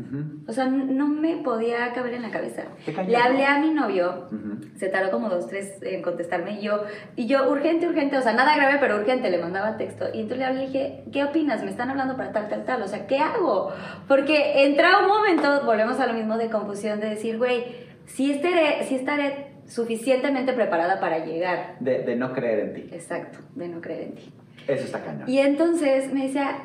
O 0.49 0.53
sea, 0.53 0.66
no 0.66 1.07
me 1.09 1.37
podía 1.38 1.92
caber 1.92 2.14
en 2.14 2.22
la 2.22 2.31
cabeza. 2.31 2.62
Le 3.11 3.16
hablé 3.18 3.44
a 3.44 3.59
mi 3.59 3.70
novio, 3.70 4.29
se 4.77 4.88
tardó 4.88 5.11
como 5.11 5.29
dos, 5.29 5.49
tres 5.49 5.75
en 5.83 6.03
contestarme, 6.03 6.53
y 6.59 6.62
yo, 6.62 6.83
y 7.16 7.27
yo, 7.27 7.51
urgente, 7.51 7.87
urgente, 7.88 8.16
o 8.16 8.22
sea, 8.22 8.33
nada 8.33 8.57
grave, 8.57 8.79
pero 8.81 8.96
urgente, 8.96 9.29
le 9.31 9.38
mandaba 9.38 9.77
texto. 9.77 10.07
Y 10.14 10.20
entonces 10.22 10.38
le 10.38 10.44
hablé 10.46 10.62
y 10.64 10.66
dije, 10.68 11.05
¿qué 11.12 11.25
opinas? 11.25 11.62
Me 11.62 11.70
están 11.70 11.90
hablando 11.90 12.16
para 12.16 12.33
tal, 12.33 12.49
tal, 12.49 12.64
tal, 12.64 12.83
o 12.83 12.88
sea, 12.88 13.07
¿qué 13.07 13.18
hago? 13.18 13.70
Porque 14.09 14.64
entra 14.64 15.01
un 15.01 15.09
momento, 15.09 15.62
volvemos 15.66 16.01
a 16.01 16.07
lo 16.07 16.14
mismo 16.14 16.38
de 16.38 16.49
confusión, 16.49 17.01
de 17.01 17.11
decir, 17.11 17.37
güey, 17.38 17.64
si 18.07 18.31
estaré, 18.33 18.85
si 18.85 18.94
estaré 18.94 19.45
suficientemente 19.68 20.52
preparada 20.52 21.00
para 21.00 21.24
llegar. 21.24 21.76
De, 21.81 21.98
de 22.02 22.16
no 22.16 22.33
creer 22.33 22.59
en 22.61 22.74
ti. 22.74 22.88
Exacto, 22.94 23.38
de 23.55 23.68
no 23.68 23.81
creer 23.81 24.02
en 24.02 24.14
ti. 24.14 24.33
Eso 24.68 24.85
está 24.85 25.00
cañón. 25.02 25.29
Y 25.29 25.38
entonces 25.38 26.12
me 26.12 26.24
decía, 26.24 26.59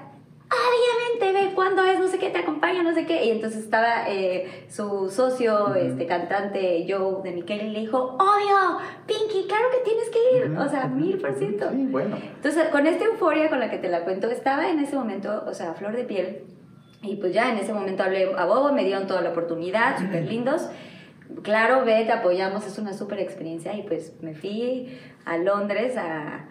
obviamente, 0.50 1.48
ve 1.48 1.54
cuándo 1.54 1.84
es, 1.86 2.00
no 2.00 2.08
sé 2.08 2.18
qué, 2.18 2.30
te 2.30 2.40
acompaño, 2.40 2.84
no 2.84 2.94
sé 2.94 3.06
qué. 3.06 3.26
Y 3.26 3.32
entonces 3.32 3.64
estaba 3.64 4.10
eh, 4.10 4.66
su 4.70 5.10
socio, 5.10 5.66
Ujú. 5.66 5.76
este 5.76 6.06
cantante 6.06 6.86
Joe 6.88 7.22
de 7.24 7.32
Miquel, 7.32 7.62
y 7.68 7.70
le 7.70 7.80
dijo, 7.82 8.18
obvio, 8.20 8.80
Pinky, 9.06 9.48
claro 9.48 9.66
que 9.72 9.90
tienes 9.90 10.10
que 10.10 10.38
ir. 10.38 10.52
Ujú, 10.52 10.62
O 10.62 10.70
sea, 10.70 10.88
mil 10.88 11.18
por 11.20 11.34
ciento. 11.36 11.70
Sí, 11.72 11.88
bueno. 11.90 12.18
Entonces, 12.36 12.68
con 12.70 12.88
esta 12.88 13.06
euforia 13.06 13.50
con 13.50 13.60
la 13.60 13.70
que 13.70 13.78
te 13.78 13.88
la 13.90 14.04
cuento, 14.04 14.30
estaba 14.30 14.70
en 14.70 14.80
ese 14.80 14.96
momento, 14.96 15.44
o 15.48 15.54
sea, 15.54 15.72
a 15.72 15.74
flor 15.74 15.96
de 15.96 16.04
piel. 16.04 16.44
Y 17.04 17.16
pues 17.16 17.34
ya 17.34 17.50
en 17.52 17.58
ese 17.58 17.74
momento 17.74 18.04
hablé 18.04 18.32
a 18.38 18.46
Bobo, 18.46 18.72
me 18.74 18.84
dieron 18.84 19.08
toda 19.08 19.22
la 19.22 19.32
oportunidad, 19.32 19.98
súper 20.00 20.24
lindos. 20.26 20.70
Claro, 21.44 21.86
ve, 21.86 22.04
te 22.06 22.12
apoyamos, 22.12 22.66
es 22.68 22.78
una 22.80 22.94
súper 22.94 23.20
experiencia. 23.20 23.74
Y 23.76 23.84
pues 23.84 24.14
me 24.22 24.34
fui 24.34 24.98
a 25.26 25.38
Londres 25.38 25.96
a, 25.98 26.46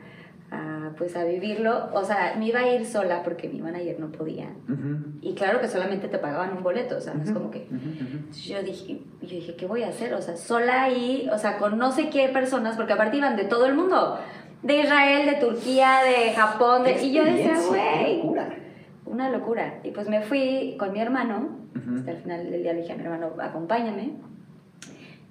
a, 0.51 0.91
pues 0.97 1.17
a 1.17 1.25
vivirlo. 1.25 1.89
O 1.95 2.05
sea, 2.05 2.35
me 2.39 2.47
iba 2.47 2.61
a 2.61 2.73
ir 2.73 2.85
sola 2.87 3.23
porque 3.23 3.49
mi 3.49 3.61
manager 3.61 4.01
no 4.01 4.11
podía. 4.11 4.49
Ujú, 4.69 5.19
Y 5.21 5.35
claro 5.35 5.61
que 5.61 5.69
solamente 5.69 6.09
te 6.09 6.19
pagaban 6.19 6.57
un 6.57 6.63
boleto, 6.63 6.97
o 6.97 7.01
sea, 7.01 7.15
no 7.15 7.23
es 7.23 7.31
como 7.33 7.51
que... 7.51 7.67
ujú. 7.71 7.77
Entonces 8.13 8.45
yo 8.45 8.63
dije, 8.63 9.01
yo 9.23 9.29
dije, 9.29 9.55
¿qué 9.57 9.67
voy 9.67 9.83
a 9.83 9.89
hacer? 9.89 10.15
O 10.15 10.23
sea, 10.23 10.37
sola 10.37 10.83
ahí, 10.85 11.29
o 11.33 11.39
sea, 11.39 11.59
con 11.59 11.79
no 11.79 11.93
sé 11.93 12.11
qué 12.11 12.29
personas, 12.29 12.77
porque 12.77 12.93
aparte 12.93 13.17
iban 13.17 13.37
de 13.37 13.45
todo 13.45 13.67
el 13.67 13.75
mundo. 13.75 14.19
De 14.63 14.81
Israel, 14.81 15.27
de 15.27 15.37
Turquía, 15.37 16.01
de 16.05 16.33
Japón, 16.35 16.85
de... 16.85 17.03
Y 17.03 17.13
yo 17.13 17.25
decía, 17.25 17.55
güey, 17.69 18.21
una 19.07 19.31
locura. 19.31 19.81
Y 19.83 19.91
pues 19.91 20.09
me 20.09 20.21
fui 20.23 20.77
con 20.79 20.93
mi 20.93 21.01
hermano, 21.01 21.59
hasta 21.97 22.11
el 22.13 22.19
final 22.19 22.51
del 22.51 22.63
día 22.63 22.73
le 22.73 22.83
dije 22.83 22.93
a 22.93 22.97
mi 22.97 23.03
hermano, 23.05 23.33
acompáñame. 23.41 24.13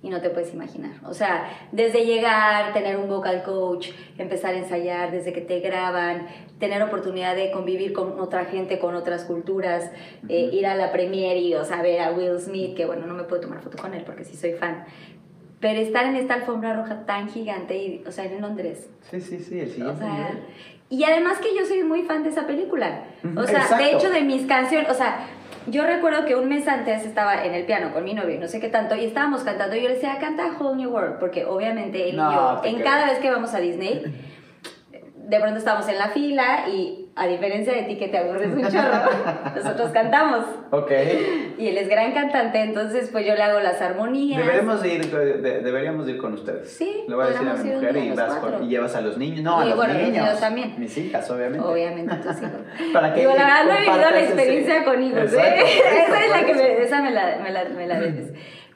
Y 0.01 0.09
no 0.09 0.21
te 0.21 0.29
puedes 0.29 0.54
imaginar. 0.54 0.91
O 1.04 1.13
sea, 1.13 1.50
desde 1.71 2.06
llegar, 2.06 2.71
tener 2.73 2.97
un 2.97 3.10
vocal 3.10 3.43
coach, 3.43 3.89
empezar 4.17 4.54
a 4.54 4.58
ensayar, 4.58 5.12
desde 5.12 5.33
que 5.33 5.41
te 5.41 5.60
graban, 5.60 6.27
tener 6.58 6.81
oportunidad 6.81 7.35
de 7.35 7.52
convivir 7.52 7.93
con 7.93 8.19
otra 8.19 8.45
gente, 8.45 8.79
con 8.79 8.95
otras 8.95 9.25
culturas, 9.25 9.91
eh, 10.29 10.50
ir 10.54 10.65
a 10.67 10.75
la 10.75 10.91
premiere 10.91 11.39
y, 11.39 11.54
o 11.56 11.65
sea, 11.65 11.81
ver 11.81 12.02
a 12.02 12.12
Will 12.12 12.39
Smith, 12.39 12.75
que 12.75 12.85
bueno, 12.85 13.06
no 13.08 13.13
me 13.13 13.23
puedo 13.23 13.41
tomar 13.41 13.62
foto 13.62 13.77
con 13.77 13.93
él 13.93 14.04
porque 14.06 14.23
sí 14.23 14.37
soy 14.37 14.54
fan. 14.54 14.85
Pero 15.60 15.81
estar 15.81 16.06
en 16.06 16.15
esta 16.15 16.35
alfombra 16.35 16.73
roja 16.73 17.06
tan 17.06 17.27
gigante, 17.27 17.77
y, 17.77 18.04
o 18.08 18.12
sea, 18.12 18.23
en 18.25 18.41
Londres. 18.41 18.89
Sí, 19.02 19.19
sí, 19.19 19.39
sí, 19.39 19.60
el 19.60 19.69
siguiente 19.69 19.93
O 19.93 19.97
sea, 19.97 20.13
nivel. 20.13 20.43
Y 20.90 21.04
además 21.04 21.37
que 21.40 21.56
yo 21.58 21.65
soy 21.65 21.83
muy 21.83 22.04
fan 22.04 22.23
de 22.23 22.29
esa 22.29 22.48
película. 22.48 23.04
O 23.35 23.44
sea, 23.46 23.62
Exacto. 23.62 23.83
de 23.83 23.92
hecho 23.94 24.10
de 24.10 24.21
mis 24.21 24.46
canciones, 24.46 24.90
o 24.90 24.94
sea, 24.94 25.27
yo 25.67 25.85
recuerdo 25.85 26.25
que 26.25 26.35
un 26.35 26.50
mes 26.50 26.67
antes 26.67 27.06
estaba 27.06 27.46
en 27.46 27.54
el 27.54 27.65
piano 27.65 27.92
con 27.94 28.04
mi 28.04 28.13
novio 28.13 28.40
no 28.40 28.48
sé 28.48 28.60
qué 28.60 28.69
tanto, 28.69 28.96
y 28.96 29.06
estábamos 29.06 29.44
cantando, 29.44 29.75
y 29.75 29.81
yo 29.81 29.87
le 29.90 29.96
decía, 29.96 30.17
canta 30.19 30.48
Whole 30.60 30.77
New 30.77 30.90
World, 30.90 31.19
porque 31.19 31.46
obviamente 31.46 32.10
él 32.10 32.15
No, 32.17 32.31
y 32.31 32.35
yo, 32.35 32.62
en 32.63 32.73
creo. 32.75 32.85
cada 32.85 33.06
vez 33.06 33.19
que 33.19 33.29
vamos 33.29 33.54
a 33.54 33.60
Disney, 33.60 34.04
de 35.30 35.40
pronto 35.40 35.60
estamos 35.60 35.88
en 35.88 35.98
la 36.00 36.08
fila 36.10 36.67
y 36.67 37.06
a 37.15 37.27
diferencia 37.27 37.73
de 37.73 37.84
ti 37.84 37.98
que 37.98 38.08
te 38.08 38.17
aburres 38.17 38.48
un 38.48 38.62
chorro, 38.63 39.10
nosotros 39.56 39.92
cantamos. 39.92 40.46
Ok. 40.71 40.92
Y 41.58 41.67
él 41.67 41.77
es 41.77 41.88
gran 41.90 42.13
cantante, 42.13 42.60
entonces 42.62 43.10
pues 43.12 43.25
yo 43.27 43.36
le 43.36 43.44
hago 43.44 43.60
las 43.60 43.82
armonías. 43.82 44.40
Deberíamos 44.40 44.82
de 44.82 44.94
ir, 44.96 45.06
de- 45.12 45.60
deberíamos 45.62 46.06
de 46.06 46.13
ir 46.13 46.17
con 46.17 46.34
ustedes. 46.34 46.71
Sí, 46.71 47.04
Le 47.08 47.13
voy 47.15 47.25
a 47.25 47.27
decir 47.30 47.48
a 47.48 47.54
mi 47.54 47.69
mujer 47.71 47.98
y, 47.98 48.10
vas 48.12 48.34
con- 48.36 48.63
y 48.63 48.69
llevas 48.69 48.96
a 48.96 49.02
los 49.02 49.17
niños. 49.17 49.42
No, 49.44 49.60
a 49.60 49.65
Y 49.65 49.69
los 49.69 49.77
bueno, 49.77 49.94
niños. 49.94 50.40
también. 50.40 50.75
Mis 50.77 50.98
hijas, 50.98 51.30
obviamente. 51.30 51.65
Obviamente, 51.65 52.15
tus 52.15 52.38
hijos. 52.38 52.52
Para 52.94 53.13
que 53.13 53.19
Digo, 53.19 53.34
la 53.36 53.44
verdad 53.46 53.65
no 53.65 53.71
he 53.73 53.82
vivido 53.82 54.12
la 54.12 54.19
experiencia 54.21 54.84
con 54.86 55.04
hijos, 55.04 55.19
Exacto, 55.34 55.62
¿eh? 55.62 55.63
eso, 56.06 56.13
esa 56.13 56.23
es 56.25 56.32
la 56.32 56.46
que 56.46 56.54
me, 56.56 56.82
esa 56.82 57.02
me 57.02 57.12
la, 57.12 57.38
me 57.44 57.52
la, 57.52 57.65
me 57.65 57.86
la 57.88 58.00
debes. 58.00 58.34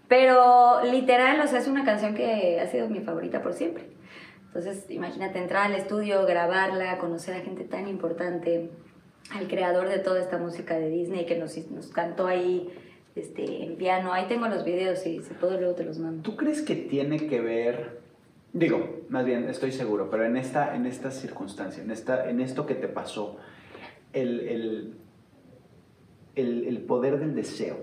Pero 0.08 0.84
literal, 0.84 1.40
o 1.40 1.48
sea, 1.48 1.60
es 1.60 1.68
una 1.68 1.84
canción 1.86 2.14
que 2.14 2.60
ha 2.62 2.68
sido 2.68 2.88
mi 2.90 3.00
favorita 3.00 3.42
por 3.42 3.54
siempre. 3.54 3.86
Entonces, 4.56 4.86
imagínate 4.90 5.40
entrar 5.40 5.72
al 5.72 5.76
estudio, 5.76 6.28
grabarla, 6.28 7.00
conocer 7.00 7.34
a 7.34 7.40
gente 7.40 7.64
tan 7.64 7.88
importante, 7.88 8.70
al 9.32 9.48
creador 9.48 9.90
de 9.90 9.98
toda 9.98 10.22
esta 10.22 10.38
música 10.38 10.78
de 10.78 10.90
Disney 10.90 11.26
que 11.26 11.40
nos, 11.40 11.58
nos 11.72 11.88
cantó 11.88 12.28
ahí 12.28 12.70
este, 13.16 13.64
en 13.64 13.78
piano. 13.78 14.14
Ahí 14.14 14.28
tengo 14.28 14.48
los 14.48 14.64
videos 14.64 15.08
y 15.08 15.24
si 15.24 15.34
puedo 15.34 15.58
luego 15.58 15.74
te 15.74 15.84
los 15.84 15.98
mando. 15.98 16.22
¿Tú 16.22 16.36
crees 16.36 16.62
que 16.62 16.76
tiene 16.76 17.26
que 17.26 17.42
ver, 17.42 18.02
digo, 18.54 19.02
más 19.10 19.26
bien 19.26 19.50
estoy 19.50 19.72
seguro, 19.72 20.12
pero 20.12 20.24
en 20.24 20.38
esta, 20.38 20.76
en 20.76 20.86
esta 20.86 21.10
circunstancia, 21.10 21.82
en, 21.82 21.90
esta, 21.90 22.30
en 22.30 22.40
esto 22.40 22.68
que 22.68 22.76
te 22.76 22.88
pasó, 22.88 23.38
el, 24.12 24.40
el, 24.42 24.94
el, 26.36 26.68
el 26.68 26.78
poder 26.82 27.18
del 27.18 27.34
deseo, 27.34 27.78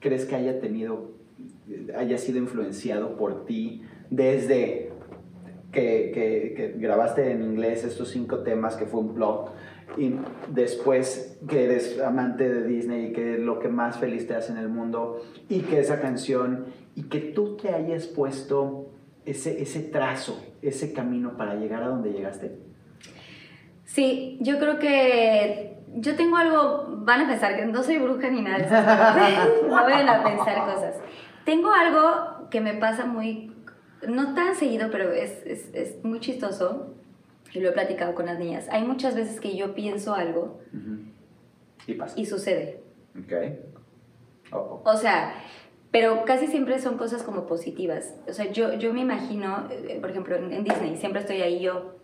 ¿crees 0.00 0.26
que 0.26 0.34
haya 0.34 0.60
tenido, 0.60 1.12
haya 1.96 2.18
sido 2.18 2.36
influenciado 2.36 3.16
por 3.16 3.46
ti 3.46 3.80
desde 4.10 4.87
que, 5.72 6.10
que- 6.14 6.54
que 6.56 6.74
grabaste 6.78 7.30
en 7.32 7.42
inglés 7.42 7.84
estos 7.84 8.08
cinco 8.10 8.38
temas, 8.38 8.76
que 8.76 8.86
fue 8.86 9.00
un 9.00 9.14
blog, 9.14 9.50
y 9.96 10.14
después 10.48 11.38
que 11.48 11.64
eres 11.64 11.98
amante 12.00 12.48
de 12.48 12.66
Disney 12.66 13.06
y 13.06 13.12
que 13.12 13.34
es 13.34 13.40
lo 13.40 13.58
que 13.58 13.68
más 13.68 13.98
feliz 13.98 14.26
te 14.26 14.34
hace 14.34 14.52
en 14.52 14.58
el 14.58 14.68
mundo, 14.68 15.22
y 15.48 15.60
que 15.60 15.78
esa 15.80 16.00
canción, 16.00 16.66
y 16.94 17.04
que 17.04 17.18
tú 17.20 17.56
te 17.56 17.70
hayas 17.74 18.06
puesto 18.06 18.90
ese, 19.26 19.60
ese 19.62 19.80
trazo, 19.80 20.42
ese 20.62 20.92
camino 20.92 21.36
para 21.36 21.54
llegar 21.54 21.82
a 21.82 21.88
donde 21.88 22.12
llegaste? 22.12 22.56
Sí, 23.84 24.38
yo 24.40 24.58
creo 24.58 24.78
que 24.78 25.76
yo 25.94 26.14
tengo 26.16 26.36
algo, 26.36 26.86
van 27.04 27.22
a 27.22 27.28
pensar 27.28 27.56
que 27.56 27.64
no 27.64 27.82
soy 27.82 27.98
bruja 27.98 28.28
ni 28.30 28.42
nada 28.42 28.58
no 29.68 29.74
vayan 29.74 30.08
a 30.08 30.22
pensar 30.24 30.66
cosas. 30.66 30.94
Tengo 31.44 31.70
algo 31.72 32.48
que 32.50 32.60
me 32.60 32.74
pasa 32.74 33.06
muy, 33.06 33.50
no 34.06 34.34
tan 34.34 34.54
seguido, 34.54 34.90
pero 34.90 35.12
es, 35.12 35.42
es, 35.44 35.68
es 35.72 36.04
muy 36.04 36.20
chistoso 36.20 36.94
y 37.52 37.60
lo 37.60 37.70
he 37.70 37.72
platicado 37.72 38.14
con 38.14 38.26
las 38.26 38.38
niñas. 38.38 38.68
Hay 38.70 38.84
muchas 38.84 39.16
veces 39.16 39.40
que 39.40 39.56
yo 39.56 39.74
pienso 39.74 40.14
algo. 40.14 40.60
Y 41.86 41.94
pasa. 41.94 42.18
y 42.18 42.26
sucede. 42.26 42.82
Ok. 43.18 43.32
Oh, 44.52 44.82
oh. 44.84 44.90
O 44.90 44.96
sea, 44.96 45.34
pero 45.90 46.24
casi 46.24 46.46
siempre 46.46 46.78
son 46.78 46.98
cosas 46.98 47.22
como 47.22 47.46
positivas. 47.46 48.14
O 48.28 48.32
sea, 48.32 48.50
yo, 48.52 48.74
yo 48.74 48.92
me 48.92 49.00
imagino, 49.00 49.68
eh, 49.70 49.98
por 50.00 50.10
ejemplo, 50.10 50.36
en 50.36 50.64
Disney, 50.64 50.96
siempre 50.96 51.20
estoy 51.20 51.40
ahí 51.40 51.60
yo. 51.60 51.97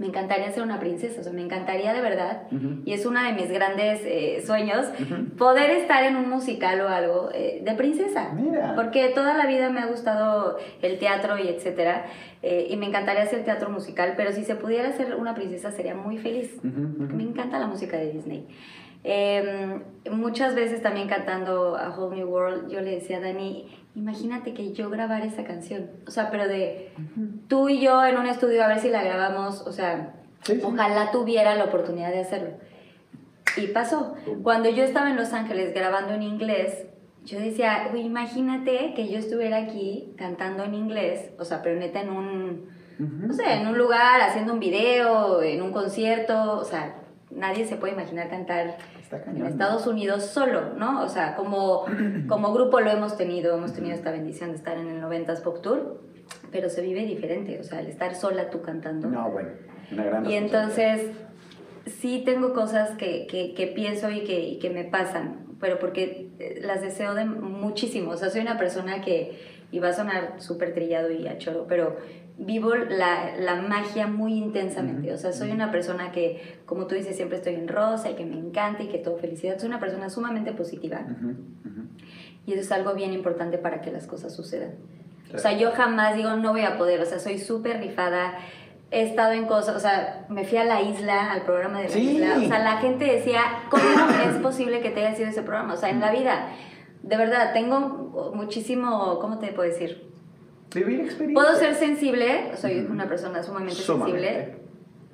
Me 0.00 0.06
encantaría 0.06 0.50
ser 0.50 0.62
una 0.62 0.80
princesa, 0.80 1.20
o 1.20 1.22
sea, 1.22 1.30
me 1.34 1.42
encantaría 1.42 1.92
de 1.92 2.00
verdad, 2.00 2.44
y 2.86 2.94
es 2.94 3.04
uno 3.04 3.22
de 3.22 3.34
mis 3.34 3.50
grandes 3.50 4.00
eh, 4.06 4.42
sueños, 4.46 4.86
poder 5.36 5.68
estar 5.72 6.04
en 6.04 6.16
un 6.16 6.30
musical 6.30 6.80
o 6.80 6.88
algo 6.88 7.28
eh, 7.34 7.60
de 7.62 7.74
princesa. 7.74 8.32
Mira. 8.32 8.74
Porque 8.76 9.10
toda 9.10 9.36
la 9.36 9.44
vida 9.44 9.68
me 9.68 9.80
ha 9.80 9.86
gustado 9.88 10.56
el 10.80 10.98
teatro 10.98 11.36
y 11.36 11.48
etcétera, 11.48 12.06
eh, 12.42 12.68
y 12.70 12.78
me 12.78 12.86
encantaría 12.86 13.24
hacer 13.24 13.44
teatro 13.44 13.68
musical, 13.68 14.14
pero 14.16 14.32
si 14.32 14.42
se 14.42 14.54
pudiera 14.54 14.90
ser 14.92 15.16
una 15.16 15.34
princesa 15.34 15.70
sería 15.70 15.94
muy 15.94 16.16
feliz. 16.16 16.58
Me 16.64 17.22
encanta 17.22 17.58
la 17.58 17.66
música 17.66 17.98
de 17.98 18.10
Disney. 18.10 18.46
Eh, 19.02 19.80
muchas 20.10 20.54
veces 20.54 20.82
también 20.82 21.08
cantando 21.08 21.76
A 21.76 21.90
Whole 21.96 22.16
New 22.16 22.28
World, 22.28 22.70
yo 22.70 22.80
le 22.80 22.90
decía 22.96 23.16
a 23.16 23.20
Dani, 23.20 23.66
imagínate 23.94 24.52
que 24.52 24.72
yo 24.72 24.90
grabara 24.90 25.24
esa 25.24 25.44
canción. 25.44 25.90
O 26.06 26.10
sea, 26.10 26.30
pero 26.30 26.46
de 26.48 26.92
tú 27.48 27.68
y 27.68 27.80
yo 27.80 28.04
en 28.04 28.18
un 28.18 28.26
estudio 28.26 28.62
a 28.62 28.68
ver 28.68 28.78
si 28.80 28.90
la 28.90 29.02
grabamos, 29.02 29.62
o 29.66 29.72
sea, 29.72 30.14
Sí, 30.42 30.54
sí. 30.54 30.60
ojalá 30.64 31.10
tuviera 31.10 31.54
la 31.54 31.64
oportunidad 31.64 32.10
de 32.10 32.20
hacerlo. 32.20 32.50
Y 33.56 33.66
pasó. 33.68 34.14
Cuando 34.42 34.70
yo 34.70 34.84
estaba 34.84 35.10
en 35.10 35.16
Los 35.16 35.32
Ángeles 35.32 35.74
grabando 35.74 36.14
en 36.14 36.22
inglés, 36.22 36.86
yo 37.24 37.38
decía, 37.38 37.88
"Güey, 37.90 38.06
imagínate 38.06 38.94
que 38.94 39.08
yo 39.08 39.18
estuviera 39.18 39.58
aquí 39.58 40.14
cantando 40.16 40.64
en 40.64 40.74
inglés, 40.74 41.30
o 41.38 41.44
sea, 41.44 41.60
pero 41.62 41.78
neta 41.78 42.00
en 42.00 42.10
un, 42.10 42.68
Ujú. 42.98 43.26
no 43.26 43.32
sé, 43.34 43.52
en 43.52 43.66
un 43.66 43.76
lugar, 43.76 44.20
haciendo 44.22 44.52
un 44.54 44.60
video, 44.60 45.42
en 45.42 45.60
un 45.60 45.72
concierto, 45.72 46.58
o 46.58 46.64
sea, 46.64 46.94
nadie 47.30 47.66
se 47.66 47.76
puede 47.76 47.92
imaginar 47.92 48.28
cantar 48.28 48.76
en. 49.26 49.46
Estados 49.46 49.86
Unidos 49.86 50.26
solo, 50.26 50.74
¿no? 50.74 51.02
O 51.02 51.08
sea, 51.08 51.36
como, 51.36 51.84
como 52.28 52.52
grupo 52.52 52.80
lo 52.80 52.90
hemos 52.90 53.16
tenido, 53.16 53.56
hemos 53.56 53.72
tenido 53.72 53.94
esta 53.94 54.10
bendición 54.10 54.50
de 54.50 54.56
estar 54.56 54.76
en 54.76 54.88
el 54.88 55.02
90s 55.02 55.42
Pop 55.42 55.60
Tour, 55.62 56.00
pero 56.52 56.68
se 56.68 56.82
vive 56.82 57.04
diferente, 57.04 57.58
o 57.58 57.64
sea, 57.64 57.80
el 57.80 57.86
estar 57.86 58.14
sola 58.14 58.50
tú 58.50 58.62
cantando. 58.62 59.08
No, 59.08 59.30
bueno, 59.30 59.50
una 59.92 60.04
gran 60.04 60.26
Y 60.26 60.34
entonces, 60.34 61.10
sí 61.86 62.22
tengo 62.24 62.52
cosas 62.52 62.90
que, 62.96 63.26
que, 63.26 63.54
que 63.54 63.66
pienso 63.66 64.10
y 64.10 64.24
que, 64.24 64.40
y 64.40 64.58
que 64.58 64.70
me 64.70 64.84
pasan, 64.84 65.46
pero 65.60 65.78
porque 65.78 66.30
eh, 66.38 66.60
las 66.62 66.82
deseo 66.82 67.14
de 67.14 67.24
muchísimo. 67.24 68.12
O 68.12 68.16
sea, 68.16 68.30
soy 68.30 68.40
una 68.40 68.58
persona 68.58 69.00
que, 69.00 69.38
y 69.70 69.78
va 69.78 69.88
a 69.88 69.92
sonar 69.92 70.34
súper 70.38 70.74
trillado 70.74 71.10
y 71.10 71.28
a 71.28 71.38
choro, 71.38 71.66
pero 71.68 71.96
vivo 72.42 72.74
la, 72.74 73.36
la 73.38 73.56
magia 73.56 74.06
muy 74.06 74.32
intensamente. 74.32 75.12
O 75.12 75.18
sea, 75.18 75.32
soy 75.32 75.50
una 75.50 75.70
persona 75.70 76.10
que, 76.10 76.58
como 76.64 76.86
tú 76.86 76.94
dices, 76.94 77.14
siempre 77.14 77.36
estoy 77.36 77.54
en 77.54 77.68
rosa 77.68 78.10
y 78.10 78.14
que 78.14 78.24
me 78.24 78.38
encanta 78.38 78.82
y 78.82 78.88
que 78.88 78.96
todo 78.98 79.18
felicidad. 79.18 79.58
Soy 79.58 79.68
una 79.68 79.78
persona 79.78 80.08
sumamente 80.08 80.52
positiva 80.52 81.00
Ujú, 81.04 81.28
ujú. 81.30 81.82
y 82.46 82.52
eso 82.52 82.62
es 82.62 82.72
algo 82.72 82.94
bien 82.94 83.12
importante 83.12 83.58
para 83.58 83.82
que 83.82 83.92
las 83.92 84.06
cosas 84.06 84.34
sucedan. 84.34 84.70
Claro. 85.24 85.38
O 85.38 85.42
sea, 85.42 85.52
yo 85.52 85.70
jamás 85.72 86.16
digo, 86.16 86.34
no 86.36 86.52
voy 86.52 86.62
a 86.62 86.78
poder, 86.78 87.00
o 87.00 87.04
sea, 87.04 87.18
soy 87.18 87.38
súper 87.38 87.78
rifada, 87.78 88.38
he 88.90 89.02
estado 89.02 89.32
en 89.32 89.44
cosas, 89.46 89.76
o 89.76 89.80
sea, 89.80 90.24
me 90.30 90.44
fui 90.44 90.56
a 90.58 90.64
la 90.64 90.80
isla, 90.80 91.30
al 91.32 91.42
programa 91.42 91.78
de 91.80 91.84
la 91.84 91.90
Sí. 91.90 92.16
isla, 92.16 92.36
o 92.38 92.40
sea, 92.48 92.58
la 92.64 92.78
gente 92.78 93.04
decía, 93.04 93.42
¿cómo 93.70 93.82
es 94.28 94.36
posible 94.38 94.80
que 94.80 94.90
te 94.90 95.04
haya 95.06 95.14
sido 95.14 95.28
ese 95.28 95.42
programa? 95.42 95.74
O 95.74 95.76
sea, 95.76 95.90
en 95.90 96.00
la 96.00 96.10
vida, 96.10 96.48
de 97.02 97.16
verdad, 97.16 97.52
tengo 97.52 98.32
muchísimo, 98.34 99.18
¿cómo 99.20 99.38
te 99.38 99.48
puedo 99.52 99.68
decir? 99.68 100.09
Vivir 100.74 101.00
experiencia. 101.00 101.34
Puedo 101.34 101.56
ser 101.58 101.74
sensible, 101.74 102.56
soy 102.56 102.86
una 102.90 103.08
persona 103.08 103.42
sumamente, 103.42 103.74
Sumamente. 103.74 104.20
sensible, 104.20 104.54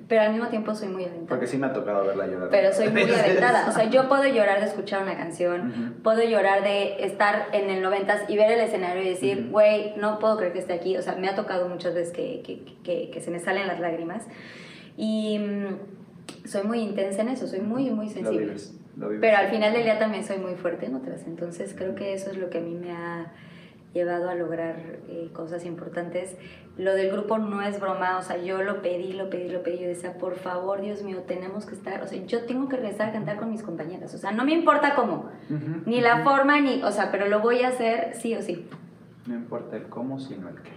pero 0.07 0.21
al 0.21 0.31
mismo 0.31 0.47
tiempo 0.47 0.73
soy 0.75 0.87
muy 0.89 1.03
aventada. 1.03 1.27
Porque 1.27 1.47
sí 1.47 1.57
me 1.57 1.67
ha 1.67 1.73
tocado 1.73 2.05
verla 2.05 2.27
llorar. 2.27 2.49
Pero 2.49 2.71
soy 2.73 2.89
muy 2.89 3.01
aventada. 3.11 3.67
O 3.67 3.71
sea, 3.73 3.89
yo 3.89 4.07
puedo 4.07 4.25
llorar 4.25 4.59
de 4.61 4.67
escuchar 4.67 5.03
una 5.03 5.17
canción, 5.17 5.95
puedo 6.03 6.23
llorar 6.23 6.63
de 6.63 7.03
estar 7.03 7.47
en 7.53 7.69
el 7.69 7.81
noventas 7.81 8.21
y 8.29 8.37
ver 8.37 8.51
el 8.51 8.59
escenario 8.61 9.01
y 9.03 9.09
decir, 9.09 9.49
güey, 9.51 9.93
no 9.97 10.19
puedo 10.19 10.37
creer 10.37 10.53
que 10.53 10.59
esté 10.59 10.73
aquí. 10.73 10.95
O 10.95 11.01
sea, 11.01 11.15
me 11.15 11.27
ha 11.27 11.35
tocado 11.35 11.67
muchas 11.67 11.93
veces 11.93 12.13
que, 12.13 12.41
que, 12.43 12.63
que, 12.83 13.09
que 13.09 13.21
se 13.21 13.31
me 13.31 13.39
salen 13.39 13.67
las 13.67 13.79
lágrimas. 13.79 14.23
Y 14.95 15.39
mm, 15.39 16.47
soy 16.47 16.63
muy 16.63 16.79
intensa 16.79 17.21
en 17.21 17.29
eso, 17.29 17.47
soy 17.47 17.59
muy, 17.59 17.89
muy 17.89 18.07
Lo 18.07 18.11
sensible. 18.13 18.45
vives, 18.45 18.79
lo 18.95 19.09
vives. 19.09 19.21
Pero 19.21 19.37
al 19.37 19.47
final 19.49 19.73
del 19.73 19.83
día 19.83 19.99
también 19.99 20.23
soy 20.23 20.37
muy 20.37 20.55
fuerte 20.55 20.85
en 20.85 20.95
otras. 20.95 21.25
Entonces 21.27 21.73
creo 21.77 21.95
que 21.95 22.13
eso 22.13 22.31
es 22.31 22.37
lo 22.37 22.49
que 22.49 22.59
a 22.59 22.61
mí 22.61 22.75
me 22.75 22.91
ha 22.91 23.33
llevado 23.93 24.29
a 24.29 24.35
lograr 24.35 24.75
eh, 25.07 25.29
cosas 25.33 25.65
importantes. 25.65 26.37
Lo 26.77 26.93
del 26.93 27.11
grupo 27.11 27.37
no 27.39 27.61
es 27.63 27.79
broma, 27.79 28.17
o 28.19 28.21
sea, 28.21 28.37
yo 28.37 28.61
lo 28.61 28.81
pedí, 28.81 29.13
lo 29.13 29.29
pedí, 29.29 29.49
lo 29.49 29.63
pedí. 29.63 29.79
Yo 29.79 29.87
decía, 29.87 30.17
por 30.17 30.35
favor, 30.35 30.81
Dios 30.81 31.01
mío, 31.03 31.23
tenemos 31.27 31.65
que 31.65 31.73
estar, 31.73 32.01
o 32.03 32.07
sea, 32.07 32.21
yo 32.25 32.45
tengo 32.45 32.69
que 32.69 32.75
regresar 32.77 33.09
a 33.09 33.11
cantar 33.13 33.37
con 33.37 33.49
mis 33.49 33.63
compañeras. 33.63 34.13
O 34.13 34.17
sea, 34.17 34.31
no 34.31 34.45
me 34.45 34.53
importa 34.53 34.93
cómo, 34.95 35.29
Ujú, 35.49 35.81
ni 35.85 36.01
la 36.01 36.15
ujú. 36.17 36.23
forma, 36.29 36.59
ni, 36.59 36.83
o 36.83 36.91
sea, 36.91 37.09
pero 37.11 37.27
lo 37.27 37.39
voy 37.39 37.63
a 37.63 37.69
hacer 37.69 38.11
sí 38.13 38.35
o 38.35 38.41
sí. 38.41 38.67
No 39.25 39.35
importa 39.35 39.75
el 39.77 39.83
cómo, 39.87 40.19
sino 40.19 40.49
el 40.49 40.55
qué. 40.61 40.71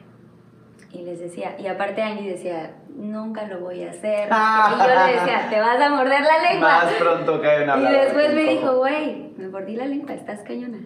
Y 0.92 1.02
les 1.04 1.20
decía, 1.20 1.54
y 1.60 1.68
aparte 1.68 2.02
Angie 2.02 2.30
decía, 2.32 2.74
nunca 2.96 3.46
lo 3.46 3.60
voy 3.60 3.84
a 3.84 3.90
hacer. 3.90 4.28
Y 4.28 4.78
yo 4.78 4.86
le 4.88 5.12
decía, 5.12 5.46
te 5.48 5.60
vas 5.60 5.80
a 5.80 5.90
morder 5.90 6.20
la 6.22 6.50
lengua. 6.50 6.68
Más 6.84 6.92
pronto 6.94 7.40
cae 7.40 7.62
una 7.62 7.76
y 7.78 7.92
después 7.92 8.34
me 8.34 8.42
dijo, 8.44 8.76
güey, 8.78 9.30
me 9.36 9.48
mordí 9.48 9.76
la 9.76 9.86
lengua, 9.86 10.14
estás 10.14 10.40
cañona. 10.40 10.78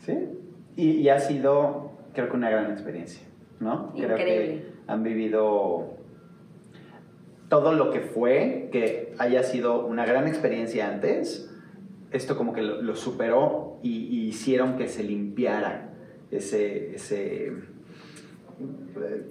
Sí. 0.00 0.14
Y, 0.76 0.90
y 0.92 1.08
ha 1.08 1.18
sido 1.18 1.96
creo 2.16 2.30
que 2.30 2.36
una 2.36 2.50
gran 2.50 2.70
experiencia, 2.70 3.26
¿no? 3.60 3.92
Creo 3.92 4.10
Increíble. 4.16 4.46
que 4.46 4.72
han 4.86 5.02
vivido 5.02 5.96
todo 7.48 7.72
lo 7.72 7.90
que 7.90 8.00
fue, 8.00 8.68
que 8.72 9.14
haya 9.18 9.42
sido 9.42 9.86
una 9.86 10.04
gran 10.06 10.26
experiencia 10.26 10.88
antes, 10.88 11.52
esto 12.10 12.36
como 12.36 12.52
que 12.52 12.62
lo, 12.62 12.82
lo 12.82 12.96
superó 12.96 13.78
y, 13.82 14.06
y 14.06 14.28
hicieron 14.28 14.76
que 14.76 14.88
se 14.88 15.04
limpiara 15.04 15.90
ese, 16.30 16.94
ese, 16.94 17.52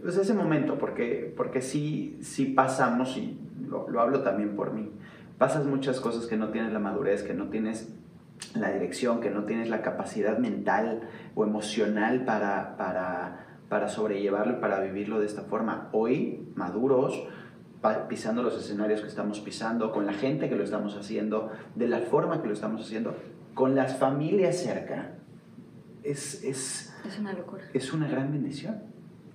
pues 0.01 0.17
ese 0.17 0.33
momento, 0.33 0.77
porque, 0.77 1.33
porque 1.35 1.61
sí, 1.61 2.17
sí 2.21 2.45
pasamos, 2.45 3.17
y 3.17 3.37
lo, 3.67 3.89
lo 3.89 3.99
hablo 3.99 4.21
también 4.21 4.55
por 4.55 4.73
mí, 4.73 4.91
pasas 5.37 5.65
muchas 5.65 5.99
cosas 5.99 6.27
que 6.27 6.37
no 6.37 6.49
tienes 6.49 6.71
la 6.71 6.79
madurez, 6.79 7.23
que 7.23 7.33
no 7.33 7.49
tienes 7.49 7.93
la 8.55 8.71
dirección, 8.71 9.21
que 9.21 9.29
no 9.29 9.43
tienes 9.43 9.69
la 9.69 9.81
capacidad 9.81 10.37
mental 10.37 11.01
o 11.35 11.43
emocional 11.43 12.25
para, 12.25 12.77
para, 12.77 13.59
para 13.69 13.87
sobrellevarlo 13.89 14.57
y 14.57 14.61
para 14.61 14.79
vivirlo 14.79 15.19
de 15.19 15.25
esta 15.25 15.43
forma. 15.43 15.89
Hoy, 15.91 16.47
maduros, 16.55 17.27
pisando 18.09 18.41
los 18.43 18.57
escenarios 18.57 19.01
que 19.01 19.07
estamos 19.07 19.39
pisando, 19.39 19.91
con 19.91 20.05
la 20.05 20.13
gente 20.13 20.49
que 20.49 20.55
lo 20.55 20.63
estamos 20.63 20.95
haciendo, 20.97 21.51
de 21.75 21.87
la 21.87 21.99
forma 21.99 22.41
que 22.41 22.47
lo 22.47 22.53
estamos 22.53 22.81
haciendo, 22.81 23.15
con 23.53 23.75
las 23.75 23.97
familias 23.97 24.57
cerca, 24.57 25.11
es, 26.03 26.43
es, 26.43 26.93
Es 27.05 27.19
una 27.19 27.33
locura. 27.33 27.63
es 27.73 27.93
una 27.93 28.07
gran 28.07 28.31
bendición. 28.31 28.81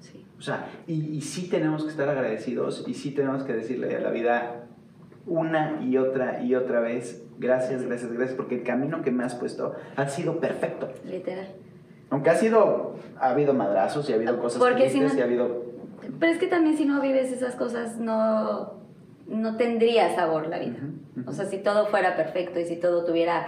Sí. 0.01 0.25
O 0.39 0.43
sea, 0.43 0.69
y, 0.87 0.95
y 0.95 1.21
sí 1.21 1.49
tenemos 1.49 1.85
que 1.85 1.91
estar 1.91 2.09
agradecidos 2.09 2.85
y 2.87 2.95
sí 2.95 3.13
tenemos 3.13 3.43
que 3.45 3.53
decirle 3.53 3.95
a 3.97 4.01
la 4.01 4.11
vida 4.11 4.67
una 5.27 5.83
y 5.83 5.97
otra 5.97 6.43
y 6.43 6.55
otra 6.55 6.81
vez, 6.81 7.27
gracias, 7.41 7.83
gracias, 7.83 8.13
gracias, 8.13 8.37
porque 8.37 8.55
el 8.57 8.63
camino 8.63 9.03
que 9.03 9.11
me 9.11 9.25
has 9.25 9.35
puesto 9.35 9.75
ha 9.97 10.09
sido 10.09 10.39
perfecto. 10.39 10.89
Literal. 11.05 11.49
Aunque 12.11 12.31
ha 12.31 12.35
sido, 12.37 12.95
ha 13.19 13.31
habido 13.31 13.55
madrazos 13.55 14.09
y 14.09 14.13
ha 14.13 14.17
habido 14.17 14.39
cosas 14.41 14.59
Porque 14.61 14.89
si 14.91 15.01
no- 15.01 15.13
y 15.15 15.21
ha 15.21 15.25
habido... 15.25 15.65
Pero 16.19 16.33
es 16.33 16.39
que 16.39 16.47
también 16.47 16.77
si 16.77 16.85
no 16.85 17.01
vives 17.01 17.31
esas 17.33 17.55
cosas 17.57 17.99
no, 17.99 18.75
no 19.27 19.57
tendría 19.57 20.15
sabor 20.15 20.49
la 20.49 20.59
vida. 20.59 20.79
O 21.27 21.33
sea, 21.33 21.45
si 21.47 21.59
todo 21.59 21.87
fuera 21.87 22.17
perfecto 22.17 22.59
y 22.61 22.65
si 22.65 22.77
todo 22.77 23.05
tuviera... 23.05 23.47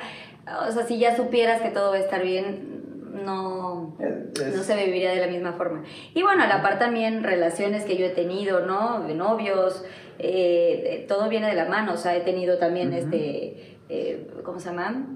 O 0.69 0.71
sea, 0.73 0.85
si 0.85 0.99
ya 0.99 1.17
supieras 1.17 1.61
que 1.61 1.71
todo 1.71 1.91
va 1.91 1.97
a 1.97 2.01
estar 2.01 2.23
bien, 2.23 2.83
no, 3.25 3.97
Es- 3.99 4.57
no 4.57 4.63
se 4.63 4.77
viviría 4.77 5.11
de 5.11 5.21
la 5.21 5.27
misma 5.27 5.53
forma. 5.55 5.83
Y 6.15 6.23
bueno, 6.23 6.43
a 6.45 6.47
la 6.47 6.63
par 6.63 6.79
también 6.79 7.23
relaciones 7.25 7.85
que 7.85 7.97
yo 7.97 8.07
he 8.07 8.11
tenido, 8.11 8.65
¿no? 8.67 9.01
De 9.07 9.15
novios, 9.15 9.85
eh, 10.19 11.05
todo 11.09 11.29
viene 11.29 11.49
de 11.49 11.55
la 11.55 11.65
mano. 11.67 11.95
O 11.95 11.97
sea, 11.97 12.17
he 12.17 12.21
tenido 12.21 12.59
también 12.59 12.93
este... 12.93 13.72
eh, 13.89 14.29
¿Cómo 14.45 14.59
se 14.61 14.71
llama? 14.71 15.07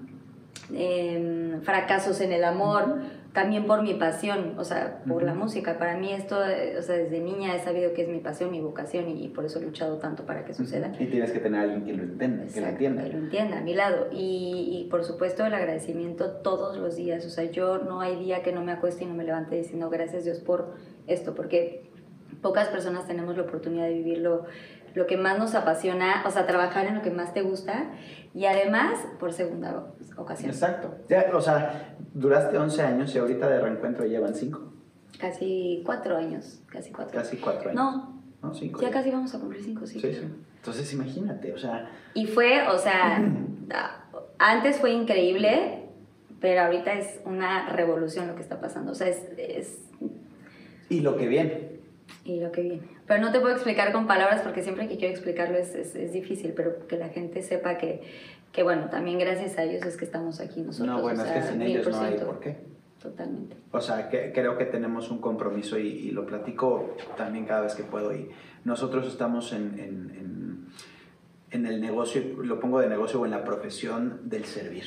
Em, 0.75 1.61
fracasos 1.63 2.21
en 2.21 2.33
el 2.33 2.43
amor, 2.43 2.97
también 3.33 3.67
por 3.67 3.83
mi 3.83 3.95
pasión, 3.95 4.55
o 4.59 4.65
sea, 4.65 5.03
por 5.07 5.23
la 5.23 5.33
Ujú. 5.33 5.43
música. 5.43 5.79
Para 5.79 5.97
mí 5.97 6.13
esto, 6.13 6.45
eh, 6.45 6.77
o 6.79 6.83
sea, 6.83 6.97
desde 6.97 7.21
niña 7.21 7.55
he 7.55 7.61
sabido 7.61 7.93
que 7.93 8.03
es 8.03 8.09
mi 8.09 8.19
pasión, 8.19 8.51
mi 8.51 8.61
vocación 8.61 9.09
y, 9.09 9.25
y 9.25 9.29
por 9.29 9.45
eso 9.45 9.59
he 9.61 9.63
luchado 9.63 9.99
tanto 9.99 10.25
para 10.25 10.45
que 10.45 10.55
suceda. 10.55 10.91
Y 10.99 11.07
tienes 11.07 11.31
que 11.31 11.39
tener 11.39 11.61
a 11.61 11.63
alguien 11.65 11.85
que 11.85 11.93
lo 11.93 12.03
entienda, 12.03 12.47
que 12.47 12.61
lo 12.61 12.67
Exacto, 12.67 12.71
entienda. 12.71 13.05
que 13.05 13.11
lo 13.11 13.19
entienda 13.19 13.59
a 13.59 13.61
mi 13.61 13.75
lado. 13.75 14.09
Y, 14.11 14.81
y 14.87 14.89
por 14.91 15.05
supuesto 15.05 15.45
el 15.45 15.55
agradecimiento 15.55 16.31
todos 16.43 16.79
los 16.79 16.97
días. 16.97 17.25
O 17.27 17.31
sea, 17.31 17.45
yo 17.45 17.79
no 17.79 18.01
hay 18.01 18.17
día 18.17 18.43
que 18.43 18.53
no 18.53 18.65
me 18.65 18.73
acueste 18.73 19.05
y 19.05 19.07
no 19.07 19.15
me 19.15 19.25
levante 19.25 19.55
diciendo 19.55 19.89
gracias 19.91 20.25
Dios 20.25 20.41
por 20.41 20.75
esto, 21.07 21.35
porque 21.35 21.83
pocas 22.43 22.69
personas 22.69 23.07
tenemos 23.07 23.37
la 23.37 23.43
oportunidad 23.43 23.85
de 23.87 23.95
vivirlo 23.95 24.45
lo 24.97 25.07
que 25.07 25.17
más 25.17 25.39
nos 25.39 25.55
apasiona, 25.55 26.25
o 26.27 26.31
sea, 26.31 26.47
trabajar 26.47 26.87
en 26.87 26.97
lo 26.97 27.03
que 27.03 27.11
más 27.13 27.33
te 27.35 27.43
gusta 27.43 27.91
y 28.35 28.47
además 28.47 28.99
por 29.21 29.33
segunda 29.33 29.93
ocasión. 30.17 30.51
Exacto. 30.51 30.95
Ya, 31.09 31.27
o 31.33 31.41
sea, 31.41 31.97
duraste 32.15 32.59
11 32.59 32.83
años 32.83 33.15
y 33.15 33.19
ahorita 33.19 33.49
de 33.49 33.61
reencuentro 33.61 34.05
llevan 34.07 34.35
5, 34.35 34.73
Casi 35.21 35.83
cuatro 35.87 36.17
años, 36.17 36.61
casi 36.71 36.91
cuatro. 36.93 37.19
casi 37.19 37.37
4 37.37 37.71
años. 37.71 37.75
No, 37.75 38.21
¿No? 38.43 38.53
5. 38.55 38.81
ya 38.83 38.91
casi 38.91 39.11
vamos 39.11 39.35
a 39.35 39.39
cumplir 39.39 39.63
cinco, 39.63 39.87
sí. 39.87 40.01
Sí, 40.01 40.13
sí. 40.13 40.29
Entonces 40.57 40.93
imagínate, 40.93 41.53
o 41.53 41.59
sea, 41.59 41.91
Y 42.15 42.27
fue, 42.27 42.67
o 42.69 42.77
sea, 42.79 43.23
a- 43.73 44.01
antes 44.39 44.79
fue 44.79 44.93
increíble, 44.93 45.85
pero 46.41 46.63
ahorita 46.63 46.93
es 46.95 47.21
una 47.25 47.69
revolución 47.71 48.27
lo 48.29 48.35
que 48.35 48.43
está 48.43 48.61
pasando. 48.61 48.93
O 48.93 48.95
sea, 48.95 49.09
es, 49.09 49.23
es 49.39 49.79
y 50.89 51.01
lo 51.01 51.17
que 51.17 51.29
viene. 51.29 51.81
y 52.25 52.41
lo 52.41 52.51
que 52.53 52.61
viene. 52.63 52.96
Pero 53.07 53.21
no 53.21 53.33
te 53.33 53.41
puedo 53.41 53.55
explicar 53.55 53.93
con 53.93 54.07
palabras 54.07 54.43
porque 54.43 54.63
siempre 54.63 54.89
que 54.89 54.97
quiero 54.97 55.13
explicarlo 55.13 55.57
es, 55.59 55.75
es, 55.75 55.95
es 55.95 56.13
difícil, 56.13 56.53
pero 56.55 56.87
que 56.87 56.97
la 56.97 57.09
gente 57.09 57.43
sepa 57.43 57.79
que, 57.79 58.03
que, 58.53 58.63
bueno, 58.63 58.89
también 58.91 59.19
gracias 59.19 59.59
a 59.59 59.65
ellos 59.65 59.85
es 59.87 59.97
que 59.97 60.05
estamos 60.05 60.41
aquí 60.41 60.63
nosotros. 60.63 60.97
No, 60.97 61.03
bueno, 61.03 61.23
o 61.23 61.25
es 61.25 61.31
sea, 61.31 61.43
que 61.43 61.49
sin 61.49 61.63
ellos 61.63 61.89
no 61.89 62.01
hay 62.01 62.15
1000%, 62.15 62.25
por 62.25 62.41
qué. 62.41 62.57
Totalmente. 63.01 63.57
O 63.71 63.81
sea, 63.81 64.09
que, 64.09 64.33
creo 64.33 64.59
que 64.59 64.65
tenemos 64.65 65.11
un 65.11 65.19
compromiso 65.19 65.79
y, 65.79 65.87
y 65.87 66.11
lo 66.11 66.27
platico 66.27 66.97
también 67.17 67.45
cada 67.45 67.61
vez 67.61 67.75
que 67.75 67.85
puedo. 67.85 68.13
Y 68.13 68.31
nosotros 68.65 69.07
estamos 69.07 69.53
en, 69.53 69.79
en, 69.79 70.11
en, 70.19 70.67
en 71.51 71.67
el 71.67 71.81
negocio, 71.81 72.23
lo 72.43 72.59
pongo 72.59 72.81
de 72.81 72.89
negocio 72.89 73.21
o 73.21 73.25
en 73.25 73.31
la 73.31 73.45
profesión 73.45 74.21
del 74.25 74.45
servir, 74.45 74.85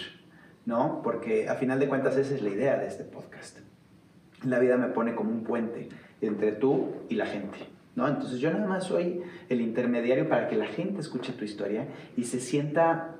¿no? 0.65 1.01
Porque 1.03 1.47
a 1.47 1.55
final 1.55 1.79
de 1.79 1.87
cuentas 1.87 2.17
esa 2.17 2.35
es 2.35 2.41
la 2.41 2.49
idea 2.49 2.77
de 2.77 2.87
este 2.87 3.03
podcast. 3.03 3.59
La 4.43 4.59
vida 4.59 4.77
me 4.77 4.87
pone 4.87 5.15
como 5.15 5.31
un 5.31 5.43
puente 5.43 5.89
entre 6.21 6.51
tú 6.51 6.89
y 7.07 7.15
la 7.15 7.25
gente, 7.25 7.57
¿no? 7.95 8.07
Entonces 8.07 8.39
yo 8.39 8.51
nada 8.51 8.67
más 8.67 8.85
soy 8.85 9.21
el 9.49 9.61
intermediario 9.61 10.29
para 10.29 10.47
que 10.47 10.55
la 10.55 10.67
gente 10.67 11.01
escuche 11.01 11.33
tu 11.33 11.45
historia 11.45 11.87
y 12.15 12.23
se 12.23 12.39
sienta 12.39 13.15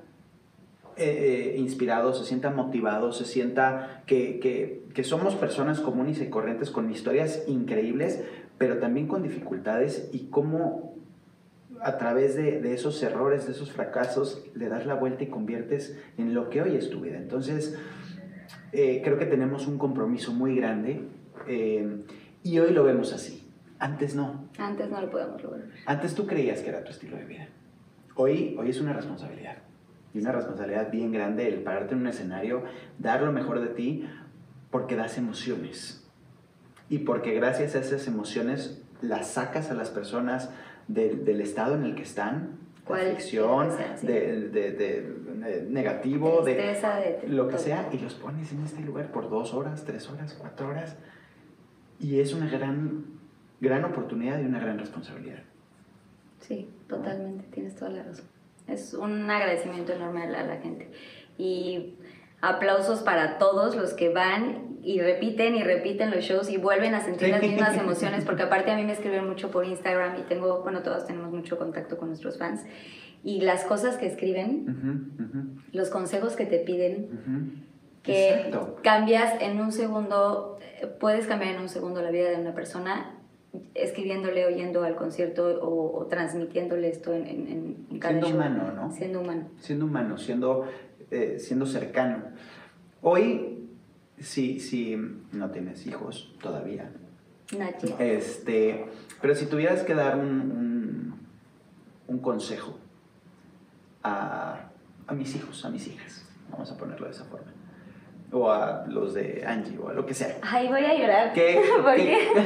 eh, 1.02 1.54
eh, 1.56 1.58
inspirado, 1.58 2.14
se 2.14 2.26
sienta 2.26 2.50
motivado, 2.50 3.14
se 3.14 3.24
sienta 3.24 4.04
que, 4.06 4.42
que, 4.94 5.04
somos 5.06 5.34
personas 5.36 5.80
comunes 5.80 6.22
y 6.22 6.30
corrientes 6.30 6.72
con 6.72 6.92
historias 6.92 7.46
increíbles, 7.48 8.22
pero 8.58 8.80
también 8.80 9.08
con 9.08 9.24
dificultades 9.24 10.10
y 10.12 10.26
cómo 10.26 10.96
a 11.82 11.98
través 11.98 12.36
de, 12.36 12.60
de 12.60 12.74
esos 12.74 13.02
errores, 13.02 13.46
de 13.46 13.54
esos 13.54 13.72
fracasos, 13.72 14.44
le 14.56 14.68
das 14.68 14.86
la 14.86 14.96
vuelta 14.96 15.24
y 15.24 15.28
conviertes 15.28 15.98
en 16.18 16.34
lo 16.34 16.50
que 16.50 16.62
hoy 16.62 16.76
es 16.76 16.90
tu 16.90 17.00
vida. 17.00 17.18
Entonces, 17.18 17.80
eh, 18.74 19.00
creo 19.02 19.18
que 19.18 19.26
tenemos 19.26 19.68
un 19.68 19.78
compromiso 19.78 20.34
muy 20.34 20.58
grande 20.58 21.04
y 22.44 22.60
hoy 22.60 22.74
lo 22.74 22.84
vemos 22.84 23.14
así. 23.14 23.39
Antes 23.80 24.16
no. 24.16 24.50
Antes 24.58 24.90
no 24.90 25.00
lo 25.02 25.10
podemos 25.10 25.42
lograr. 25.42 25.66
Antes 25.86 26.14
tú 26.16 26.28
creías 26.28 26.60
que 26.62 26.70
era 26.70 26.84
tu 26.84 26.92
estilo 26.92 27.18
de 27.18 27.26
vida. 27.26 27.48
Hoy, 28.16 28.56
hoy 28.60 28.70
es 28.70 28.82
una 28.82 28.94
responsabilidad. 28.94 29.58
Y 30.14 30.20
una 30.20 30.32
responsabilidad 30.32 30.92
bien 30.92 31.12
grande 31.12 31.48
el 31.48 31.62
pararte 31.64 31.94
en 31.94 32.02
un 32.02 32.08
escenario, 32.08 32.64
dar 32.98 33.22
lo 33.22 33.32
mejor 33.32 33.60
de 33.62 33.68
ti, 33.68 34.10
porque 34.72 34.96
das 34.96 35.18
emociones. 35.18 36.06
Y 36.90 37.00
porque 37.00 37.34
gracias 37.34 37.76
a 37.76 37.80
esas 37.80 38.08
emociones 38.08 38.82
las 39.02 39.28
sacas 39.32 39.72
a 39.72 39.76
las 39.76 39.90
personas 39.92 40.50
del, 40.88 41.24
del 41.24 41.40
estado 41.42 41.76
en 41.76 41.84
el 41.84 41.96
que 41.96 42.02
están, 42.04 42.58
de 42.88 42.94
aflicción, 42.96 43.70
sí. 43.98 44.08
de, 44.08 44.50
de- 44.50 44.72
de- 44.72 45.02
de 45.40 45.62
negativo, 45.70 46.42
de 46.44 46.56
Tristeza, 46.56 46.96
de, 46.98 47.28
lo 47.30 47.48
que 47.48 47.54
todo. 47.56 47.64
sea, 47.64 47.90
y 47.94 48.00
los 48.00 48.16
pones 48.16 48.52
en 48.52 48.62
este 48.64 48.82
lugar 48.82 49.12
por 49.12 49.30
dos 49.30 49.54
horas, 49.54 49.86
tres 49.86 50.10
horas, 50.10 50.36
cuatro 50.38 50.68
horas. 50.70 50.98
Y 52.00 52.20
es 52.20 52.34
una 52.34 52.50
gran, 52.50 53.06
gran 53.60 53.86
oportunidad 53.86 54.40
y 54.40 54.46
una 54.46 54.60
gran 54.60 54.80
responsabilidad. 54.80 55.40
Sí, 56.40 56.70
totalmente, 56.88 57.46
tienes 57.52 57.76
toda 57.76 57.92
la 57.92 58.04
razón. 58.04 58.26
Es 58.68 58.94
un 58.94 59.30
agradecimiento 59.30 59.94
enorme 59.94 60.24
a 60.24 60.30
la, 60.30 60.40
a 60.42 60.44
la 60.44 60.58
gente. 60.58 60.90
Y 61.38 61.96
aplausos 62.42 63.02
para 63.02 63.38
todos 63.38 63.76
los 63.76 63.94
que 63.94 64.10
van 64.10 64.78
y 64.82 65.02
repiten 65.02 65.56
y 65.56 65.64
repiten 65.64 66.12
los 66.12 66.24
shows 66.24 66.50
y 66.50 66.58
vuelven 66.58 66.94
a 66.96 67.02
sentir 67.02 67.30
las 67.30 67.42
mismas 67.42 67.78
emociones, 67.78 68.24
porque 68.24 68.44
aparte 68.44 68.72
a 68.72 68.76
mí 68.76 68.84
me 68.84 68.94
escriben 68.94 69.28
mucho 69.28 69.52
por 69.52 69.66
Instagram 69.66 70.20
y 70.20 70.22
tengo, 70.24 70.62
bueno, 70.62 70.82
todos 70.82 71.06
tenemos 71.06 71.32
mucho 71.32 71.58
contacto 71.58 71.98
con 71.98 72.08
nuestros 72.08 72.38
fans. 72.38 72.66
Y 73.24 73.42
las 73.42 73.66
cosas 73.66 73.98
que 73.98 74.08
escriben, 74.08 75.62
los 75.74 75.90
consejos 75.90 76.38
que 76.38 76.46
te 76.46 76.60
piden, 76.60 77.66
que 78.02 78.30
Exacto. 78.30 78.78
cambias 78.82 79.42
en 79.42 79.60
un 79.60 79.74
segundo, 79.74 80.58
eh, 80.62 80.88
puedes 80.88 81.28
cambiar 81.28 81.56
en 81.56 81.62
un 81.62 81.68
segundo 81.68 82.02
la 82.02 82.12
vida 82.12 82.30
de 82.30 82.38
una 82.38 82.54
persona 82.54 83.19
escribiéndole, 83.74 84.46
oyendo 84.46 84.84
al 84.84 84.96
concierto 84.96 85.60
o, 85.62 86.00
o 86.00 86.06
transmitiéndole 86.08 86.90
esto 86.90 87.14
en, 87.14 87.26
en, 87.28 87.88
en 87.90 88.00
cada 88.00 88.14
Siendo 88.14 88.28
show. 88.28 88.36
humano, 88.36 88.72
¿no? 88.74 88.92
Siendo 88.92 89.22
humano. 89.22 89.50
Siendo 89.60 89.86
humano, 89.86 90.18
siendo, 90.18 90.66
eh, 91.12 91.38
siendo 91.40 91.66
cercano. 91.66 92.24
Hoy, 93.02 93.68
si, 94.20 94.60
si 94.60 94.96
no 95.32 95.50
tienes 95.52 95.88
hijos 95.88 96.34
todavía, 96.42 96.92
este, 97.98 98.86
pero 99.22 99.34
si 99.34 99.48
tuvieras 99.48 99.84
que 99.84 99.96
dar 99.96 100.18
un, 100.18 100.30
un, 100.30 101.16
un 102.08 102.20
consejo 102.20 102.78
a, 104.04 104.70
a 105.08 105.14
mis 105.14 105.36
hijos, 105.36 105.66
a 105.66 105.70
mis 105.70 105.88
hijas, 105.88 106.26
vamos 106.52 106.72
a 106.72 106.78
ponerlo 106.78 107.06
de 107.08 107.12
esa 107.14 107.26
forma, 107.26 107.52
o 108.32 108.52
a 108.52 108.86
los 108.88 109.14
de 109.16 109.44
Angie, 109.48 109.78
o 109.80 109.90
a 109.90 109.94
lo 109.94 110.06
que 110.06 110.14
sea, 110.14 110.38
Ay, 110.42 110.68
voy 110.68 110.84
a 110.86 110.96
llorar. 110.98 111.34
¿Qué, 111.34 111.62
¿Por 111.84 111.96
qué- 111.96 112.04
qué? 112.34 112.42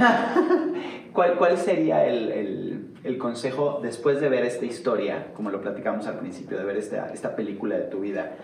¿Cuál, 1.14 1.36
cuál 1.36 1.58
sería 1.58 2.06
el, 2.06 2.32
el- 2.32 2.94
el 3.04 3.18
consejo 3.18 3.82
después 3.84 4.22
de 4.22 4.30
ver 4.30 4.46
esta 4.46 4.64
historia, 4.66 5.34
como 5.34 5.50
lo 5.50 5.60
platicamos 5.60 6.08
al 6.08 6.20
principio, 6.20 6.58
de 6.58 6.64
ver 6.64 6.78
esta, 6.78 7.10
esta 7.12 7.36
película 7.36 7.76
de 7.76 7.84
tu 7.84 8.00
vida, 8.00 8.36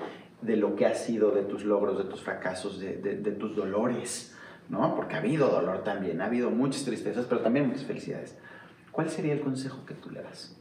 de 0.42 0.58
lo 0.58 0.76
que 0.76 0.86
has 0.86 1.00
sido, 1.02 1.32
de 1.32 1.44
tus 1.44 1.64
logros, 1.64 1.98
de 1.98 2.04
tus 2.04 2.22
fracasos, 2.22 2.78
de, 2.80 2.98
de- 2.98 3.16
de 3.18 3.32
tus 3.32 3.56
dolores, 3.56 4.36
¿no? 4.68 4.96
Porque 4.96 5.16
ha 5.16 5.20
habido 5.20 5.48
dolor 5.50 5.84
también, 5.86 6.20
ha 6.22 6.26
habido 6.26 6.50
muchas 6.50 6.84
tristezas, 6.84 7.26
pero 7.26 7.40
también 7.42 7.68
muchas 7.68 7.86
felicidades. 7.86 8.38
¿Cuál 8.92 9.10
sería 9.10 9.32
el 9.34 9.40
consejo 9.40 9.86
que 9.86 9.94
tú 9.94 10.10
le 10.10 10.22
das? 10.22 10.56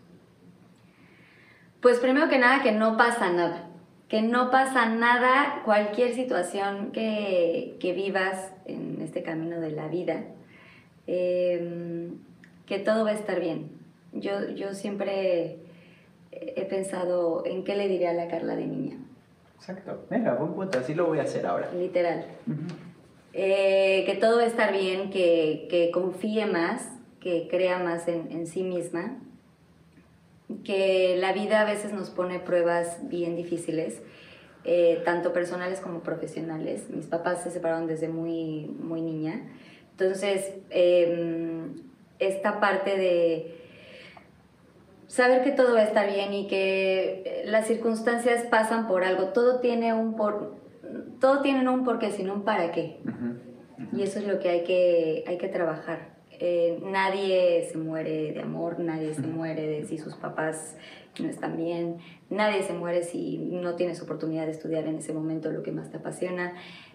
Pues 1.81 1.99
primero 1.99 2.29
que 2.29 2.39
nada, 2.39 2.62
que 2.62 2.72
no 2.72 2.97
pasa 2.97 3.31
nada. 3.33 3.68
Que 4.09 4.23
no 4.23 4.51
pasa 4.51 4.89
nada, 4.89 5.63
cualquier 5.65 6.15
situación 6.15 6.93
que, 6.93 7.77
que 7.79 7.93
vivas 7.93 8.53
en 8.65 9.01
este 9.03 9.23
camino 9.23 9.61
de 9.61 9.71
la 9.71 9.89
vida, 9.89 10.25
em, 11.07 12.19
que 12.67 12.79
todo 12.79 13.05
va 13.05 13.11
a 13.11 13.15
estar 13.15 13.39
bien. 13.39 13.71
Yo, 14.13 14.49
yo 14.49 14.73
siempre 14.73 15.59
he 16.33 16.65
pensado 16.65 17.45
en 17.45 17.65
qué 17.65 17.77
le 17.77 17.89
diría 17.89 18.11
a 18.11 18.15
la 18.15 18.29
Carla 18.29 18.57
de 18.57 18.67
niña. 18.67 18.97
Exacto. 19.57 20.07
Mira, 20.11 20.35
buen 20.35 20.55
punto. 20.55 20.79
Así 20.79 20.95
lo 20.95 21.07
voy 21.07 21.19
a 21.19 21.23
hacer 21.23 21.47
ahora. 21.47 21.71
Literal. 21.73 22.25
Eh, 23.33 24.05
que 24.07 24.15
todo 24.15 24.37
va 24.37 24.43
a 24.43 24.47
estar 24.47 24.73
bien, 24.73 25.11
que, 25.11 25.67
que 25.71 25.91
confíe 25.91 26.47
más, 26.47 26.89
que 27.21 27.49
crea 27.51 27.79
más 27.79 28.09
en, 28.09 28.31
en, 28.31 28.47
sí 28.47 28.63
misma, 28.63 29.19
que 30.64 31.16
la 31.18 31.32
vida 31.32 31.61
a 31.61 31.64
veces 31.64 31.92
nos 31.92 32.11
pone 32.11 32.38
pruebas 32.40 32.99
bien 33.09 33.36
difíciles, 33.36 34.03
eh, 34.64 35.03
tanto 35.05 35.32
personales 35.32 35.80
como 35.80 36.01
profesionales. 36.01 36.88
Mis 36.90 37.07
papás 37.07 37.42
se 37.42 37.51
separaron 37.51 37.86
desde 37.86 38.09
muy, 38.09 38.66
muy 38.66 39.03
niña. 39.03 39.49
Entonces, 39.92 40.55
eh, 40.70 41.66
esta 42.18 42.61
parte 42.61 42.96
de 42.96 43.55
saber 45.07 45.42
que 45.42 45.51
todo 45.53 45.74
va 45.74 45.80
a 45.80 45.84
estar 45.84 46.12
bien 46.12 46.32
y 46.32 46.46
que 46.46 47.42
las 47.46 47.66
circunstancias 47.66 48.44
pasan 48.51 48.86
por 48.86 49.05
algo, 49.05 49.28
todo 49.28 49.61
tiene 49.61 49.92
un 49.94 50.16
por, 50.16 50.57
todo 51.20 51.40
tiene 51.42 51.68
un 51.68 51.84
porqué, 51.84 52.11
sino 52.11 52.34
un 52.34 52.42
para 52.42 52.72
qué. 52.72 53.01
Uh 53.05 53.09
-huh. 53.09 53.12
Uh 53.12 53.82
-huh. 53.82 53.99
Y 53.99 54.03
eso 54.03 54.18
es 54.18 54.26
lo 54.26 54.38
que 54.38 54.49
hay 54.49 54.64
que, 54.64 55.24
hay 55.26 55.38
que 55.38 55.49
trabajar. 55.49 56.18
Eh, 56.41 56.78
nadie 56.84 57.68
se 57.70 57.78
muere 57.78 58.32
de 58.32 58.41
amor, 58.41 58.78
nadie 58.78 59.14
se 59.14 59.22
muere 59.22 59.66
de 59.66 59.84
si 59.84 59.99
sus 59.99 60.14
papás 60.14 60.76
no 61.18 61.28
están 61.28 61.57
bien, 61.57 61.99
nadie 62.30 62.62
se 62.62 62.72
muere 62.72 63.03
si 63.03 63.39
no 63.39 63.74
tienes 63.74 64.01
oportunidad 64.03 64.47
de 64.47 64.53
estudiar 64.53 64.86
en 64.86 64.97
ese 64.99 65.12
momento 65.12 65.51
lo 65.51 65.62
que 65.62 65.72
más 65.72 65.91
te 65.91 65.97
apasiona. 65.97 66.55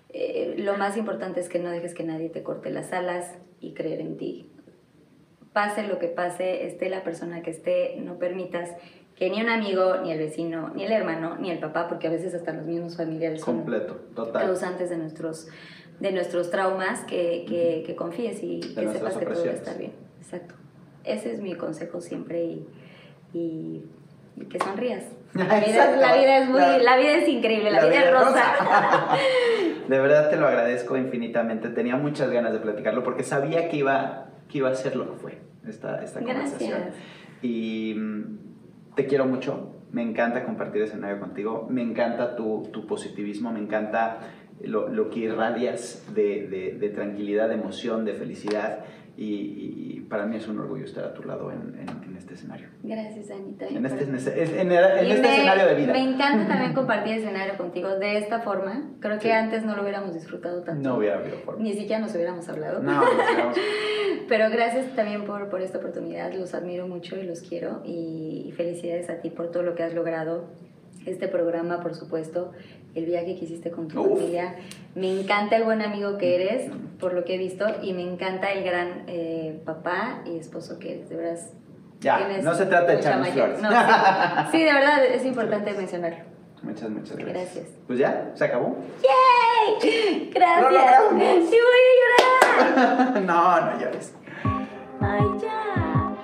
Eh, 0.09 0.55
lo 0.57 0.77
más 0.77 0.95
importante 0.95 1.39
es 1.39 1.49
que 1.49 1.59
no 1.59 1.69
dejes 1.71 1.93
que 1.93 2.03
nadie 2.03 2.29
te 2.29 2.43
corte 2.43 2.69
las 2.69 2.93
alas 2.93 3.35
y 3.59 3.73
creer 3.73 3.99
en 3.99 4.17
ti. 4.17 4.49
Pase 5.51 5.83
lo 5.87 5.99
que 5.99 6.07
pase, 6.07 6.65
esté 6.65 6.89
la 6.89 7.03
persona 7.03 7.41
que 7.41 7.51
esté, 7.51 7.97
no 7.99 8.17
permitas 8.17 8.69
que 9.15 9.29
ni 9.29 9.41
un 9.41 9.49
amigo, 9.49 9.97
ni 10.03 10.11
el 10.11 10.17
vecino, 10.19 10.71
ni 10.73 10.83
el 10.85 10.91
hermano, 10.91 11.37
ni 11.37 11.51
el 11.51 11.59
papá, 11.59 11.87
porque 11.87 12.07
a 12.07 12.11
veces 12.11 12.33
hasta 12.33 12.53
los 12.53 12.65
mismos 12.65 12.97
familiares 12.97 13.43
Completo, 13.43 13.99
son 14.15 14.15
total. 14.15 14.47
causantes 14.47 14.89
de 14.89 14.97
nuestros 14.97 15.47
de 16.03 16.11
nuestros 16.11 16.51
traumas, 16.51 16.99
que, 17.05 17.45
que, 17.47 17.83
que 17.85 17.95
confíes 17.95 18.43
y 18.43 18.59
De 18.59 18.81
que 18.85 18.91
sepas 18.91 19.15
que 19.15 19.25
todo 19.25 19.45
va 19.45 19.51
a 19.51 19.53
estar 19.53 19.77
bien. 19.77 19.93
Exacto. 20.19 20.55
Ese 21.05 21.31
es 21.31 21.39
mi 21.41 21.55
consejo 21.55 22.01
siempre 22.01 22.43
y, 22.43 22.67
y, 23.33 23.85
y 24.35 24.45
que 24.45 24.59
sonrías. 24.59 25.05
La 25.33 25.45
vida, 25.45 25.65
Exacto. 25.65 26.01
la 26.01 26.15
vida 26.15 26.37
es 26.39 26.49
muy, 26.49 26.59
La- 26.59 26.77
la, 26.77 26.97
vida 26.97 27.13
es 27.15 27.27
increíble, 27.29 27.71
la, 27.71 27.85
vida, 27.85 28.03
es 28.03 28.11
rosa. 28.11 28.43
De 29.87 29.99
verdad 29.99 30.29
te 30.29 30.35
lo 30.35 30.45
agradezco 30.45 30.97
infinitamente. 30.97 31.69
Tenía 31.69 31.95
muchas 31.95 32.29
ganas 32.29 32.51
de 32.53 32.59
platicarlo 32.59 33.01
porque 33.03 33.23
sabía 33.23 33.69
que 33.69 33.77
iba, 33.77 34.25
que 34.49 34.57
iba 34.59 34.69
a 34.69 34.75
ser 34.75 34.95
lo 34.97 35.09
que 35.09 35.17
fue 35.17 35.37
esta, 35.67 36.03
esta 36.03 36.19
conversación. 36.19 36.81
Y 37.41 37.95
mm, 37.97 38.37
te 38.95 39.07
quiero 39.07 39.25
mucho. 39.25 39.69
Me 39.91 40.01
encanta 40.03 40.43
compartir 40.43 40.81
escenario 40.83 41.19
contigo. 41.19 41.65
Me 41.69 41.81
encanta 41.81 42.35
tu, 42.35 42.69
tu 42.71 42.85
positivismo. 42.85 43.51
Me 43.51 43.59
encanta 43.59 44.19
lo, 44.61 44.87
lo 44.89 45.09
que 45.09 45.19
irradias 45.21 46.05
de, 46.13 46.47
de- 46.47 46.77
de 46.79 46.89
tranquilidad, 46.89 47.49
de 47.49 47.55
emoción, 47.55 48.05
de 48.05 48.13
felicidad. 48.13 48.79
Y, 49.15 49.25
y- 49.25 49.93
y 49.97 49.99
para 50.01 50.25
mí 50.25 50.37
es 50.37 50.47
un 50.47 50.57
orgullo 50.57 50.85
estar 50.85 51.03
a 51.05 51.13
tu 51.13 51.21
lado 51.23 51.51
en, 51.51 51.77
en- 51.77 52.03
en 52.03 52.15
este 52.17 52.33
escenario. 52.33 52.69
Gracias, 52.81 53.29
Anita. 53.29 53.67
En 53.67 53.85
este, 53.85 54.05
Por- 54.05 54.15
en, 54.15 54.71
Y 54.71 55.11
este 55.11 55.21
me- 55.21 55.35
escenario 55.35 55.67
de 55.67 55.75
vida. 55.75 55.93
Me 55.93 55.99
encanta 56.01 56.47
también 56.47 56.73
compartir 56.75 57.17
escenario 57.19 57.55
contigo 57.55 57.89
de 57.99 58.17
esta 58.17 58.39
forma. 58.39 58.89
Creo 58.99 59.17
que 59.19 59.27
Sí. 59.27 59.29
antes 59.31 59.63
no 59.65 59.75
lo 59.75 59.83
hubiéramos 59.83 60.15
disfrutado 60.15 60.63
tanto. 60.63 60.89
No 60.89 60.97
hubiera 60.97 61.19
habido 61.19 61.37
forma. 61.37 61.61
Ni 61.61 61.73
siquiera 61.73 61.99
nos 61.99 62.15
hubiéramos 62.15 62.49
hablado. 62.49 62.81
No, 62.81 63.01
nos 63.01 63.29
quedamos- 63.29 63.57
Pero 64.27 64.49
gracias 64.49 64.95
también 64.95 65.25
por, 65.25 65.47
por 65.49 65.61
esta 65.61 65.77
oportunidad, 65.77 66.33
los 66.33 66.55
admiro 66.55 66.87
mucho 66.87 67.15
y 67.15 67.23
los 67.23 67.41
quiero 67.41 67.81
y, 67.85 68.45
y 68.47 68.51
felicidades 68.53 69.09
a 69.11 69.19
ti 69.21 69.29
por 69.29 69.51
todo 69.51 69.61
lo 69.61 69.75
que 69.75 69.83
has 69.83 69.93
logrado, 69.93 70.45
este 71.05 71.27
programa 71.27 71.81
por 71.81 71.93
supuesto, 71.93 72.51
el 72.95 73.05
viaje 73.05 73.37
que 73.37 73.45
hiciste 73.45 73.71
con 73.71 73.87
tu 73.87 74.01
Uf. 74.01 74.19
familia, 74.19 74.55
me 74.95 75.19
encanta 75.19 75.55
el 75.57 75.63
buen 75.63 75.81
amigo 75.81 76.17
que 76.17 76.35
eres, 76.35 76.71
por 76.99 77.13
lo 77.13 77.23
que 77.25 77.35
he 77.35 77.37
visto, 77.37 77.65
y 77.81 77.93
me 77.93 78.03
encanta 78.03 78.51
el 78.51 78.63
gran 78.63 79.03
eh, 79.07 79.61
papá 79.65 80.21
y 80.25 80.37
esposo 80.37 80.79
que 80.79 80.95
eres, 80.95 81.09
de 81.09 81.15
verdad. 81.15 81.39
Ya, 81.99 82.17
tienes 82.17 82.43
no 82.43 82.53
se 82.53 82.65
trata 82.65 82.91
de 82.91 82.99
echarnos 82.99 83.29
flores. 83.29 83.61
No, 83.61 83.69
sí. 83.69 83.75
Sí, 84.51 84.63
de 84.63 84.73
verdad 84.73 85.05
es 85.05 85.25
importante 85.25 85.73
mencionarlo. 85.73 86.33
Muchas, 86.61 86.89
muchas 86.89 87.17
gracias. 87.17 87.33
Gracias. 87.33 87.65
Pues 87.87 87.99
ya, 87.99 88.31
se 88.35 88.45
acabó. 88.45 88.77
¡Yay! 89.81 90.31
Gracias. 90.33 90.71
Logramos. 90.71 91.49
Sí 91.49 91.57
voy 91.59 91.81
a 91.89 92.65
llorar. 92.79 93.21
no, 93.23 93.61
no 93.61 93.79
llores. 93.79 94.13
Ay, 95.01 95.21
ya. 95.41 96.15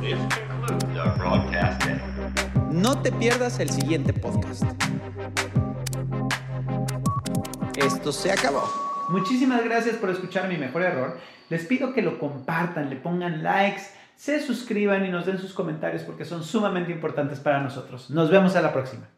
This 0.00 0.18
concludes 0.48 0.98
our 0.98 1.16
broadcast 1.16 1.86
day. 1.86 1.93
No 2.74 3.00
te 3.00 3.12
pierdas 3.12 3.60
el 3.60 3.70
siguiente 3.70 4.12
podcast. 4.12 4.64
Esto 7.76 8.10
se 8.10 8.32
acabó. 8.32 8.64
Muchísimas 9.10 9.62
gracias 9.62 9.94
por 9.94 10.10
escuchar 10.10 10.48
mi 10.48 10.56
mejor 10.56 10.82
error. 10.82 11.16
Les 11.50 11.64
pido 11.66 11.94
que 11.94 12.02
lo 12.02 12.18
compartan, 12.18 12.90
le 12.90 12.96
pongan 12.96 13.44
likes, 13.44 13.82
se 14.16 14.44
suscriban 14.44 15.06
y 15.06 15.08
nos 15.08 15.24
den 15.24 15.38
sus 15.38 15.52
comentarios 15.52 16.02
porque 16.02 16.24
son 16.24 16.42
sumamente 16.42 16.90
importantes 16.90 17.38
para 17.38 17.62
nosotros. 17.62 18.10
Nos 18.10 18.28
vemos 18.28 18.56
a 18.56 18.60
la 18.60 18.72
próxima. 18.72 19.08